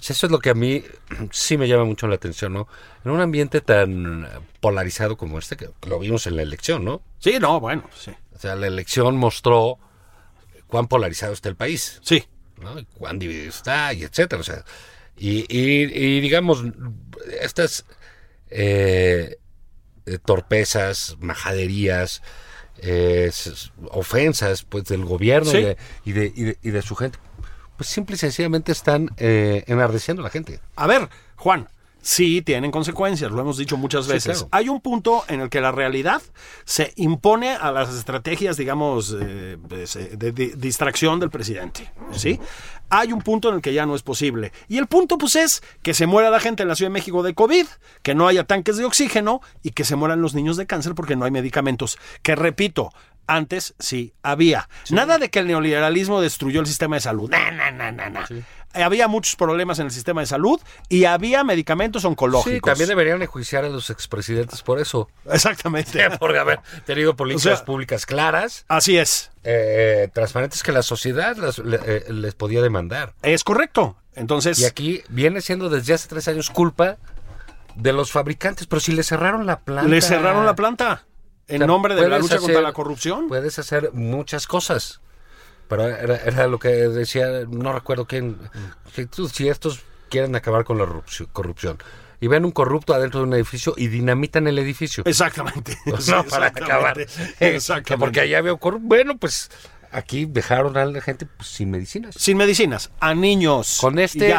eso 0.00 0.26
es 0.26 0.32
lo 0.32 0.38
que 0.38 0.50
a 0.50 0.54
mí 0.54 0.82
sí 1.30 1.58
me 1.58 1.68
llama 1.68 1.84
mucho 1.84 2.06
la 2.08 2.14
atención, 2.14 2.52
¿no? 2.54 2.66
En 3.04 3.10
un 3.10 3.20
ambiente 3.20 3.60
tan 3.60 4.26
polarizado 4.60 5.16
como 5.16 5.38
este, 5.38 5.56
que 5.56 5.68
lo 5.86 5.98
vimos 5.98 6.26
en 6.26 6.36
la 6.36 6.42
elección, 6.42 6.84
¿no? 6.84 7.02
Sí, 7.18 7.34
no, 7.40 7.60
bueno, 7.60 7.84
sí. 7.94 8.10
O 8.34 8.38
sea, 8.40 8.54
la 8.54 8.68
elección 8.68 9.16
mostró 9.16 9.78
cuán 10.68 10.86
polarizado 10.86 11.32
está 11.32 11.48
el 11.48 11.56
país, 11.56 11.98
Sí. 12.04 12.24
¿no? 12.60 12.78
Y 12.78 12.84
cuán 12.84 13.18
dividido 13.18 13.48
está, 13.48 13.92
y 13.92 14.04
etcétera. 14.04 14.40
O 14.40 14.44
sea, 14.44 14.64
y, 15.16 15.40
y- 15.48 15.82
y 16.16 16.20
digamos, 16.20 16.62
estas 17.40 17.84
eh, 18.50 19.36
torpezas, 20.24 21.16
majaderías, 21.20 22.22
eh, 22.78 23.30
ofensas 23.90 24.62
pues 24.62 24.84
del 24.84 25.04
gobierno 25.04 25.50
Sí. 25.50 25.58
y, 25.58 25.62
de, 25.62 25.76
y, 26.04 26.12
de, 26.12 26.32
y 26.34 26.42
de- 26.44 26.58
y 26.62 26.70
de 26.70 26.82
su 26.82 26.94
gente, 26.96 27.18
pues 27.76 27.88
simple 27.90 28.14
y 28.16 28.18
sencillamente 28.18 28.72
están 28.72 29.10
eh, 29.18 29.64
enardeciendo 29.66 30.22
a 30.22 30.24
la 30.24 30.30
gente. 30.30 30.60
A 30.76 30.86
ver, 30.86 31.08
Juan, 31.36 31.68
sí 32.00 32.42
tienen 32.42 32.70
consecuencias, 32.70 33.30
lo 33.30 33.40
hemos 33.40 33.56
dicho 33.58 33.76
muchas 33.76 34.06
Sí, 34.06 34.12
veces. 34.12 34.38
claro. 34.38 34.48
Hay 34.52 34.68
un 34.68 34.80
punto 34.80 35.24
en 35.28 35.40
el 35.40 35.50
que 35.50 35.60
la 35.60 35.72
realidad 35.72 36.22
se 36.64 36.92
impone 36.96 37.50
a 37.50 37.70
las 37.72 37.94
estrategias, 37.94 38.56
digamos, 38.56 39.14
eh, 39.20 39.56
de, 39.60 40.32
di- 40.32 40.52
distracción 40.56 41.20
del 41.20 41.30
presidente, 41.30 41.92
¿sí? 42.12 42.40
Hay 42.90 43.12
un 43.12 43.20
punto 43.20 43.50
en 43.50 43.56
el 43.56 43.60
que 43.60 43.74
ya 43.74 43.84
no 43.84 43.94
es 43.94 44.02
posible. 44.02 44.52
Y 44.68 44.78
el 44.78 44.86
punto, 44.86 45.18
pues, 45.18 45.36
es 45.36 45.62
que 45.82 45.92
se 45.92 46.06
muera 46.06 46.30
la 46.30 46.40
gente 46.40 46.62
en 46.62 46.68
la 46.70 46.74
Ciudad 46.74 46.88
de 46.90 46.94
México 46.94 47.22
de 47.22 47.34
COVID, 47.34 47.66
que 48.02 48.14
no 48.14 48.26
haya 48.26 48.44
tanques 48.44 48.78
de 48.78 48.84
oxígeno 48.86 49.42
y 49.62 49.72
que 49.72 49.84
se 49.84 49.94
mueran 49.96 50.22
los 50.22 50.34
niños 50.34 50.56
de 50.56 50.66
cáncer 50.66 50.94
porque 50.94 51.14
no 51.14 51.26
hay 51.26 51.30
medicamentos. 51.30 51.98
Que 52.22 52.34
repito, 52.34 52.90
antes 53.26 53.74
sí 53.78 54.14
había. 54.22 54.70
Nada 54.88 55.18
de 55.18 55.28
que 55.28 55.40
el 55.40 55.48
neoliberalismo 55.48 56.22
destruyó 56.22 56.60
el 56.60 56.66
sistema 56.66 56.96
de 56.96 57.00
salud. 57.00 57.30
No, 57.30 57.50
no, 57.50 57.70
no, 57.72 57.92
no, 57.92 58.08
no. 58.08 58.20
Había 58.82 59.08
muchos 59.08 59.36
problemas 59.36 59.78
en 59.78 59.86
el 59.86 59.92
sistema 59.92 60.20
de 60.20 60.26
salud 60.26 60.60
y 60.88 61.04
había 61.04 61.44
medicamentos 61.44 62.04
oncológicos. 62.04 62.52
Sí, 62.54 62.60
también 62.60 62.88
deberían 62.88 63.20
enjuiciar 63.22 63.64
a 63.64 63.68
los 63.68 63.90
expresidentes 63.90 64.62
por 64.62 64.78
eso. 64.78 65.08
Exactamente. 65.30 66.08
Por 66.18 66.36
haber 66.36 66.60
tenido 66.86 67.14
políticas 67.16 67.52
O 67.52 67.56
sea, 67.56 67.64
públicas 67.64 68.06
claras. 68.06 68.64
Así 68.68 68.96
es. 68.98 69.30
eh, 69.44 70.08
transparentes 70.12 70.62
que 70.62 70.72
la 70.72 70.82
sociedad 70.82 71.36
las- 71.36 71.58
le- 71.58 71.80
eh, 71.84 72.04
les 72.12 72.34
podía 72.34 72.62
demandar. 72.62 73.14
Es 73.22 73.44
correcto. 73.44 73.96
Entonces, 74.14 74.58
Y 74.58 74.64
aquí 74.64 75.02
viene 75.08 75.40
siendo 75.40 75.68
desde 75.68 75.94
hace 75.94 76.08
tres 76.08 76.26
años 76.28 76.50
culpa 76.50 76.96
de 77.76 77.92
los 77.92 78.10
fabricantes, 78.10 78.66
pero 78.66 78.80
si 78.80 78.92
le 78.92 79.02
cerraron 79.04 79.46
la 79.46 79.60
planta. 79.60 79.88
Le 79.88 80.00
cerraron 80.00 80.44
la 80.44 80.56
planta 80.56 81.04
en 81.46 81.56
O 81.56 81.58
sea, 81.58 81.66
nombre 81.68 81.94
de 81.94 82.08
la 82.08 82.18
lucha 82.18 82.38
contra 82.38 82.60
la 82.60 82.72
corrupción. 82.72 83.28
Puedes 83.28 83.58
hacer 83.58 83.92
muchas 83.92 84.46
cosas. 84.46 85.00
Pero 85.68 85.86
era, 85.86 86.16
era 86.16 86.46
lo 86.46 86.58
que 86.58 86.68
decía, 86.68 87.26
no 87.48 87.72
recuerdo 87.72 88.06
quién. 88.06 88.36
Si, 89.32 89.48
estos 89.48 89.80
quieren 90.08 90.34
acabar 90.34 90.64
con 90.64 90.78
la 90.78 90.86
corrupción- 91.32 91.78
y 92.20 92.26
ven 92.26 92.44
un 92.44 92.50
corrupto 92.50 92.94
adentro 92.94 93.20
de 93.20 93.26
un 93.26 93.34
edificio 93.34 93.74
y 93.76 93.86
dinamitan 93.88 94.48
el 94.48 94.58
edificio. 94.58 95.04
Exactamente. 95.06 95.76
no, 95.86 96.00
Sí, 96.00 96.10
para 96.10 96.48
exactamente. 96.48 96.64
acabar. 96.64 97.00
Exactamente. 97.40 97.84
Que 97.94 97.98
Porque 97.98 98.20
allá 98.20 98.40
veo 98.40 98.56
corrupto. 98.58 98.88
Bueno, 98.88 99.16
pues 99.18 99.50
aquí 99.92 100.26
dejaron 100.26 100.76
a 100.76 100.84
la 100.84 101.00
gente 101.00 101.26
pues, 101.26 101.48
sin 101.48 101.70
medicinas. 101.70 102.16
Sin 102.18 102.36
medicinas, 102.36 102.90
a 102.98 103.14
niños. 103.14 103.78
Con 103.80 103.98
este 104.00 104.34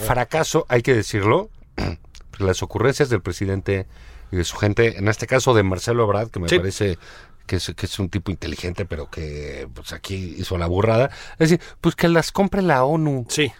fracaso, 0.00 0.64
hay 0.68 0.82
que 0.82 0.94
decirlo, 0.94 1.50
las 2.38 2.62
ocurrencias 2.62 3.08
del 3.10 3.20
presidente 3.20 3.86
y 4.32 4.36
de 4.36 4.44
su 4.44 4.56
gente, 4.56 4.96
en 4.98 5.08
este 5.08 5.26
caso 5.26 5.52
de 5.54 5.62
Marcelo 5.62 6.04
Ebrard, 6.04 6.30
que 6.30 6.40
me 6.40 6.48
Sí. 6.48 6.58
parece 6.58 6.98
que 7.46 7.56
es, 7.56 7.72
que 7.76 7.86
es 7.86 7.98
un 7.98 8.08
tipo 8.08 8.30
inteligente, 8.30 8.84
pero 8.86 9.10
que 9.10 9.68
pues 9.74 9.92
aquí 9.92 10.34
hizo 10.38 10.58
la 10.58 10.66
burrada, 10.66 11.10
es 11.38 11.50
decir, 11.50 11.60
pues 11.80 11.94
que 11.96 12.08
las 12.08 12.32
compre 12.32 12.62
la 12.62 12.84
ONU. 12.84 13.26
Sí. 13.28 13.52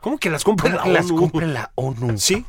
¿Cómo 0.00 0.18
que 0.18 0.30
las 0.30 0.44
compra 0.44 0.70
la 0.70 0.82
que 0.82 0.90
las 0.90 1.10
ONU? 1.10 1.16
compre 1.16 1.46
la 1.46 1.72
ONU. 1.74 2.18
Sí, 2.18 2.46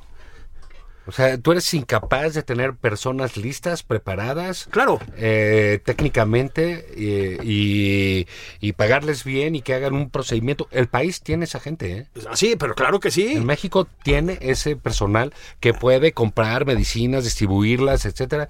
O 1.07 1.11
sea, 1.11 1.37
tú 1.39 1.51
eres 1.51 1.73
incapaz 1.73 2.35
de 2.35 2.43
tener 2.43 2.75
personas 2.75 3.35
listas, 3.35 3.81
preparadas, 3.83 4.67
claro. 4.69 4.99
eh, 5.17 5.79
técnicamente 5.83 6.85
eh, 6.95 7.39
y, 7.43 8.27
y 8.59 8.73
pagarles 8.73 9.23
bien 9.23 9.55
y 9.55 9.61
que 9.63 9.73
hagan 9.73 9.95
un 9.95 10.11
procedimiento. 10.11 10.67
El 10.71 10.87
país 10.87 11.21
tiene 11.21 11.45
esa 11.45 11.59
gente, 11.59 11.91
¿eh? 11.91 12.07
Así, 12.29 12.55
pero 12.55 12.75
claro 12.75 12.99
que 12.99 13.09
sí. 13.11 13.33
En 13.33 13.45
México 13.45 13.87
tiene 14.03 14.37
ese 14.41 14.75
personal 14.75 15.33
que 15.59 15.73
puede 15.73 16.13
comprar 16.13 16.65
medicinas, 16.65 17.23
distribuirlas, 17.23 18.05
etcétera. 18.05 18.47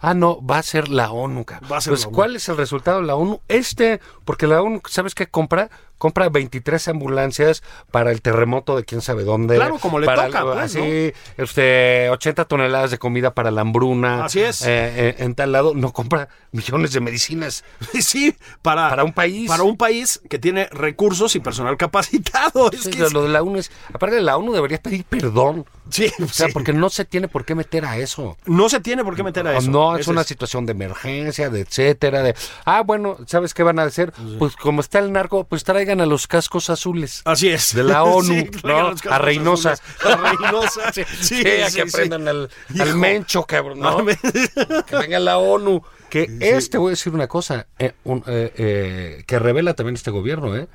Ah, 0.00 0.14
no, 0.14 0.44
va 0.44 0.58
a 0.58 0.62
ser 0.62 0.88
la 0.88 1.10
ONU. 1.10 1.44
Va 1.70 1.76
a 1.76 1.80
ser 1.80 1.90
pues, 1.92 2.00
la 2.02 2.06
ONU. 2.08 2.14
¿cuál 2.16 2.36
es 2.36 2.48
el 2.48 2.56
resultado 2.56 3.00
de 3.00 3.06
la 3.06 3.16
ONU? 3.16 3.40
Este, 3.48 4.00
porque 4.24 4.46
la 4.46 4.62
ONU, 4.62 4.80
¿sabes 4.88 5.14
qué 5.14 5.26
compra? 5.26 5.68
Compra 5.98 6.30
23 6.30 6.88
ambulancias 6.88 7.62
para 7.90 8.10
el 8.10 8.22
terremoto 8.22 8.74
de 8.74 8.84
quién 8.86 9.02
sabe 9.02 9.22
dónde. 9.24 9.56
Claro, 9.56 9.76
como 9.78 9.98
le 9.98 10.06
para 10.06 10.26
toca, 10.28 10.42
pues, 10.44 10.58
así, 10.58 11.12
este, 11.36 12.08
80 12.08 12.46
toneladas 12.46 12.90
de 12.90 12.96
comida 12.98 13.34
para 13.34 13.50
la 13.50 13.60
hambruna. 13.60 14.24
Así 14.24 14.40
es. 14.40 14.62
Eh, 14.62 14.66
eh, 14.68 15.14
en 15.18 15.34
tal 15.34 15.52
lado, 15.52 15.74
no 15.74 15.92
compra 15.92 16.30
millones 16.52 16.92
de 16.92 17.00
medicinas. 17.00 17.64
Sí, 18.00 18.34
para, 18.62 18.88
Para 18.88 19.04
un 19.04 19.12
país. 19.12 19.46
Para 19.48 19.62
un 19.64 19.76
país 19.76 20.22
que 20.30 20.38
tiene 20.38 20.68
recursos 20.72 21.36
y 21.36 21.40
personal 21.40 21.76
capacitado. 21.76 22.70
Es 22.72 22.84
Sí, 22.84 22.90
que 22.92 23.04
es- 23.04 23.12
lo 23.12 23.22
de 23.22 23.28
la 23.28 23.42
ONU 23.42 23.58
es, 23.58 23.70
aparte 23.92 24.16
de 24.16 24.22
la 24.22 24.38
ONU 24.38 24.52
debería 24.54 24.80
pedir 24.82 25.04
perdón. 25.04 25.66
Sí, 25.90 26.10
O 26.22 26.28
sea, 26.28 26.46
sí. 26.46 26.52
porque 26.52 26.72
no 26.72 26.88
se 26.90 27.04
tiene 27.04 27.28
por 27.28 27.44
qué 27.44 27.54
meter 27.54 27.84
a 27.84 27.96
eso. 27.98 28.36
no 28.46 28.68
se 28.68 28.80
tiene 28.80 29.04
por 29.04 29.16
qué 29.16 29.22
meter 29.22 29.46
a 29.46 29.56
eso. 29.58 29.70
No, 29.70 29.94
es 29.94 30.02
Ese 30.02 30.10
una 30.10 30.24
situación 30.24 30.66
de 30.66 30.72
emergencia, 30.72 31.50
de 31.50 31.60
etcétera, 31.60 32.22
de 32.22 32.34
ah, 32.64 32.82
bueno, 32.82 33.16
¿sabes 33.26 33.54
qué 33.54 33.62
van 33.62 33.78
a 33.78 33.84
hacer? 33.84 34.12
Pues 34.38 34.56
como 34.56 34.80
está 34.80 34.98
el 34.98 35.12
narco, 35.12 35.44
pues 35.44 35.64
traigan 35.64 36.00
a 36.00 36.06
los 36.06 36.26
cascos 36.26 36.70
azules. 36.70 37.22
Así 37.24 37.48
es. 37.48 37.74
De 37.74 37.84
la 37.84 38.02
ONU, 38.04 38.24
Sí, 38.34 38.50
¿no? 38.64 38.94
A 39.10 39.18
Reynosa. 39.18 39.72
azules. 39.72 40.04
A 40.04 40.16
Reynosa. 40.16 40.92
Sí, 41.20 41.42
a 41.62 41.70
que 41.70 41.82
aprendan 41.82 42.26
al, 42.28 42.48
mencho, 42.96 43.44
cabrón, 43.44 43.80
¿no? 43.80 44.04
que 44.86 44.96
venga 44.96 45.18
la 45.18 45.38
ONU. 45.38 45.82
Que 46.08 46.28
este, 46.40 46.76
voy 46.78 46.88
a 46.88 46.90
decir 46.90 47.14
una 47.14 47.28
cosa, 47.28 47.68
eh, 47.78 47.92
un, 48.04 48.24
eh, 48.26 48.52
eh, 48.56 49.24
que 49.26 49.38
revela 49.38 49.74
también 49.74 49.94
este 49.94 50.10
gobierno, 50.10 50.56
¿eh? 50.56 50.66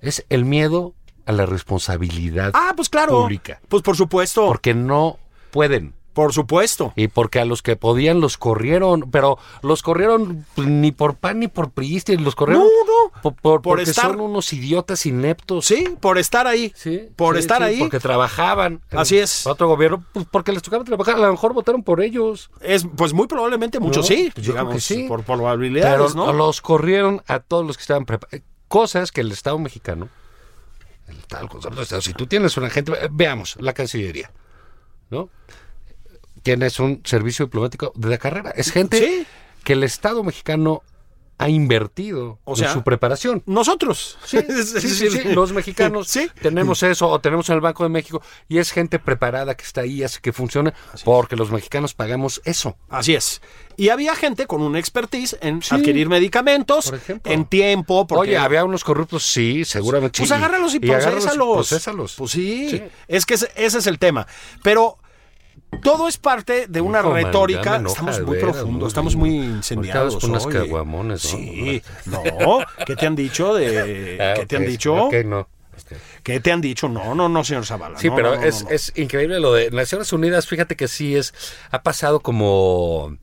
Es 0.00 0.24
el 0.30 0.44
miedo 0.44 0.94
a 1.26 1.32
la 1.32 1.44
responsabilidad 1.46 2.52
Ah, 2.54 2.72
pues 2.76 2.88
claro. 2.88 3.22
pública. 3.22 3.60
Pues 3.68 3.82
por 3.82 3.96
supuesto. 3.96 4.46
Porque 4.46 4.74
no 4.74 5.18
pueden. 5.50 5.94
Por 6.12 6.32
supuesto. 6.32 6.94
Y 6.96 7.08
porque 7.08 7.40
a 7.40 7.44
los 7.44 7.60
que 7.60 7.76
podían 7.76 8.22
los 8.22 8.38
corrieron, 8.38 9.10
pero 9.10 9.36
los 9.60 9.82
corrieron 9.82 10.46
pues, 10.54 10.66
ni 10.66 10.90
por 10.90 11.16
pan 11.16 11.40
ni 11.40 11.48
por 11.48 11.72
priista, 11.72 12.10
los 12.14 12.34
corrieron 12.34 12.64
No, 12.64 12.70
no. 13.10 13.20
por, 13.20 13.34
por- 13.34 13.42
Por 13.60 13.62
porque 13.62 13.82
estar- 13.82 14.06
son 14.12 14.20
unos 14.20 14.50
idiotas 14.54 15.04
ineptos. 15.04 15.66
Sí, 15.66 15.94
por 16.00 16.16
estar 16.16 16.46
ahí. 16.46 16.72
Sí, 16.74 17.10
Por 17.16 17.34
sí, 17.34 17.40
estar 17.40 17.58
sí, 17.58 17.64
ahí. 17.64 17.78
Porque 17.80 18.00
trabajaban. 18.00 18.80
Así 18.92 19.18
es. 19.18 19.46
Otro 19.46 19.68
gobierno, 19.68 20.02
pues 20.14 20.24
porque 20.30 20.52
les 20.52 20.62
tocaba 20.62 20.84
trabajar, 20.84 21.16
a 21.16 21.18
lo 21.18 21.30
mejor 21.32 21.52
votaron 21.52 21.82
por 21.82 22.00
ellos. 22.00 22.50
Es, 22.62 22.86
pues 22.96 23.12
muy 23.12 23.26
probablemente 23.26 23.78
muchos 23.78 24.08
No, 24.08 24.16
sí. 24.16 24.30
pues 24.34 24.46
digamos, 24.46 24.72
que 24.72 24.80
sí. 24.80 25.04
Por 25.06 25.22
Pero 25.22 25.36
probabilidades, 25.36 26.14
¿no? 26.14 26.32
los 26.32 26.62
corrieron 26.62 27.22
a 27.26 27.40
todos 27.40 27.66
los 27.66 27.76
que 27.76 27.82
estaban 27.82 28.06
preparados. 28.06 28.40
Cosas 28.68 29.12
que 29.12 29.20
el 29.20 29.30
Estado 29.32 29.58
mexicano, 29.58 30.08
el 31.08 31.18
Estado, 31.18 31.48
concepto 31.48 31.76
de 31.76 31.82
Estado, 31.82 32.02
si 32.02 32.12
tú 32.14 32.26
tienes 32.26 32.56
una 32.56 32.70
gente, 32.70 32.92
eh, 32.92 33.08
veamos, 33.10 33.56
la 33.60 33.72
Cancillería, 33.72 34.30
¿no? 35.10 35.30
Tienes 36.42 36.78
un 36.80 37.00
servicio 37.04 37.46
diplomático 37.46 37.92
de 37.96 38.08
la 38.08 38.18
carrera. 38.18 38.50
Es 38.50 38.70
gente 38.70 38.98
Sí. 38.98 39.26
que 39.64 39.72
el 39.74 39.82
Estado 39.82 40.22
mexicano 40.22 40.82
ha 41.38 41.48
invertido 41.48 42.38
O 42.44 42.56
sea, 42.56 42.68
en 42.68 42.72
su 42.74 42.82
preparación. 42.82 43.42
Nosotros. 43.46 44.18
Sí, 44.26 44.38
sí, 44.48 44.80
sí, 44.90 45.10
sí, 45.10 45.20
los 45.34 45.52
mexicanos 45.52 46.08
Sí. 46.08 46.28
tenemos 46.40 46.82
eso 46.82 47.08
o 47.08 47.20
tenemos 47.20 47.48
en 47.48 47.56
el 47.56 47.60
Banco 47.60 47.82
de 47.84 47.88
México 47.90 48.22
y 48.48 48.58
es 48.58 48.70
gente 48.72 48.98
preparada 48.98 49.54
que 49.56 49.64
está 49.64 49.82
ahí, 49.82 50.02
hace 50.02 50.20
que 50.20 50.32
funcione 50.32 50.72
porque 51.04 51.36
los 51.36 51.50
mexicanos 51.50 51.94
pagamos 51.94 52.40
eso. 52.44 52.76
Así 52.88 53.14
es. 53.14 53.40
Y 53.76 53.90
había 53.90 54.14
gente 54.14 54.46
con 54.46 54.62
una 54.62 54.78
expertise 54.78 55.36
en 55.42 55.60
adquirir 55.70 56.08
medicamentos 56.08 56.86
Por 56.90 56.98
ejemplo. 56.98 57.30
en 57.32 57.44
tiempo. 57.44 58.06
Porque, 58.06 58.30
Oye, 58.30 58.38
había 58.38 58.64
unos 58.64 58.82
corruptos, 58.84 59.22
sí, 59.24 59.64
seguramente. 59.64 60.18
Pues 60.18 60.32
agárralos 60.32 60.74
y, 60.74 60.90
agárralos 60.90 61.36
procesalos. 61.36 62.14
Pues 62.16 62.30
sí, 62.30 62.68
Sí. 62.70 62.82
es 63.08 63.26
que 63.26 63.34
ese, 63.34 63.50
ese 63.56 63.78
es 63.78 63.86
el 63.86 63.98
tema. 63.98 64.26
Pero 64.62 64.98
todo 65.82 66.08
es 66.08 66.16
parte 66.18 66.66
de 66.68 66.80
una 66.80 67.00
Hijo, 67.00 67.12
retórica. 67.14 67.76
enoja 67.76 67.92
estamos 68.10 68.20
muy 68.26 68.36
veras, 68.36 68.52
profundos, 68.56 68.80
muy- 68.80 68.88
estamos 68.88 69.16
muy 69.16 69.30
incendiados. 69.36 70.16
por 70.16 70.30
unas 70.30 70.46
caguamones, 70.46 71.24
¿no? 71.24 71.30
Sí, 71.38 71.82
no. 72.06 72.22
¿Qué 72.86 72.96
te 72.96 73.06
han 73.06 73.16
dicho 73.16 73.54
de 73.54 74.18
Ah, 74.20 74.34
qué 74.34 74.46
te 74.46 74.56
han 74.56 74.66
dicho? 74.66 74.94
ok, 74.94 75.14
no. 75.24 75.48
¿Qué 76.22 76.40
te 76.40 76.50
han 76.52 76.60
dicho? 76.62 76.88
No, 76.88 77.14
no, 77.14 77.28
no, 77.28 77.44
señor 77.44 77.66
Zavala. 77.66 77.98
Sí, 77.98 78.08
no, 78.08 78.16
pero 78.16 78.36
no, 78.36 78.42
es, 78.42 78.64
es 78.70 78.92
increíble 78.96 79.38
lo 79.40 79.52
de 79.52 79.70
Naciones 79.70 80.12
Unidas. 80.12 80.46
Fíjate 80.46 80.74
que 80.74 80.88
sí 80.88 81.14
es, 81.14 81.34
ha 81.70 81.82
pasado 81.82 82.20
como 82.20 83.16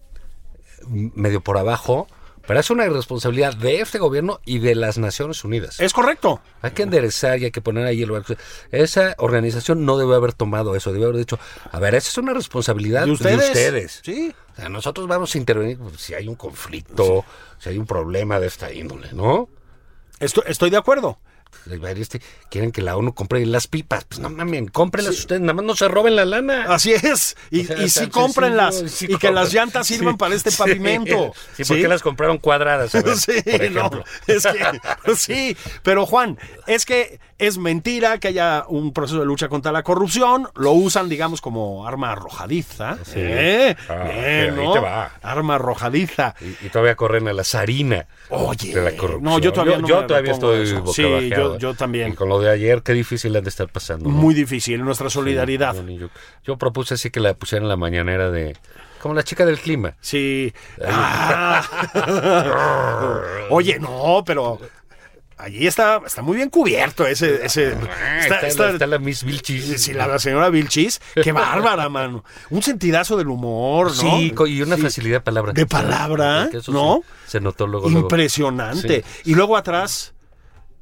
medio 0.87 1.41
por 1.41 1.57
abajo, 1.57 2.07
pero 2.45 2.59
es 2.59 2.69
una 2.69 2.85
irresponsabilidad 2.85 3.55
de 3.55 3.81
este 3.81 3.99
gobierno 3.99 4.39
y 4.45 4.59
de 4.59 4.75
las 4.75 4.97
Naciones 4.97 5.43
Unidas. 5.43 5.79
Es 5.79 5.93
correcto. 5.93 6.41
Hay 6.61 6.71
que 6.71 6.83
enderezar 6.83 7.39
y 7.39 7.45
hay 7.45 7.51
que 7.51 7.61
poner 7.61 7.85
ahí 7.85 8.01
el 8.01 8.11
barco. 8.11 8.35
Esa 8.71 9.15
organización 9.17 9.85
no 9.85 9.97
debe 9.97 10.15
haber 10.15 10.33
tomado 10.33 10.75
eso, 10.75 10.91
debe 10.91 11.05
haber 11.05 11.17
dicho, 11.17 11.39
a 11.71 11.79
ver, 11.79 11.95
esa 11.95 12.09
es 12.09 12.17
una 12.17 12.33
responsabilidad 12.33 13.05
¿De 13.05 13.11
ustedes? 13.11 13.39
de 13.39 13.45
ustedes. 13.45 14.01
Sí. 14.03 14.35
O 14.53 14.55
sea, 14.55 14.69
nosotros 14.69 15.07
vamos 15.07 15.33
a 15.33 15.37
intervenir 15.37 15.77
pues, 15.77 15.99
si 15.99 16.13
hay 16.13 16.27
un 16.27 16.35
conflicto, 16.35 17.25
si 17.59 17.69
hay 17.69 17.77
un 17.77 17.85
problema 17.85 18.39
de 18.39 18.47
esta 18.47 18.71
índole, 18.71 19.13
¿no? 19.13 19.49
Estoy, 20.19 20.43
estoy 20.47 20.69
de 20.69 20.77
acuerdo. 20.77 21.19
Este, 21.95 22.21
quieren 22.49 22.71
que 22.71 22.81
la 22.81 22.97
ONU 22.97 23.13
compre 23.13 23.45
las 23.45 23.67
pipas. 23.67 24.03
Pues 24.05 24.19
no 24.19 24.29
mamen, 24.29 24.67
cómprenlas 24.67 25.17
ustedes, 25.17 25.41
nada 25.41 25.53
más 25.53 25.65
no 25.65 25.75
se 25.75 25.87
roben 25.87 26.15
la 26.15 26.25
lana. 26.25 26.65
Así 26.67 26.91
es. 26.93 27.35
Y, 27.51 27.61
O 27.61 27.67
sea, 27.67 27.83
y 27.83 27.89
sí 27.89 28.07
cómprenlas. 28.07 29.01
y 29.01 29.17
que 29.17 29.31
las 29.31 29.53
llantas 29.53 29.87
sirvan 29.87 30.17
para 30.17 30.35
este 30.35 30.51
pavimento. 30.51 31.33
Sí, 31.55 31.63
¿por 31.63 31.77
qué 31.77 31.87
las 31.87 32.01
compraron 32.01 32.37
cuadradas? 32.37 32.93
A 32.95 33.01
ver, 33.01 33.17
sí, 33.17 33.31
por 33.41 33.71
no, 33.71 34.03
es 34.27 34.43
que, 34.43 35.15
sí, 35.15 35.57
pero 35.83 36.05
Juan, 36.05 36.37
es 36.67 36.85
que 36.85 37.19
es 37.47 37.57
mentira 37.57 38.17
que 38.19 38.29
haya 38.29 38.65
un 38.67 38.93
proceso 38.93 39.19
de 39.19 39.25
lucha 39.25 39.49
contra 39.49 39.71
la 39.71 39.83
corrupción, 39.83 40.47
lo 40.55 40.71
usan, 40.71 41.09
digamos, 41.09 41.41
como 41.41 41.87
arma 41.87 42.11
arrojadiza. 42.13 42.97
Sí. 43.03 43.13
¿eh? 43.17 43.75
Ah, 43.89 44.03
ahí 44.03 44.73
te 44.73 44.79
va. 44.79 45.11
Arma 45.21 45.55
arrojadiza. 45.55 46.35
Y, 46.41 46.65
y 46.65 46.69
todavía 46.69 46.95
corren 46.95 47.27
a 47.27 47.33
la 47.33 47.43
zarina 47.43 48.05
Oye, 48.29 48.73
de 48.73 48.81
la 48.81 48.97
corrupción. 48.97 49.23
no, 49.23 49.39
yo 49.39 49.51
todavía 49.53 49.77
no 49.79 49.87
yo 49.87 50.01
me 50.01 50.07
todavía 50.07 50.31
estoy 50.33 50.61
eso. 50.63 50.85
Sí, 50.87 51.29
yo- 51.29 51.57
yo 51.57 51.73
también. 51.73 52.13
Y 52.13 52.15
con 52.15 52.29
lo 52.29 52.39
de 52.39 52.49
ayer, 52.49 52.81
qué 52.83 52.93
difícil 52.93 53.35
han 53.35 53.43
de 53.43 53.49
estar 53.49 53.67
pasando. 53.69 54.09
¿no? 54.09 54.15
Muy 54.15 54.33
difícil, 54.33 54.83
nuestra 54.83 55.09
solidaridad. 55.09 55.75
Sí, 55.75 55.97
yo, 55.97 56.07
yo 56.43 56.57
propuse 56.57 56.93
así 56.95 57.09
que 57.09 57.19
la 57.19 57.33
pusieran 57.33 57.63
en 57.63 57.69
la 57.69 57.77
mañanera 57.77 58.31
de... 58.31 58.55
Como 59.01 59.15
la 59.15 59.23
chica 59.23 59.45
del 59.45 59.59
clima. 59.59 59.95
Sí. 59.99 60.53
Ah. 60.81 61.61
Oye, 63.49 63.77
no, 63.79 64.23
pero 64.25 64.59
allí 65.43 65.67
está, 65.67 66.01
está 66.05 66.21
muy 66.21 66.37
bien 66.37 66.49
cubierto 66.49 67.05
ese, 67.05 67.45
ese 67.45 67.73
Ah, 67.73 68.19
está- 68.21 68.35
está, 68.35 68.47
está- 68.47 68.63
la, 68.67 68.71
está 68.73 68.87
la 68.87 68.99
Miss 68.99 69.23
Vilchis. 69.23 69.81
Sí, 69.83 69.93
la, 69.93 70.07
la 70.07 70.19
señora 70.19 70.49
Vilchis, 70.49 71.01
qué 71.21 71.31
bárbara, 71.33 71.89
mano. 71.89 72.23
Un 72.49 72.63
sentidazo 72.63 73.17
del 73.17 73.27
humor, 73.27 73.87
¿no? 73.87 73.93
Sí, 73.93 74.33
y 74.47 74.61
una 74.61 74.75
Sí. 74.77 74.81
facilidad 74.81 75.17
de 75.17 75.21
palabra. 75.21 75.53
De 75.53 75.65
palabra, 75.65 76.49
eso 76.51 76.71
¿no? 76.71 77.01
Se, 77.25 77.31
se 77.31 77.41
notó 77.41 77.67
luego. 77.67 77.87
luego. 77.89 78.01
Impresionante. 78.07 79.03
Sí. 79.23 79.31
Y 79.31 79.35
luego 79.35 79.57
atrás, 79.57 80.13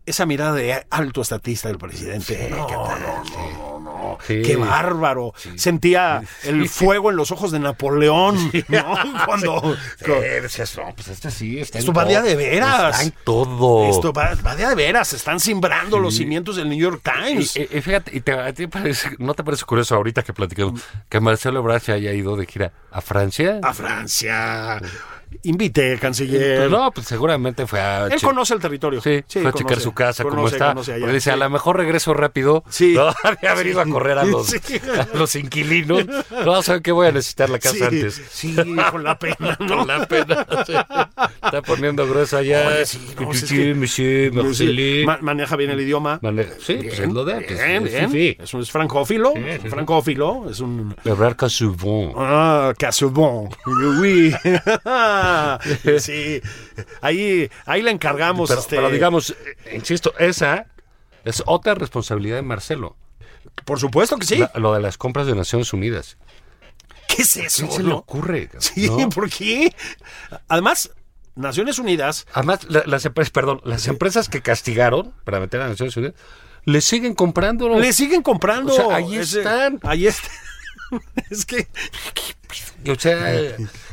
esa 0.06 0.26
mirada 0.26 0.54
de 0.54 0.86
alto 0.90 1.22
estatista 1.22 1.68
del 1.68 1.78
presidente. 1.78 2.48
No, 2.50 2.68
no, 2.68 3.24
no. 3.24 3.71
Sí. 4.26 4.42
qué 4.44 4.56
bárbaro. 4.56 5.34
Sentía 5.56 6.22
el 6.44 6.68
fuego 6.70 7.10
en 7.10 7.16
los 7.16 7.32
ojos 7.32 7.52
de 7.52 7.60
Napoleón, 7.60 8.52
¿no? 8.68 8.96
Cuando... 9.26 9.78
Decías, 10.42 10.78
no, 10.78 10.94
pues 10.96 11.08
este 11.10 11.32
sí 11.32 11.60
está 11.60 11.80
Esto 11.80 11.94
va 11.94 12.06
de 12.06 12.36
veras. 12.36 12.92
Está 13.00 13.04
en 13.04 13.14
todo. 13.24 13.90
Esto 13.90 14.12
va, 14.14 14.36
va 14.46 14.56
de 14.56 14.74
veras, 14.76 15.14
están 15.14 15.40
simbrando 15.40 16.00
los 16.00 16.16
cimientos 16.16 16.56
del 16.56 16.70
New 16.70 16.78
York 16.80 17.02
Times. 17.04 17.56
Y, 17.56 17.62
y- 17.62 17.78
y 17.78 17.82
fíjate, 17.82 18.16
y 18.16 18.22
te, 18.22 18.34
a 18.34 18.54
ti 18.54 18.68
parece- 18.68 19.16
¿no 19.20 19.34
te 19.34 19.44
parece 19.44 19.66
curioso 19.66 19.96
ahorita 19.96 20.24
que 20.24 20.34
platicamos 20.34 20.82
que 21.10 21.20
Marcelo 21.20 21.60
Ebrard 21.60 21.82
se 21.82 21.92
haya 21.94 22.12
ido 22.14 22.36
de 22.36 22.46
gira 22.46 22.72
a 22.92 23.02
Francia? 23.02 23.60
a 23.64 23.74
Francia. 23.74 24.80
Invite, 25.44 25.98
canciller. 26.00 26.58
Pues 26.60 26.72
no, 26.72 26.92
pues 26.92 27.08
seguramente 27.08 27.66
fue 27.66 27.80
a... 27.80 28.08
Él 28.08 28.22
conoce 28.22 28.54
el 28.54 28.60
territorio. 28.60 29.02
Sí, 29.02 29.24
fue 29.28 29.42
a 29.42 29.44
conoce, 29.52 29.58
checar 29.58 29.80
su 29.80 29.92
casa, 29.94 30.24
cómo 30.24 30.36
conoce, 30.36 30.56
está. 30.56 30.68
conoce 30.70 30.94
allá. 30.94 31.08
Dice, 31.08 31.22
Sí. 31.22 31.30
a 31.30 31.36
lo 31.36 31.50
mejor 31.50 31.78
regreso 31.78 32.14
rápido. 32.14 32.64
Sí. 32.70 32.94
No, 33.02 33.14
había 33.24 33.54
venido 33.56 33.82
a 33.82 33.86
correr 33.86 34.18
a 34.18 34.24
los, 34.26 34.48
Sí. 34.48 34.58
a 34.78 35.08
los 35.18 35.36
inquilinos. 35.36 36.06
No, 36.46 36.62
saben 36.62 36.84
que 36.84 36.92
voy 36.92 37.08
a 37.08 37.12
necesitar 37.12 37.50
la 37.50 37.60
casa 37.60 37.76
Sí, 37.76 37.84
antes. 37.84 38.22
sí, 38.30 38.56
con 38.92 39.04
la 39.04 39.18
pena, 39.18 39.58
¿no? 39.60 39.78
Con 39.78 39.88
la 39.88 40.06
pena. 40.06 40.46
sí. 40.66 40.74
Está 41.44 41.62
poniendo 41.62 42.08
grueso 42.08 42.38
allá. 42.38 42.68
Oye, 42.68 42.86
sí, 42.86 43.00
no, 43.20 43.34
Sí, 43.34 43.46
es 43.46 44.62
que- 45.10 45.18
maneja 45.22 45.56
bien 45.56 45.72
el 45.72 45.80
idioma. 45.82 46.20
Mane- 46.22 46.48
Sí, 46.60 46.76
pues 46.84 47.00
es 47.00 47.10
lo 47.12 47.26
de 47.26 47.34
antes. 47.36 47.66
Bien, 47.66 47.84
Sí, 47.86 47.90
bien. 47.90 48.12
sí. 48.12 48.38
Es 48.40 48.54
un 48.54 48.62
es 48.62 48.72
francófilo. 48.72 49.34
Sí, 49.36 49.42
sí, 49.54 49.60
sí. 49.64 49.70
francófilo. 49.70 50.50
Es 50.50 50.60
un. 50.60 50.96
Ebrard 51.06 51.36
Casaubon. 51.36 52.14
Ah, 52.18 52.74
Casubon. 52.78 53.50
Oui. 54.00 54.34
sí. 56.00 56.42
Ahí, 57.02 57.50
ahí 57.66 57.82
le 57.82 57.92
encargamos. 57.92 58.50
Pero, 58.50 58.62
este, 58.62 58.76
pero 58.76 58.90
digamos, 58.90 59.32
eh, 59.32 59.76
insisto, 59.76 60.14
esa 60.20 60.68
es 61.24 61.44
otra 61.46 61.76
responsabilidad 61.76 62.36
de 62.38 62.42
Marcelo. 62.42 62.96
Por 63.66 63.80
supuesto 63.80 64.18
que 64.18 64.26
sí. 64.26 64.38
La- 64.38 64.52
lo 64.56 64.74
de 64.74 64.82
las 64.82 64.98
compras 64.98 65.28
de 65.28 65.36
Naciones 65.36 65.74
Unidas. 65.74 66.18
¿Qué 67.08 67.24
es 67.24 67.36
eso? 67.38 67.68
¿Qué 67.68 67.72
se 67.74 67.84
le 67.84 67.94
ocurre? 67.94 68.50
Sí, 68.60 68.90
no? 68.90 69.10
¿por 69.10 69.30
qué? 69.30 69.76
Además, 70.48 70.92
Naciones 71.36 71.78
Unidas. 71.80 72.26
Además, 72.34 72.62
la- 72.70 72.84
las 72.86 73.06
empresas, 73.06 73.32
perdón, 73.32 73.62
las 73.66 73.88
empresas 73.88 74.30
que 74.30 74.42
castigaron 74.42 75.14
para 75.26 75.40
meter 75.40 75.62
a 75.62 75.68
Naciones 75.68 75.96
Unidas, 75.98 76.16
le 76.64 76.80
siguen 76.82 77.16
comprando. 77.16 77.68
Le 77.80 77.92
siguen 77.94 78.22
comprando. 78.22 78.72
O 78.74 78.76
sea, 78.76 78.96
ahí 78.96 79.18
Ese- 79.18 79.40
están. 79.40 79.80
Ahí 79.84 80.08
están. 80.08 80.30
es 81.30 81.46
que. 81.46 81.68
O 82.90 82.96
sea, 83.00 83.32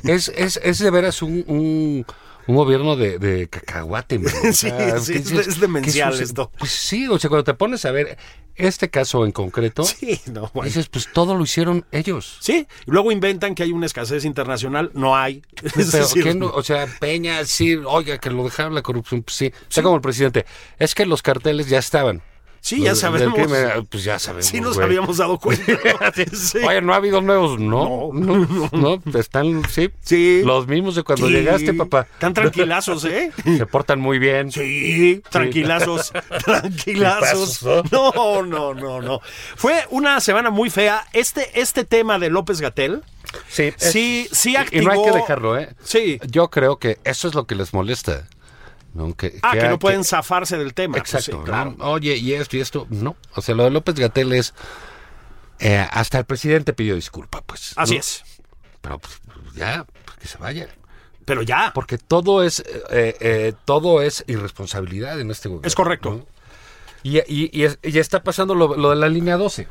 es, 0.04 0.28
es, 0.28 0.58
es 0.62 0.78
de 0.78 0.90
veras 0.90 1.20
un, 1.22 1.44
un, 1.46 2.06
un 2.46 2.56
gobierno 2.56 2.96
de, 2.96 3.18
de 3.18 3.48
cacahuate. 3.48 4.18
man. 4.18 4.32
O 4.34 4.46
Sí, 4.52 4.68
sea, 4.70 4.98
sí, 4.98 5.12
¿qué 5.14 5.18
es- 5.40 5.46
es 5.48 5.60
demencial 5.60 6.18
esto. 6.20 6.50
Pues 6.58 6.70
sí, 6.72 7.06
o 7.08 7.18
sea, 7.18 7.28
cuando 7.28 7.44
te 7.44 7.54
pones 7.54 7.84
a 7.84 7.90
ver 7.90 8.16
este 8.56 8.90
caso 8.90 9.24
en 9.24 9.30
concreto, 9.30 9.84
Sí, 9.84 10.20
no, 10.32 10.50
bueno. 10.52 10.66
dices, 10.66 10.88
pues 10.88 11.08
todo 11.12 11.36
lo 11.36 11.44
hicieron 11.44 11.84
ellos. 11.92 12.38
Sí, 12.40 12.66
y 12.86 12.90
luego 12.90 13.12
inventan 13.12 13.54
que 13.54 13.62
hay 13.62 13.70
una 13.72 13.86
escasez 13.86 14.24
internacional. 14.24 14.90
No 14.94 15.14
hay. 15.16 15.42
Pero, 15.74 15.86
decir, 15.86 16.22
¿quién 16.24 16.38
no? 16.40 16.46
o 16.48 16.62
sea, 16.64 16.86
Peña, 16.98 17.44
sí, 17.44 17.76
oiga, 17.76 18.18
que 18.18 18.30
lo 18.30 18.42
dejaron 18.42 18.74
la 18.74 18.82
corrupción, 18.82 19.22
pues 19.22 19.36
sí. 19.36 19.52
Sea, 19.68 19.82
como 19.82 19.96
el 19.96 20.02
presidente, 20.02 20.46
es 20.78 20.94
que 20.94 21.04
los 21.06 21.22
carteles 21.22 21.68
ya 21.68 21.78
estaban. 21.78 22.22
Sí, 22.60 22.82
ya 22.82 22.94
sabemos. 22.94 23.34
crimen, 23.34 23.86
pues 23.90 24.04
ya 24.04 24.18
sabemos. 24.18 24.46
Sí, 24.46 24.60
nos 24.60 24.76
habíamos 24.78 25.16
dado 25.18 25.38
cuenta. 25.38 25.64
Sí. 26.32 26.58
Oye, 26.58 26.80
¿no 26.82 26.92
ha 26.92 26.96
habido 26.96 27.20
nuevos? 27.20 27.58
No, 27.58 28.10
no, 28.12 28.46
no, 28.72 29.18
están, 29.18 29.62
sí, 29.70 29.90
Sí. 30.02 30.42
los 30.44 30.66
mismos 30.66 30.94
de 30.96 31.02
cuando 31.02 31.26
Sí. 31.28 31.32
llegaste, 31.32 31.72
papá. 31.74 32.06
Están 32.12 32.34
tranquilazos, 32.34 33.04
¿eh? 33.04 33.30
Se 33.44 33.66
portan 33.66 34.00
muy 34.00 34.18
bien. 34.18 34.50
Sí, 34.52 35.22
tranquilazos, 35.30 36.12
tranquilazos. 36.44 37.62
No, 37.90 38.42
no, 38.42 38.74
no, 38.74 39.00
no. 39.00 39.20
Fue 39.56 39.84
una 39.90 40.20
semana 40.20 40.50
muy 40.50 40.70
fea. 40.70 41.04
Este, 41.12 41.60
este 41.60 41.84
tema 41.84 42.18
de 42.18 42.30
López 42.30 42.60
Gatel, 42.60 43.02
Sí, 43.48 43.64
es- 43.64 43.74
sí, 43.92 44.28
sí 44.32 44.56
activó. 44.56 44.82
Y 44.82 44.86
no 44.86 44.92
hay 44.92 45.02
que 45.12 45.18
dejarlo, 45.18 45.58
¿eh? 45.58 45.68
Sí. 45.84 46.18
Yo 46.30 46.48
creo 46.48 46.78
que 46.78 46.98
eso 47.04 47.28
es 47.28 47.34
lo 47.34 47.46
que 47.46 47.54
les 47.54 47.74
molesta. 47.74 48.26
¿No? 48.94 49.14
Que, 49.14 49.38
Ah, 49.42 49.52
que, 49.52 49.68
no 49.68 49.78
pueden 49.78 50.04
zafarse 50.04 50.56
del 50.58 50.74
tema. 50.74 50.98
Pues 50.98 51.14
Exacto. 51.14 51.44
Oye, 51.80 52.16
y 52.16 52.34
esto 52.34 52.56
y 52.56 52.60
esto, 52.60 52.86
no. 52.90 53.16
O 53.34 53.42
sea, 53.42 53.54
lo 53.54 53.64
de 53.64 53.70
López 53.70 53.94
Gatel 53.96 54.32
es. 54.32 54.54
eh, 55.60 55.86
hasta 55.90 56.18
el 56.18 56.24
presidente 56.24 56.72
pidió 56.72 56.94
disculpa, 56.94 57.42
pues. 57.42 57.72
Así 57.76 57.94
¿no? 57.94 58.00
es. 58.00 58.24
Pero 58.80 58.98
pues, 58.98 59.20
ya, 59.56 59.84
pues, 60.04 60.16
que 60.18 60.28
se 60.28 60.38
vaya. 60.38 60.68
Pero 61.24 61.42
ya. 61.42 61.72
Porque 61.74 61.98
todo 61.98 62.42
es 62.42 62.60
eh, 62.90 63.16
eh, 63.20 63.52
todo 63.64 64.00
es 64.02 64.24
irresponsabilidad 64.28 65.20
en 65.20 65.30
este 65.30 65.48
gobierno. 65.48 65.66
Es 65.66 65.74
correcto. 65.74 66.10
¿no? 66.10 66.26
Y, 67.02 67.18
y, 67.18 67.50
y 67.52 67.64
es- 67.64 67.78
y 67.82 67.98
está 67.98 68.22
pasando 68.22 68.54
lo, 68.54 68.76
lo 68.76 68.90
de 68.90 68.96
la 68.96 69.08
línea 69.08 69.36
12. 69.36 69.68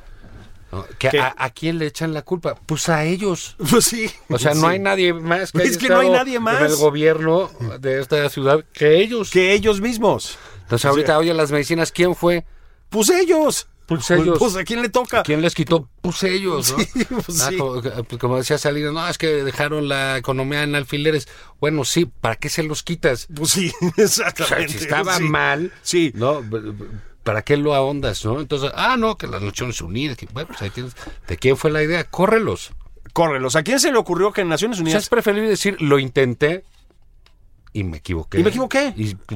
Que 0.99 1.20
a, 1.20 1.34
a 1.38 1.49
quién 1.51 1.78
le 1.80 1.86
echan 1.88 2.13
la 2.13 2.22
culpa? 2.24 2.55
Pues 2.65 2.89
a 2.89 3.05
ellos. 3.05 3.55
Pues 3.70 3.86
sí. 3.86 4.09
O 4.30 4.38
sea, 4.38 4.53
no 4.53 4.61
Sí. 4.61 4.65
hay 4.68 4.80
nadie 4.80 5.13
más 5.13 5.51
que, 5.51 5.63
Es 5.63 5.78
que 5.78 5.88
no 5.89 5.99
hay 5.99 6.09
nadie 6.09 6.39
más. 6.39 6.61
el 6.61 6.76
gobierno 6.76 7.49
de 7.80 8.01
esta 8.01 8.30
ciudad 8.30 8.63
que 8.74 9.01
ellos. 9.01 9.32
Que 9.32 9.53
ellos 9.53 9.80
mismos. 9.82 10.38
Entonces 10.63 10.86
ahorita, 10.86 11.18
oye, 11.18 11.34
las 11.34 11.51
medicinas, 11.51 11.91
¿quién 11.91 12.15
fue? 12.15 12.45
Pues 12.89 13.09
ellos. 13.09 13.68
Pues 13.86 14.11
ellos. 14.11 14.38
Pues 14.38 14.57
a 14.57 14.65
quién 14.65 14.82
le 14.82 14.89
toca. 14.89 15.24
¿Quién 15.24 15.41
les 15.41 15.55
quitó? 15.55 15.88
Pues 16.01 16.22
ellos, 16.24 16.74
¿no? 16.74 16.84
Sí, 16.84 17.05
pues 17.26 17.41
Ah, 17.41 17.49
sí. 17.49 17.57
como, 17.57 17.82
pues 17.82 18.20
como 18.20 18.36
decía 18.38 18.57
Salinas, 18.57 18.91
no, 18.91 19.07
es 19.07 19.18
que 19.18 19.28
dejaron 19.45 19.88
la 19.88 20.18
economía 20.18 20.63
en 20.63 20.76
alfileres. 20.76 21.30
Bueno, 21.61 21.86
sí, 21.86 22.05
¿para 22.05 22.36
qué 22.36 22.49
se 22.49 22.63
los 22.63 22.84
quitas? 22.84 23.28
Pues 23.34 23.51
sí, 23.51 23.72
O 23.82 23.93
sea, 23.95 24.03
exactamente. 24.28 24.74
si 24.74 24.84
estaba 24.84 25.15
sí. 25.18 25.24
mal, 25.24 25.72
Sí. 25.84 26.11
¿no? 26.15 26.43
¿Para 27.28 27.41
qué 27.41 27.57
lo 27.57 27.75
ahondas, 27.75 28.23
no? 28.23 28.39
Entonces, 28.39 28.71
ah, 28.73 28.95
no, 28.97 29.17
que 29.17 29.28
las 29.28 29.41
Naciones 29.41 29.82
Unidas, 29.82 30.15
que, 30.15 30.28
bueno, 30.32 30.47
pues 30.47 30.61
ahí 30.61 30.69
tienes. 30.69 30.95
¿De 31.28 31.36
quién 31.36 31.57
fue 31.57 31.69
la 31.69 31.84
idea? 31.84 32.05
Córrelos. 32.05 32.71
Córrelos. 33.11 33.57
¿A 33.57 33.63
quién 33.63 33.82
se 33.82 33.91
le 33.91 33.97
ocurrió 33.97 34.32
que 34.32 34.39
en 34.39 34.47
Naciones 34.47 34.75
O 34.75 34.78
sea, 34.78 34.84
Unidas 34.84 35.03
es 35.03 35.09
preferible 35.09 35.49
decir, 35.49 35.75
lo 35.82 35.99
intenté 35.99 36.63
y 37.74 37.84
me 37.84 37.97
equivoqué. 37.97 38.39
Y 38.39 38.43
me 38.43 38.49
equivoqué. 38.49 38.93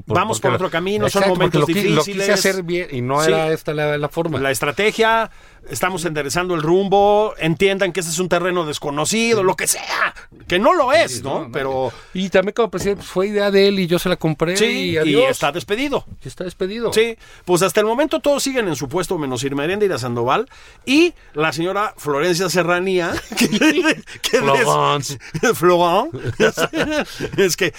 Vamos 0.08 0.40
por 0.40 0.54
otro 0.54 0.70
camino, 0.70 1.10
son 1.10 1.22
Exacto, 1.24 1.36
momentos 1.36 1.62
lo, 1.62 1.68
qui- 1.68 1.90
Lo 1.90 2.02
difíciles. 2.04 2.26
quise 2.28 2.32
hacer 2.34 2.64
bien 2.64 2.88
y 2.92 3.02
no 3.02 3.22
Sí. 3.22 3.30
era 3.32 3.52
esta 3.52 3.74
la, 3.74 3.98
la 3.98 4.10
forma. 4.10 4.40
la 4.40 4.52
estrategia, 4.52 5.30
estamos 5.70 6.04
enderezando 6.06 6.56
el 6.56 6.62
rumbo, 6.64 7.34
entiendan 7.38 7.92
que 7.94 8.00
este 8.00 8.12
es 8.12 8.20
un 8.20 8.30
terreno 8.30 8.66
desconocido, 8.66 9.44
lo 9.44 9.56
que 9.56 9.68
sea, 9.68 10.16
que 10.48 10.58
no 10.60 10.74
lo 10.74 10.92
es, 10.92 11.18
Sí, 11.18 11.22
¿no? 11.24 11.42
no, 11.46 11.52
Pero 11.52 11.92
Y 12.14 12.30
también 12.30 12.54
como 12.54 12.72
presidente, 12.72 13.00
pues, 13.02 13.10
fue 13.12 13.28
idea 13.28 13.52
de 13.52 13.68
él 13.68 13.80
y 13.80 13.88
yo 13.88 14.00
se 14.00 14.10
la 14.10 14.16
compré 14.16 14.58
sí, 14.58 14.98
y 15.04 15.10
y 15.10 15.22
está 15.22 15.52
despedido. 15.52 16.06
Y 16.24 16.28
está 16.28 16.44
despedido. 16.44 16.92
Sí, 16.94 17.16
pues 17.46 17.62
hasta 17.62 17.80
el 17.80 17.86
momento 17.86 18.20
todos 18.22 18.42
siguen 18.42 18.68
en 18.68 18.76
su 18.76 18.88
puesto, 18.90 19.18
menos 19.20 19.44
Irmeréndira 19.44 19.98
Sandoval 20.00 20.50
y 20.86 21.14
la 21.34 21.54
señora 21.54 21.94
Florencia 21.98 22.50
Serranía, 22.50 23.14
que, 23.38 23.48
que 24.22 24.38
Florence. 24.40 25.20
Florent. 25.54 26.14
es 27.38 27.56
que, 27.58 27.74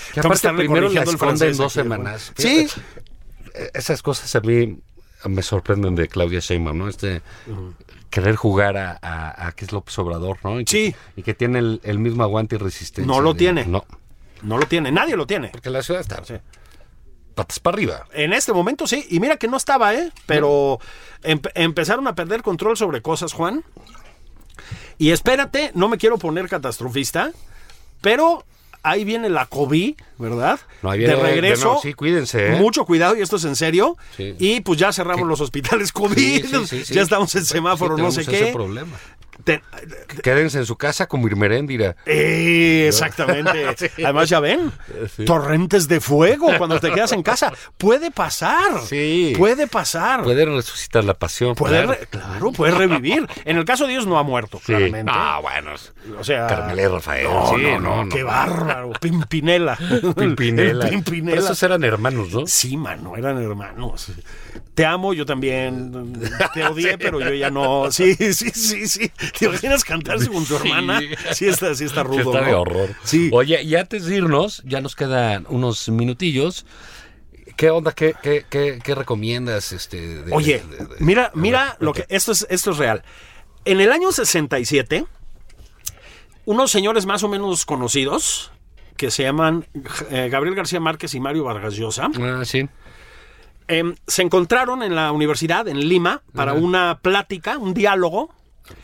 estarle 0.49 0.59
primero 0.65 0.89
la 0.89 1.05
corrigiendo 1.05 1.11
el 1.11 1.15
esconde 1.17 1.33
en 1.35 1.39
francés 1.39 1.57
dos 1.59 1.73
semanas. 1.73 2.33
Sí, 2.37 2.67
Esas 3.75 4.03
cosas 4.03 4.35
a 4.37 4.41
mí 4.41 4.79
me 5.25 5.43
sorprenden 5.43 5.95
de 5.95 6.09
Claudia 6.09 6.41
Sheinbaum, 6.41 6.79
¿no? 6.79 6.89
Este 6.89 7.23
querer 8.11 8.37
jugar 8.37 8.77
a, 8.77 8.99
a, 9.01 9.47
a 9.49 9.53
que 9.53 9.65
es 9.65 9.73
López 9.73 9.99
Obrador, 9.99 10.39
¿no? 10.45 10.61
Y 10.61 10.65
que, 10.65 10.71
Sí. 10.71 10.95
Y 11.17 11.23
que 11.23 11.33
tiene 11.35 11.59
el, 11.61 11.81
el 11.85 11.99
mismo 11.99 12.23
aguante 12.23 12.57
y 12.57 12.59
resistencia. 12.59 13.07
No 13.13 13.21
lo 13.21 13.33
de- 13.33 13.39
tiene. 13.39 13.65
No. 13.67 13.85
no 14.43 14.59
lo 14.59 14.67
tiene, 14.67 14.93
nadie 14.93 15.17
lo 15.17 15.27
tiene. 15.27 15.49
Porque 15.49 15.71
la 15.71 15.83
ciudad 15.83 16.01
está 16.03 16.23
Sí. 16.25 16.35
patas 17.35 17.59
para 17.61 17.75
arriba. 17.77 18.07
En 18.13 18.33
este 18.35 18.53
momento 18.53 18.87
sí, 18.87 19.07
y 19.09 19.19
mira 19.21 19.37
que 19.39 19.49
no 19.49 19.57
estaba, 19.57 19.95
¿eh? 19.95 20.11
Pero 20.27 20.79
empe- 21.23 21.53
empezaron 21.55 22.07
a 22.07 22.15
perder 22.15 22.43
control 22.43 22.77
sobre 22.77 23.01
cosas, 23.01 23.33
Juan. 23.33 23.65
Y 24.99 25.11
espérate, 25.11 25.71
no 25.75 25.89
me 25.89 25.97
quiero 25.99 26.19
poner 26.19 26.49
catastrofista, 26.49 27.33
pero 28.03 28.45
ahí 28.83 29.05
viene 29.05 29.29
la 29.29 29.47
COVID, 29.47 29.95
¿verdad? 30.19 30.61
No, 30.83 30.91
ahí 30.91 30.99
viene 30.99 31.15
de 31.17 31.23
de 31.23 31.27
regreso. 31.29 31.79
sí, 31.83 31.95
cuídense, 31.95 32.55
¿eh? 32.55 32.57
Mucho 32.59 32.85
cuidado, 32.85 33.17
y 33.17 33.21
esto 33.23 33.37
es 33.37 33.45
en 33.45 33.57
serio. 33.57 33.97
Sí. 34.17 34.35
Y 34.39 34.61
pues 34.61 34.79
ya 34.79 34.93
cerramos 34.93 35.27
los 35.29 35.41
hospitales 35.41 35.93
COVID, 35.93 36.65
Sí, 36.67 36.83
ya 36.93 37.03
estamos 37.03 37.35
en 37.35 37.45
semáforo, 37.45 37.97
no 37.97 38.11
sé 38.11 38.25
qué. 38.27 38.47
problema. 38.53 38.97
Te- 39.45 39.63
Quédense 40.23 40.59
en 40.59 40.67
su 40.67 40.77
casa 40.77 41.07
como 41.07 41.27
Irmeréndira. 41.27 41.97
Eh, 42.07 42.85
exactamente. 42.89 43.67
Además, 44.05 44.29
ya 44.29 44.41
ven, 44.41 44.71
torrentes 45.27 45.89
de 45.89 46.01
fuego 46.01 46.51
cuando 46.59 46.79
te 46.81 46.91
quedas 46.91 47.13
en 47.13 47.23
casa. 47.23 47.53
Puede 47.79 48.11
pasar. 48.11 48.81
Sí. 48.87 49.33
Puede 49.37 49.67
pasar. 49.67 50.23
Puede 50.23 50.45
resucitar 50.45 51.05
la 51.05 51.15
pasión. 51.15 51.55
Puede 51.55 52.07
claro. 52.07 52.53
puede 52.53 52.73
revivir. 52.73 53.27
En 53.45 53.57
el 53.57 53.65
caso 53.65 53.87
de 53.87 53.93
Dios 53.93 54.07
no 54.07 54.19
ha 54.19 54.23
muerto, 54.23 54.59
Sí. 54.59 54.67
claramente. 54.67 55.11
Ah, 55.15 55.39
bueno. 55.43 55.71
O 56.19 56.25
sea, 56.25 56.47
Carmelé 56.47 56.89
Rafael. 56.89 57.25
No, 57.25 57.57
no, 57.57 57.81
no, 57.81 58.05
no, 58.05 58.09
qué 58.11 58.21
no. 58.21 58.27
bárbaro. 58.27 58.93
Pimpinela. 59.01 59.77
Pimpinela. 60.17 60.85
El 60.87 60.91
Pimpinela. 61.03 61.31
Pero 61.37 61.45
esos 61.45 61.63
eran 61.63 61.83
hermanos, 61.85 62.33
¿no? 62.33 62.47
Sí, 62.47 62.77
mano, 62.77 63.17
eran 63.17 63.43
hermanos. 63.43 64.13
Te 64.75 64.87
amo, 64.87 65.13
yo 65.13 65.27
también. 65.27 66.13
Te 66.55 66.65
odié, 66.65 66.97
pero 66.99 67.21
yo 67.21 67.33
ya 67.35 67.51
no. 67.51 67.91
Sí, 67.93 68.15
sí, 68.15 68.51
sí, 68.51 68.87
sí. 68.89 69.11
¿Te 69.39 69.47
imaginas 69.47 69.85
cantarse 69.85 70.29
con 70.29 70.45
tu 70.45 70.57
hermana? 70.57 71.01
Sí, 71.33 71.47
está, 71.47 71.75
sí 71.75 71.85
está 71.85 72.03
rudo. 72.03 72.21
Está 72.33 72.45
de 72.45 72.53
¿no? 72.53 72.61
horror. 72.63 72.91
Sí. 73.05 73.31
Oye, 73.33 73.63
y 73.63 73.75
antes 73.77 74.05
de 74.05 74.17
irnos, 74.17 74.63
ya 74.65 74.81
nos 74.81 74.95
quedan 74.97 75.47
unos 75.49 75.89
minutillos. 75.89 76.67
¿Qué 77.57 77.71
onda? 77.71 77.93
¿Qué, 77.93 78.15
qué, 78.23 78.45
qué, 78.49 78.79
qué 78.83 78.95
recomiendas? 78.95 79.73
Este, 79.73 80.23
de- 80.23 80.33
Oye, 80.33 80.63
de- 80.69 80.77
de- 80.87 80.97
mira, 81.01 81.31
mira 81.35 81.77
lo 81.81 81.93
que 81.93 82.07
esto 82.09 82.33
es 82.33 82.47
esto 82.51 82.71
es 82.71 82.79
real. 82.79 83.03
En 83.65 83.81
el 83.81 83.93
año 83.93 84.11
67, 84.11 85.05
unos 86.45 86.71
señores 86.71 87.07
más 87.07 87.23
o 87.23 87.29
menos 87.29 87.65
conocidos 87.65 88.51
que 88.97 89.11
se 89.11 89.23
llaman 89.25 89.67
eh, 90.11 90.29
Gabriel 90.31 90.55
García 90.57 90.81
Márquez 90.81 91.15
y 91.15 91.21
Mario 91.21 91.45
Vargas 91.45 91.75
Llosa, 91.75 92.09
Ah, 92.21 92.43
sí. 92.45 92.69
em, 93.69 93.95
se 94.07 94.23
encontraron 94.23 94.83
en 94.83 94.95
la 94.95 95.13
universidad 95.13 95.67
en 95.69 95.89
Lima 95.89 96.23
para 96.35 96.53
una 96.55 96.99
plática, 97.01 97.59
un 97.59 97.75
diálogo 97.75 98.35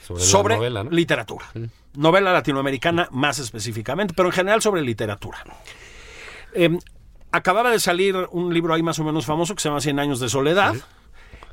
Sobre, 0.07 0.23
sobre 0.23 0.55
la 0.55 0.59
novela, 0.59 0.85
¿no? 0.85 0.91
literatura. 0.91 1.47
Novela 1.95 2.33
latinoamericana 2.33 3.09
más 3.11 3.39
específicamente, 3.39 4.15
pero 4.15 4.29
en 4.29 4.33
general 4.33 4.63
sobre 4.63 4.83
literatura. 4.83 5.39
Eh, 6.55 6.79
acababa 7.33 7.71
de 7.71 7.81
salir 7.81 8.17
un 8.31 8.53
libro 8.53 8.75
ahí 8.75 8.83
más 8.83 8.99
o 8.99 9.05
menos 9.05 9.27
famoso 9.27 9.55
que 9.55 9.63
se 9.63 9.69
llama 9.69 9.81
Cien 9.81 9.99
años 9.99 10.21
de 10.21 10.29
soledad. 10.29 10.75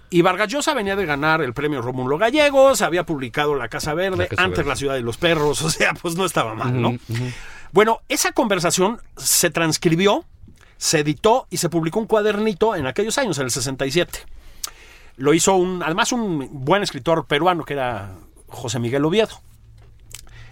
Y 0.10 0.22
Vargas 0.22 0.50
Llosa 0.50 0.74
venía 0.74 0.96
de 0.96 1.06
ganar 1.06 1.42
el 1.42 1.54
premio 1.54 1.82
Rómulo 1.82 2.18
Gallegos, 2.18 2.82
había 2.82 3.06
publicado 3.06 3.56
La 3.56 3.70
Casa 3.70 3.94
Verde, 3.94 4.30
La 4.32 4.44
antes 4.44 4.60
Verde. 4.60 4.70
La 4.70 4.76
Ciudad 4.76 4.94
de 4.94 5.02
los 5.02 5.18
Perros, 5.18 5.62
o 5.64 5.70
sea, 5.70 5.94
pues 5.94 6.16
no 6.16 6.26
estaba 6.26 6.54
mal, 6.54 6.80
¿no? 6.80 6.96
Bueno, 7.72 8.02
esa 8.08 8.32
conversación 8.32 9.02
se 9.18 9.50
transcribió, 9.50 10.24
se 10.78 11.00
editó 11.00 11.48
y 11.50 11.58
se 11.58 11.70
publicó 11.70 12.00
un 12.00 12.06
cuadernito 12.06 12.76
en 12.76 12.86
aquellos 12.86 13.18
años, 13.18 13.38
en 13.40 13.46
el 13.46 13.52
67 13.52 14.26
lo 15.18 15.34
hizo 15.34 15.56
un, 15.56 15.84
además 15.84 16.12
un 16.12 16.50
buen 16.52 16.84
escritor 16.84 17.26
peruano 17.26 17.64
que 17.64 17.74
era 17.74 18.14
José 18.48 18.80
Miguel 18.80 19.06
Oviedo. 19.06 19.42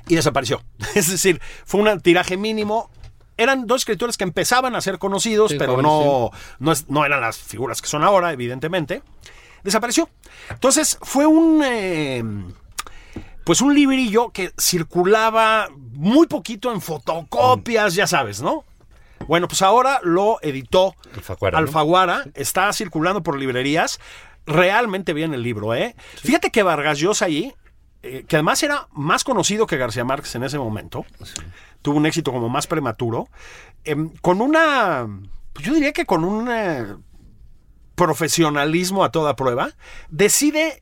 Y 0.08 0.16
desapareció. 0.16 0.62
Es 0.96 1.10
decir, 1.10 1.42
fue 1.66 1.82
un 1.82 2.02
tiraje 2.02 2.38
mínimo. 2.38 2.90
Eran 3.38 3.66
dos 3.66 3.82
escritores 3.82 4.16
que 4.18 4.24
empezaban 4.24 4.76
a 4.76 4.82
ser 4.82 5.00
conocidos, 5.00 5.52
Sí, 5.52 5.58
pero 5.58 5.82
no, 5.82 6.30
no, 6.60 6.74
no 6.88 7.06
eran 7.06 7.22
las 7.22 7.38
figuras 7.38 7.82
que 7.82 7.88
son 7.88 8.04
ahora, 8.04 8.32
evidentemente. 8.32 9.02
Desapareció. 9.64 10.10
Entonces 10.50 11.00
fue 11.02 11.26
un... 11.26 11.64
eh, 11.64 12.24
pues 13.44 13.62
un 13.62 13.74
librillo 13.74 14.30
que 14.30 14.54
circulaba 14.60 15.68
muy 15.92 16.28
poquito 16.28 16.72
en 16.72 16.80
fotocopias, 16.80 17.96
ya 17.96 18.08
sabes, 18.08 18.42
¿no? 18.42 18.64
Bueno, 19.28 19.48
pues 19.48 19.62
ahora 19.62 20.00
lo 20.04 20.38
editó 20.42 20.96
Alfaguara, 21.16 21.60
¿no? 21.60 21.66
Alfaguara, 21.68 22.26
está 22.36 22.72
circulando 22.74 23.24
por 23.24 23.38
librerías. 23.38 24.00
Realmente 24.46 25.14
bien 25.14 25.34
el 25.34 25.42
libro, 25.42 25.74
¿eh? 25.74 25.96
Fíjate 26.16 26.52
que 26.52 26.64
Vargas 26.64 27.00
Llosa 27.00 27.26
ahí, 27.26 27.54
eh, 28.02 28.26
que 28.28 28.36
además 28.36 28.62
era 28.64 28.88
más 28.92 29.24
conocido 29.24 29.68
que 29.68 29.78
García 29.78 30.04
Márquez 30.04 30.36
en 30.36 30.44
ese 30.44 30.58
momento, 30.58 31.06
tuvo 31.82 31.98
un 31.98 32.06
éxito 32.06 32.32
como 32.32 32.50
más 32.50 32.68
prematuro, 32.68 33.30
em, 33.86 34.10
con 34.22 34.42
una, 34.42 35.08
pues 35.54 35.66
yo 35.66 35.74
diría 35.74 35.94
que 35.94 36.06
con 36.06 36.24
un 36.26 36.50
eh, 36.52 36.86
profesionalismo 37.96 39.04
a 39.04 39.12
toda 39.12 39.36
prueba, 39.36 39.72
decide 40.10 40.82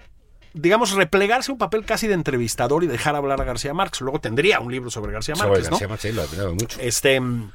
digamos, 0.53 0.91
replegarse 0.91 1.51
un 1.51 1.57
papel 1.57 1.85
casi 1.85 2.07
de 2.07 2.13
entrevistador 2.13 2.83
y 2.83 2.87
dejar 2.87 3.15
hablar 3.15 3.39
a 3.41 3.45
García 3.45 3.73
Márquez. 3.73 4.01
Luego 4.01 4.19
tendría 4.19 4.59
un 4.59 4.71
libro 4.71 4.89
sobre 4.89 5.11
García 5.11 5.35
Sobre 5.35 5.49
Márquez, 5.49 5.65
¿no? 5.69 5.71
García 5.71 5.87
Márquez, 5.87 6.29
sí, 6.29 6.37
lo 6.37 6.53
mucho. 6.53 6.77
Este, 6.81 7.19
mm, 7.19 7.51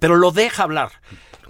pero 0.00 0.16
lo 0.16 0.32
deja 0.32 0.64
hablar. 0.64 0.90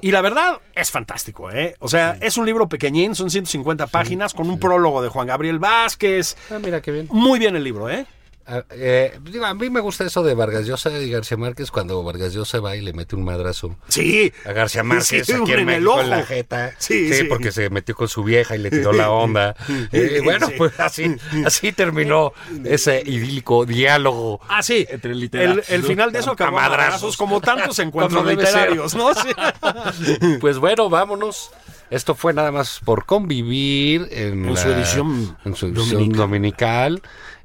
Y 0.02 0.12
la 0.12 0.22
verdad 0.22 0.60
es 0.74 0.90
fantástico, 0.90 1.50
¿eh? 1.50 1.76
O 1.78 1.88
sea, 1.88 2.16
es 2.20 2.36
un 2.36 2.46
libro 2.46 2.68
pequeñín, 2.68 3.14
son 3.14 3.30
150 3.30 3.86
páginas, 3.88 4.32
con 4.32 4.48
un 4.48 4.58
prólogo 4.58 5.02
de 5.02 5.08
Juan 5.08 5.26
Gabriel 5.26 5.58
Vázquez. 5.58 6.36
Ah, 6.50 6.58
mira 6.58 6.80
qué 6.80 6.90
bien. 6.90 7.08
Muy 7.10 7.38
bien 7.38 7.54
el 7.54 7.64
libro, 7.64 7.90
¿eh? 7.90 8.06
Ah, 8.46 8.64
eh, 8.70 9.16
digo, 9.22 9.44
a 9.44 9.54
mí 9.54 9.70
me 9.70 9.78
gusta 9.80 10.04
eso 10.04 10.22
de 10.24 10.34
Vargas 10.34 10.66
Llosa 10.66 10.90
y 10.98 11.08
García 11.10 11.36
Márquez 11.36 11.70
cuando 11.70 12.02
Vargas 12.02 12.32
Llosa 12.32 12.58
va 12.58 12.74
y 12.74 12.80
le 12.80 12.92
mete 12.92 13.14
un 13.14 13.22
madrazo 13.22 13.76
Sí. 13.88 14.32
a 14.44 14.52
García 14.52 14.82
Márquez 14.82 15.06
Sí, 15.26 15.32
aquí 15.32 15.32
en 15.32 15.42
en 15.52 15.58
el 15.60 15.66
México 15.66 16.00
en 16.00 16.10
la 16.10 16.22
jeta. 16.24 16.74
Sí, 16.78 17.12
sí. 17.14 17.24
porque 17.24 17.52
se 17.52 17.70
metió 17.70 17.94
con 17.94 18.08
su 18.08 18.24
vieja 18.24 18.56
y 18.56 18.58
le 18.58 18.70
tiró 18.70 18.92
la 18.92 19.10
onda. 19.10 19.54
Eh, 19.92 20.20
bueno, 20.24 20.48
Sí. 20.48 20.54
pues 20.58 20.78
así, 20.80 21.16
así 21.44 21.70
terminó 21.72 22.32
ese 22.64 23.02
idílico 23.06 23.64
diálogo. 23.66 24.40
Ah, 24.48 24.62
sí. 24.62 24.84
Entre 24.88 25.12
el, 25.12 25.62
el 25.68 25.82
final 25.84 26.10
de 26.10 26.18
eso 26.18 26.30
A 26.30 26.32
acabó 26.34 26.58
a 26.58 26.62
madrazos. 26.68 27.16
como 27.16 27.40
tantos 27.40 27.78
encuentros 27.80 28.26
literarios, 28.26 28.94
¿no? 28.96 29.10
Pues 30.40 30.58
bueno, 30.58 30.88
vámonos. 30.88 31.50
Esto 31.90 32.14
fue 32.14 32.32
nada 32.32 32.52
más 32.52 32.78
por 32.84 33.04
convivir 33.04 34.06
en, 34.12 34.44
En 34.44 34.54
la- 34.54 34.60
su 34.60 34.68
edición 34.68 35.36
en 35.44 35.56
su 35.56 35.66
edición 35.66 36.10
dominical. 36.12 37.02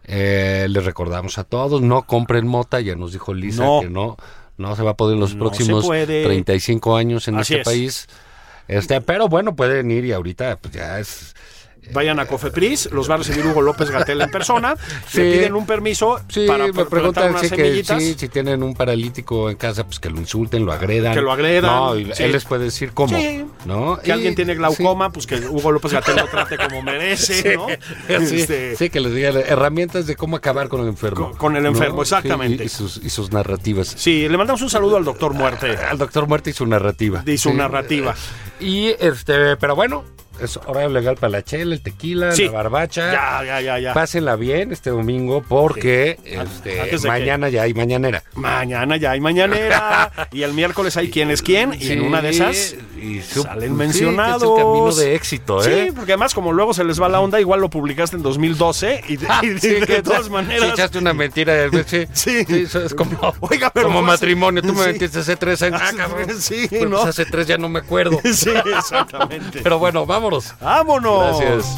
Eh, 0.08 0.68
les 0.70 0.86
recordamos 0.86 1.38
a 1.38 1.44
todos, 1.44 1.82
no 1.82 2.04
compren 2.04 2.46
mota, 2.48 2.80
ya 2.82 2.96
nos 2.96 3.12
dijo 3.14 3.34
Lisa 3.34 3.64
No. 3.64 3.80
que 3.82 3.90
no, 3.90 4.18
no 4.58 4.76
se 4.76 4.84
va 4.84 4.92
a 4.92 4.98
poder 4.98 5.16
en 5.16 5.20
los 5.22 5.34
No 5.36 5.40
próximos 5.46 5.82
se 5.84 5.88
puede. 5.88 6.24
35 6.26 6.96
años 6.96 7.28
en 7.28 7.36
Así 7.38 7.54
este 7.56 7.62
es. 7.62 7.66
país. 7.66 8.08
Este, 8.68 9.00
pero 9.02 9.28
bueno, 9.30 9.56
pueden 9.56 9.92
ir 9.92 10.06
y 10.06 10.12
ahorita 10.12 10.58
pues 10.58 10.74
ya 10.74 11.00
es 11.00 11.36
Vayan 11.94 12.20
a 12.20 12.26
Cofepris, 12.26 12.90
los 12.92 13.10
va 13.10 13.16
a 13.16 13.18
recibir 13.18 13.46
Hugo 13.46 13.62
López 13.62 13.90
Gatel 13.92 14.22
en 14.22 14.32
persona. 14.32 14.76
Sí. 15.08 15.20
Le 15.22 15.32
piden 15.38 15.56
un 15.56 15.66
permiso 15.66 16.20
Sí, 16.30 16.46
para 16.48 16.68
me 16.68 16.86
preguntan 16.86 17.30
unas 17.32 17.42
sí, 17.44 17.50
que 17.50 17.56
semillitas. 17.58 18.02
sí, 18.02 18.16
si 18.18 18.28
tienen 18.28 18.64
un 18.64 18.74
paralítico 18.74 19.50
en 19.50 19.56
casa, 19.56 19.86
pues 19.86 20.00
que 20.00 20.10
lo 20.10 20.18
insulten, 20.18 20.66
lo 20.66 20.72
agredan. 20.74 21.14
Que 21.14 21.22
lo 21.22 21.32
agredan, 21.32 21.72
No, 21.72 21.98
y 21.98 22.12
él 22.18 22.32
les 22.32 22.44
puede 22.46 22.66
decir 22.66 22.92
cómo. 22.94 23.18
¿no? 23.66 24.00
Que 24.02 24.10
Y- 24.10 24.12
alguien 24.12 24.36
tiene 24.36 24.56
glaucoma, 24.56 25.12
pues 25.12 25.28
que 25.28 25.36
Hugo 25.38 25.72
López 25.72 25.94
Gatel 25.94 26.16
lo 26.18 26.28
trate 26.28 26.58
como 26.58 26.82
merece, 26.82 27.56
¿no? 27.56 27.68
Sí, 28.26 28.36
Este, 28.42 28.76
sí, 28.76 28.90
que 28.90 29.00
les 29.00 29.14
diga 29.14 29.30
herramientas 29.30 30.08
de 30.08 30.16
cómo 30.16 30.36
acabar 30.36 30.68
con 30.70 30.82
el 30.82 30.88
enfermo. 30.88 31.30
Con- 31.30 31.38
con 31.38 31.56
el 31.56 31.66
enfermo, 31.66 32.02
exactamente. 32.02 32.64
Y, 32.64 32.66
y 32.66 32.70
sus, 32.70 32.98
y 33.04 33.10
sus 33.10 33.32
narrativas. 33.32 33.88
Sí, 33.98 34.28
le 34.28 34.38
mandamos 34.38 34.62
un 34.62 34.70
saludo 34.70 34.98
al 34.98 35.06
doctor 35.06 35.34
Muerte 35.34 35.76
Al 35.78 35.98
doctor 35.98 36.28
Muerte 36.28 36.50
y 36.50 36.54
su 36.54 36.66
narrativa. 36.66 37.24
y 37.26 37.38
su 37.38 37.54
narrativa. 37.54 38.16
Y 38.60 38.88
este, 39.00 39.56
pero 39.58 39.76
bueno, 39.76 40.04
es 40.42 40.58
horario 40.66 40.90
legal 40.90 41.16
para 41.16 41.32
la 41.32 41.44
chela, 41.44 41.74
el 41.74 41.82
tequila, 41.82 42.32
Sí. 42.34 42.46
la 42.46 42.52
barbacha. 42.52 43.12
Ya, 43.12 43.44
ya, 43.46 43.62
ya, 43.62 43.80
ya. 43.80 43.94
Pásenla 43.94 44.36
bien 44.36 44.72
este 44.72 44.90
domingo 44.90 45.44
porque 45.48 46.18
este, 46.26 46.98
mañana 47.08 47.50
ya 47.50 47.64
hay 47.64 47.74
mañanera. 47.74 48.24
Mañana 48.36 48.98
ya 48.98 49.12
hay 49.12 49.20
mañanera 49.22 50.12
y 50.32 50.44
el 50.44 50.54
miércoles 50.54 50.98
hay 50.98 51.10
quién 51.10 51.32
es 51.32 51.42
quién 51.42 51.74
y 51.80 51.92
en 51.92 52.02
una 52.02 52.22
de 52.22 52.30
esas 52.30 52.76
y 53.06 53.22
salen 53.22 53.70
sí, 53.72 53.76
mencionados. 53.76 54.42
que 54.42 54.48
es 54.48 54.58
el 54.60 54.64
camino 54.66 54.96
de 54.96 55.16
éxito, 55.16 55.64
¿eh? 55.66 55.86
Sí, 55.88 55.92
porque 55.96 56.14
además 56.14 56.34
como 56.34 56.52
luego 56.54 56.74
se 56.74 56.84
les 56.84 57.02
va 57.02 57.08
la 57.10 57.20
onda, 57.20 57.40
igual 57.40 57.62
lo 57.62 57.70
publicaste 57.70 58.16
en 58.18 58.24
2012 58.24 59.04
y 59.08 59.18
de, 59.18 59.28
y 59.44 59.48
de- 59.50 59.60
Sí, 59.60 59.68
de 59.70 59.86
que 59.88 60.02
todas 60.04 60.26
sí, 60.26 60.30
maneras... 60.32 60.72
echaste 60.74 60.98
una 60.98 61.14
mentira. 61.14 61.54
Sí, 61.86 62.06
Sí. 62.14 62.46
eso 62.50 62.82
es 62.84 62.94
como, 62.94 63.18
Oiga, 63.42 63.70
pero 63.74 63.88
como 63.88 64.02
matrimonio. 64.02 64.62
Tú 64.62 64.74
me 64.74 64.84
Sí. 64.86 64.94
metiste 64.94 65.20
hace 65.20 65.36
tres 65.36 65.62
años. 65.62 65.82
Ah, 65.84 65.92
cabrón. 65.96 66.28
Sí, 66.40 66.68
Pero 66.70 66.90
¿no? 66.90 66.98
pues 66.98 67.10
hace 67.10 67.26
tres 67.26 67.48
ya 67.48 67.58
no 67.58 67.70
me 67.70 67.80
acuerdo. 67.80 68.20
Sí, 68.24 68.50
exactamente. 68.78 69.60
Pero 69.64 69.80
bueno, 69.80 70.06
vámonos. 70.06 70.54
¡Vámonos! 70.62 71.40
Gracias. 71.40 71.78